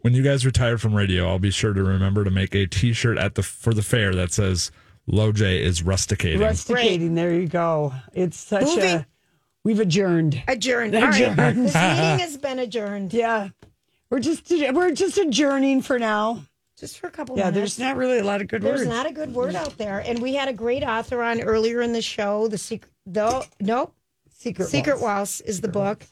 When 0.00 0.14
you 0.14 0.22
guys 0.22 0.46
retire 0.46 0.78
from 0.78 0.94
radio, 0.94 1.28
I'll 1.28 1.38
be 1.38 1.50
sure 1.50 1.72
to 1.72 1.82
remember 1.82 2.24
to 2.24 2.30
make 2.30 2.54
a 2.54 2.66
T-shirt 2.66 3.18
at 3.18 3.34
the 3.34 3.42
for 3.42 3.74
the 3.74 3.82
fair 3.82 4.14
that 4.14 4.32
says 4.32 4.70
"Loj 5.06 5.42
is 5.42 5.82
rusticating." 5.82 6.38
Rusticating. 6.38 7.14
There 7.14 7.34
you 7.34 7.46
go. 7.48 7.92
It's 8.14 8.38
such 8.38 8.62
Moving- 8.64 8.82
a 8.96 9.06
We've 9.64 9.80
adjourned. 9.80 10.42
Adjourned. 10.48 10.94
All 10.94 11.02
right. 11.02 11.20
Adjourned. 11.20 11.66
This 11.66 11.74
meeting 11.74 12.18
has 12.18 12.36
been 12.36 12.58
adjourned. 12.58 13.12
Yeah. 13.12 13.48
We're 14.10 14.20
just 14.20 14.50
we're 14.50 14.90
just 14.92 15.18
adjourning 15.18 15.82
for 15.82 15.98
now. 15.98 16.42
Just 16.78 16.98
for 16.98 17.08
a 17.08 17.10
couple 17.10 17.36
Yeah, 17.36 17.50
minutes. 17.50 17.76
there's 17.76 17.78
not 17.78 17.96
really 17.98 18.18
a 18.18 18.24
lot 18.24 18.40
of 18.40 18.48
good 18.48 18.62
There's 18.62 18.78
words. 18.80 18.84
There's 18.84 18.96
not 18.96 19.06
a 19.06 19.12
good 19.12 19.34
word 19.34 19.54
out 19.54 19.76
there. 19.76 19.98
And 20.00 20.18
we 20.20 20.34
had 20.34 20.48
a 20.48 20.52
great 20.54 20.82
author 20.82 21.22
on 21.22 21.42
earlier 21.42 21.82
in 21.82 21.92
the 21.92 22.00
show. 22.00 22.48
The 22.48 22.56
secret, 22.56 22.90
though, 23.04 23.42
nope. 23.60 23.94
Secret 24.32 24.68
Secret 24.68 24.94
Waltz. 24.94 25.02
Waltz 25.02 25.40
is 25.42 25.60
the 25.60 25.68
book. 25.68 26.06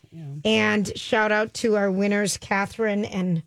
And 0.45 0.97
shout 0.99 1.33
out 1.33 1.55
to 1.55 1.77
our 1.79 1.91
winners, 1.91 2.37
Catherine 2.37 3.07
and 3.07 3.43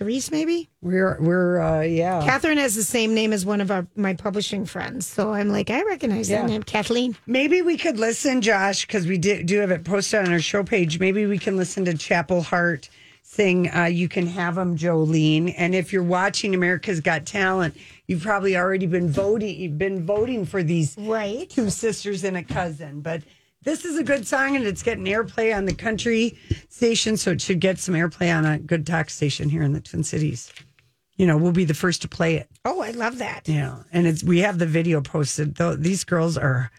Therese, 0.00 0.30
maybe? 0.30 0.70
We're 0.80 1.18
we're 1.20 1.60
uh 1.60 1.82
yeah. 1.82 2.24
Catherine 2.24 2.56
has 2.56 2.74
the 2.74 2.82
same 2.82 3.12
name 3.12 3.34
as 3.34 3.44
one 3.44 3.60
of 3.60 3.70
our 3.70 3.86
my 3.96 4.14
publishing 4.14 4.64
friends. 4.64 5.06
So 5.06 5.34
I'm 5.34 5.50
like, 5.50 5.68
I 5.68 5.82
recognize 5.82 6.30
Yeah. 6.30 6.40
that 6.40 6.48
name. 6.48 6.62
Kathleen. 6.62 7.18
Maybe 7.26 7.60
we 7.60 7.76
could 7.76 7.98
listen, 7.98 8.40
Josh, 8.40 8.86
because 8.86 9.06
we 9.06 9.18
did, 9.18 9.44
do 9.44 9.58
have 9.58 9.70
it 9.70 9.84
posted 9.84 10.20
on 10.20 10.32
our 10.32 10.40
show 10.40 10.64
page. 10.64 10.98
Maybe 10.98 11.26
we 11.26 11.36
can 11.36 11.58
listen 11.58 11.84
to 11.84 11.92
Chapel 11.92 12.40
Hart 12.42 12.88
sing 13.22 13.70
uh, 13.76 13.84
You 13.84 14.08
Can 14.08 14.26
Have 14.26 14.54
Them, 14.54 14.74
Jolene. 14.78 15.54
And 15.58 15.74
if 15.74 15.92
you're 15.92 16.02
watching 16.02 16.54
America's 16.54 17.00
Got 17.00 17.26
Talent, 17.26 17.76
you've 18.06 18.22
probably 18.22 18.56
already 18.56 18.86
been 18.86 19.10
voting. 19.10 19.54
You've 19.60 19.78
been 19.78 20.06
voting 20.06 20.46
for 20.46 20.62
these 20.62 20.96
right. 20.98 21.48
two 21.50 21.68
sisters 21.68 22.24
and 22.24 22.38
a 22.38 22.42
cousin. 22.42 23.02
But 23.02 23.22
this 23.62 23.84
is 23.84 23.98
a 23.98 24.02
good 24.02 24.26
song, 24.26 24.56
and 24.56 24.64
it's 24.66 24.82
getting 24.82 25.04
airplay 25.04 25.54
on 25.56 25.64
the 25.66 25.74
country 25.74 26.38
station, 26.68 27.16
so 27.16 27.32
it 27.32 27.40
should 27.40 27.60
get 27.60 27.78
some 27.78 27.94
airplay 27.94 28.34
on 28.36 28.44
a 28.46 28.58
good 28.58 28.86
talk 28.86 29.10
station 29.10 29.48
here 29.48 29.62
in 29.62 29.72
the 29.72 29.80
Twin 29.80 30.02
Cities. 30.02 30.52
You 31.16 31.26
know, 31.26 31.36
we'll 31.36 31.52
be 31.52 31.64
the 31.66 31.74
first 31.74 32.00
to 32.02 32.08
play 32.08 32.36
it. 32.36 32.48
Oh, 32.64 32.80
I 32.80 32.92
love 32.92 33.18
that. 33.18 33.46
Yeah, 33.48 33.82
and 33.92 34.06
it's 34.06 34.24
we 34.24 34.38
have 34.40 34.58
the 34.58 34.66
video 34.66 35.00
posted. 35.02 35.56
Though 35.56 35.76
these 35.76 36.04
girls 36.04 36.38
are, 36.38 36.70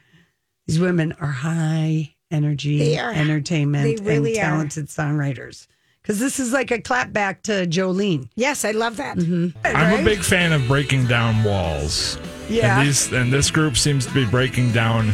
these 0.65 0.79
women 0.79 1.13
are 1.19 1.27
high 1.31 2.15
energy, 2.31 2.79
They 2.79 2.97
are. 2.97 3.11
entertainment, 3.11 3.83
They 3.97 4.03
really 4.03 4.39
and 4.39 4.47
are. 4.47 4.51
talented 4.55 4.87
songwriters. 4.87 5.67
Because 6.01 6.17
this 6.19 6.39
is 6.39 6.51
like 6.51 6.71
a 6.71 6.81
clap 6.81 7.13
back 7.13 7.43
to 7.43 7.67
Jolene. 7.67 8.27
Yes, 8.35 8.65
I 8.65 8.71
love 8.71 8.97
that. 8.97 9.17
Mm-hmm. 9.17 9.55
I'm 9.63 9.75
Right? 9.75 9.99
a 10.01 10.03
big 10.03 10.23
fan 10.23 10.51
of 10.51 10.67
breaking 10.67 11.05
down 11.05 11.43
walls. 11.43 12.17
Yeah. 12.49 12.79
And 12.79 12.87
these 12.87 13.11
and 13.13 13.31
this 13.31 13.51
group 13.51 13.77
seems 13.77 14.07
to 14.07 14.13
be 14.13 14.25
breaking 14.25 14.71
down 14.71 15.13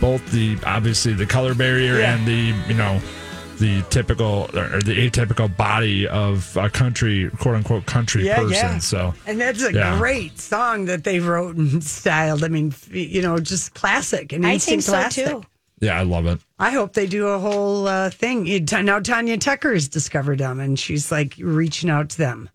both 0.00 0.24
the 0.32 0.58
obviously 0.66 1.12
the 1.14 1.26
color 1.26 1.54
barrier 1.54 1.98
Yeah. 2.00 2.14
and 2.16 2.26
the 2.26 2.54
you 2.68 2.74
know 2.74 3.00
the 3.58 3.80
typical 3.88 4.50
or 4.54 4.82
the 4.82 5.08
atypical 5.08 5.54
body 5.56 6.06
of 6.06 6.54
a 6.58 6.68
country 6.68 7.30
quote 7.40 7.54
unquote 7.54 7.86
country 7.86 8.26
Yeah, 8.26 8.36
person. 8.36 8.52
yeah. 8.52 8.78
So 8.78 9.14
And 9.26 9.40
that's 9.40 9.62
a 9.62 9.72
Yeah. 9.72 9.96
great 9.98 10.38
song 10.38 10.84
that 10.86 11.04
they 11.04 11.20
wrote 11.20 11.56
and 11.56 11.82
styled. 11.82 12.44
I 12.44 12.48
mean, 12.48 12.74
you 12.90 13.22
know, 13.22 13.38
just 13.38 13.72
classic 13.72 14.32
and 14.34 14.46
I 14.46 14.54
instant 14.54 14.70
think 14.70 14.82
so 14.82 14.92
classic. 14.92 15.26
too. 15.28 15.42
yeah, 15.80 15.98
I 15.98 16.02
love 16.02 16.26
it. 16.26 16.38
I 16.58 16.70
hope 16.70 16.92
they 16.92 17.06
do 17.06 17.28
a 17.28 17.38
whole 17.38 17.88
uh, 17.88 18.10
thing. 18.10 18.44
Now 18.84 19.00
Tanya 19.00 19.38
Tucker 19.38 19.72
has 19.72 19.88
discovered 19.88 20.38
them, 20.38 20.60
and 20.60 20.78
she's 20.78 21.10
like 21.10 21.34
reaching 21.38 21.88
out 21.88 22.10
to 22.10 22.18
them. 22.18 22.50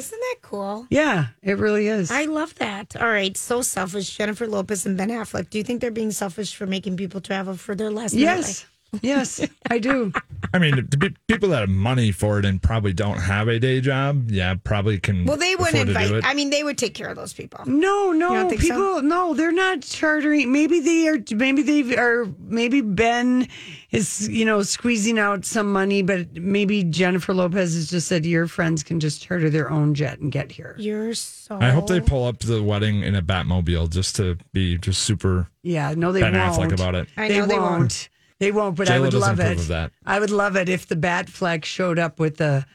Isn't 0.00 0.18
that 0.18 0.36
cool? 0.40 0.86
Yeah, 0.88 1.26
it 1.42 1.58
really 1.58 1.86
is. 1.86 2.10
I 2.10 2.24
love 2.24 2.54
that. 2.54 2.96
All 2.96 3.06
right, 3.06 3.36
so 3.36 3.60
selfish. 3.60 4.16
Jennifer 4.16 4.46
Lopez 4.46 4.86
and 4.86 4.96
Ben 4.96 5.10
Affleck. 5.10 5.50
Do 5.50 5.58
you 5.58 5.64
think 5.64 5.82
they're 5.82 5.90
being 5.90 6.10
selfish 6.10 6.54
for 6.54 6.66
making 6.66 6.96
people 6.96 7.20
travel 7.20 7.54
for 7.54 7.74
their 7.74 7.90
last 7.90 8.14
yes, 8.14 8.64
yes, 9.02 9.46
I 9.70 9.78
do. 9.78 10.12
I 10.52 10.58
mean, 10.58 10.86
the 10.88 10.96
pe- 10.98 11.14
people 11.28 11.50
that 11.50 11.60
have 11.60 11.68
money 11.68 12.12
for 12.12 12.38
it 12.38 12.44
and 12.44 12.62
probably 12.62 12.92
don't 12.92 13.18
have 13.18 13.48
a 13.48 13.58
day 13.58 13.80
job, 13.80 14.30
yeah, 14.30 14.54
probably 14.62 14.98
can. 14.98 15.24
Well, 15.26 15.36
they 15.36 15.54
wouldn't 15.56 15.88
invite. 15.88 16.24
I 16.24 16.34
mean, 16.34 16.50
they 16.50 16.64
would 16.64 16.78
take 16.78 16.94
care 16.94 17.08
of 17.08 17.16
those 17.16 17.32
people. 17.32 17.64
No, 17.66 18.12
no, 18.12 18.30
don't 18.30 18.50
so? 18.50 18.56
people. 18.56 19.02
No, 19.02 19.34
they're 19.34 19.52
not 19.52 19.82
chartering. 19.82 20.50
Maybe 20.52 20.80
they 20.80 21.08
are. 21.08 21.18
Maybe 21.34 21.62
they 21.62 21.96
are. 21.96 22.26
Maybe 22.40 22.80
Ben 22.80 23.48
is, 23.90 24.28
you 24.28 24.44
know, 24.44 24.62
squeezing 24.62 25.18
out 25.18 25.44
some 25.44 25.72
money, 25.72 26.02
but 26.02 26.32
maybe 26.34 26.84
Jennifer 26.84 27.34
Lopez 27.34 27.74
has 27.74 27.90
just 27.90 28.08
said 28.08 28.24
your 28.24 28.46
friends 28.46 28.82
can 28.82 29.00
just 29.00 29.22
charter 29.22 29.50
their 29.50 29.70
own 29.70 29.94
jet 29.94 30.18
and 30.20 30.32
get 30.32 30.50
here. 30.52 30.74
You're 30.78 31.14
so. 31.14 31.58
I 31.60 31.70
hope 31.70 31.86
they 31.88 32.00
pull 32.00 32.24
up 32.26 32.38
to 32.38 32.46
the 32.46 32.62
wedding 32.62 33.02
in 33.02 33.14
a 33.14 33.22
Batmobile 33.22 33.90
just 33.90 34.16
to 34.16 34.36
be 34.52 34.78
just 34.78 35.02
super 35.02 35.48
Yeah, 35.62 35.94
no, 35.96 36.12
they 36.12 36.20
Ben 36.20 36.32
won't. 36.34 36.54
Affleck 36.54 36.72
about 36.72 36.94
it. 36.94 37.08
I 37.16 37.28
they, 37.28 37.38
know 37.38 37.46
they 37.46 37.58
won't. 37.58 37.80
won't. 37.80 38.08
They 38.40 38.50
won't. 38.50 38.74
But 38.74 38.88
I 38.88 38.94
J-Lo 38.94 39.04
would 39.04 39.14
love 39.14 39.38
it. 39.38 39.58
that. 39.68 39.92
I 40.04 40.18
would 40.18 40.30
love 40.30 40.56
it 40.56 40.68
if 40.68 40.88
the 40.88 40.96
Batfleck 40.96 41.64
showed 41.64 41.98
up 42.00 42.18
with 42.18 42.38
the. 42.38 42.66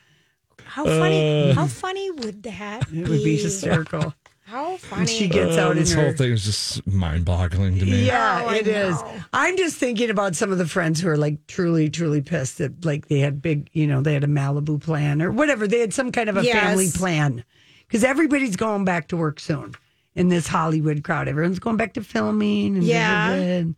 How 0.63 0.85
funny? 0.85 1.51
Uh. 1.51 1.55
how 1.55 1.67
funny 1.67 2.09
would 2.11 2.43
that 2.43 2.89
be? 2.89 2.99
It 3.01 3.09
would 3.09 3.23
be 3.23 3.35
hysterical. 3.37 4.13
How 4.45 4.77
funny? 4.77 5.01
And 5.01 5.09
she 5.09 5.27
gets 5.27 5.57
out 5.57 5.71
in 5.71 5.79
this 5.79 5.93
her. 5.93 6.03
whole 6.03 6.13
thing 6.13 6.31
is 6.31 6.45
just 6.45 6.85
mind-boggling 6.85 7.79
to 7.79 7.85
me. 7.85 8.05
Yeah, 8.05 8.43
Oh, 8.45 8.53
it 8.53 8.67
is. 8.67 8.95
I'm 9.33 9.57
just 9.57 9.77
thinking 9.77 10.11
about 10.11 10.35
some 10.35 10.51
of 10.51 10.59
the 10.59 10.67
friends 10.67 11.01
who 11.01 11.09
are 11.09 11.17
like 11.17 11.47
truly, 11.47 11.89
truly 11.89 12.21
pissed 12.21 12.59
that 12.59 12.85
like 12.85 13.07
they 13.07 13.19
had 13.19 13.41
big, 13.41 13.69
you 13.73 13.87
know, 13.87 14.01
they 14.01 14.13
had 14.13 14.23
a 14.23 14.27
Malibu 14.27 14.79
plan 14.79 15.19
or 15.23 15.31
whatever. 15.31 15.67
They 15.67 15.79
had 15.79 15.95
some 15.95 16.11
kind 16.11 16.29
of 16.29 16.37
a 16.37 16.43
Yes. 16.43 16.63
family 16.63 16.89
plan 16.93 17.43
because 17.87 18.03
everybody's 18.03 18.55
going 18.55 18.85
back 18.85 19.07
to 19.07 19.17
work 19.17 19.39
soon 19.39 19.73
in 20.13 20.27
this 20.29 20.47
Hollywood 20.47 21.03
crowd. 21.03 21.27
Everyone's 21.27 21.57
going 21.59 21.77
back 21.77 21.93
to 21.95 22.03
filming. 22.03 22.75
And 22.75 22.83
Yeah. 22.83 23.27
blah, 23.29 23.35
blah, 23.37 23.43
blah. 23.45 23.53
And 23.55 23.75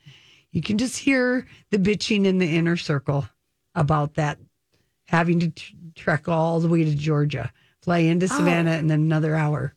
you 0.58 0.64
can 0.64 0.80
just 0.80 0.98
hear 0.98 1.46
the 1.70 1.78
bitching 1.78 2.26
in 2.26 2.40
the 2.40 2.58
inner 2.58 2.78
circle 2.78 3.30
about 3.76 4.16
that 4.16 4.40
having 5.06 5.40
to 5.40 5.50
t- 5.50 5.76
trek 5.94 6.28
all 6.28 6.60
the 6.60 6.68
way 6.68 6.84
to 6.84 6.96
Georgia, 6.96 7.54
fly 7.84 8.00
into 8.00 8.26
oh. 8.26 8.30
Savannah, 8.30 8.72
and 8.72 8.90
then 8.90 9.02
another 9.02 9.36
hour. 9.36 9.76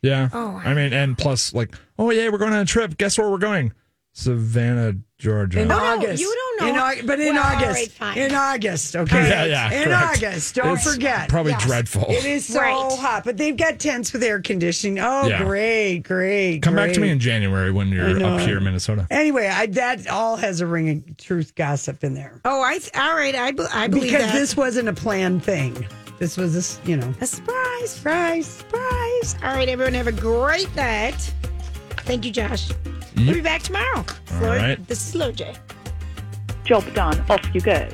Yeah. 0.00 0.30
Oh, 0.32 0.58
I 0.64 0.72
mean, 0.72 0.94
and 0.94 1.18
plus, 1.18 1.52
like, 1.52 1.74
oh 1.98 2.10
yeah, 2.10 2.30
we're 2.30 2.38
going 2.38 2.54
on 2.54 2.60
a 2.60 2.64
trip. 2.64 2.96
Guess 2.96 3.18
where 3.18 3.30
we're 3.30 3.36
going? 3.36 3.74
Savannah, 4.14 4.94
Georgia. 5.22 5.60
In 5.60 5.68
no, 5.68 5.78
August. 5.78 6.20
you 6.20 6.34
don't 6.58 6.60
know. 6.66 6.68
In, 6.92 6.98
Au- 7.00 7.06
but 7.06 7.20
in 7.20 7.34
Well, 7.36 7.44
August. 7.56 7.72
right, 7.80 7.90
fine. 7.92 8.18
In 8.18 8.34
August, 8.34 8.96
okay? 8.96 9.28
Yeah, 9.28 9.44
yeah, 9.44 9.72
In 9.72 9.84
correct. 9.84 10.16
August. 10.24 10.54
Don't 10.56 10.74
It's 10.76 10.92
forget. 10.92 11.28
Probably 11.28 11.52
Yes. 11.52 11.64
dreadful. 11.64 12.06
It 12.08 12.24
is 12.24 12.44
so 12.46 12.60
Right. 12.60 12.98
hot, 12.98 13.22
but 13.24 13.36
they've 13.36 13.56
got 13.56 13.78
tents 13.78 14.12
with 14.12 14.22
air 14.24 14.40
conditioning. 14.40 14.98
Oh, 14.98 15.28
Yeah. 15.28 15.44
great, 15.44 16.00
great. 16.00 16.60
Come 16.62 16.74
back 16.74 16.92
to 16.94 17.00
me 17.00 17.10
in 17.10 17.20
January 17.20 17.70
when 17.70 17.88
you're 17.88 18.22
up 18.24 18.40
here 18.40 18.58
in 18.58 18.64
Minnesota. 18.64 19.06
Anyway, 19.10 19.46
I, 19.46 19.66
that 19.66 20.08
all 20.08 20.36
has 20.36 20.60
a 20.60 20.66
ring 20.66 20.90
of 21.08 21.16
truth 21.18 21.54
gossip 21.54 22.02
in 22.02 22.14
there. 22.14 22.40
Oh, 22.44 22.60
I. 22.60 22.80
All 22.96 23.14
right, 23.14 23.34
I. 23.34 23.52
I 23.72 23.86
believe 23.86 24.10
Because 24.10 24.26
that. 24.26 24.34
this 24.34 24.56
wasn't 24.56 24.88
a 24.88 24.92
planned 24.92 25.44
thing. 25.44 25.86
This 26.18 26.36
was 26.36 26.52
this, 26.54 26.78
you 26.84 26.96
know. 26.96 27.12
a 27.20 27.26
surprise, 27.26 27.90
surprise, 27.90 28.46
surprise. 28.46 29.36
All 29.44 29.54
right, 29.54 29.68
everyone, 29.68 29.94
have 29.94 30.06
a 30.08 30.12
great 30.12 30.74
night. 30.76 31.32
Thank 32.04 32.24
you, 32.24 32.30
Josh. 32.32 32.68
We'll 33.16 33.34
be 33.34 33.40
back 33.40 33.62
tomorrow. 33.62 34.02
Floor, 34.24 34.56
right. 34.56 34.88
This 34.88 34.98
is 35.00 35.06
Slow 35.06 35.32
J. 35.32 35.54
Job 36.64 36.84
done. 36.94 37.22
Off 37.28 37.42
you 37.54 37.60
go. 37.60 37.88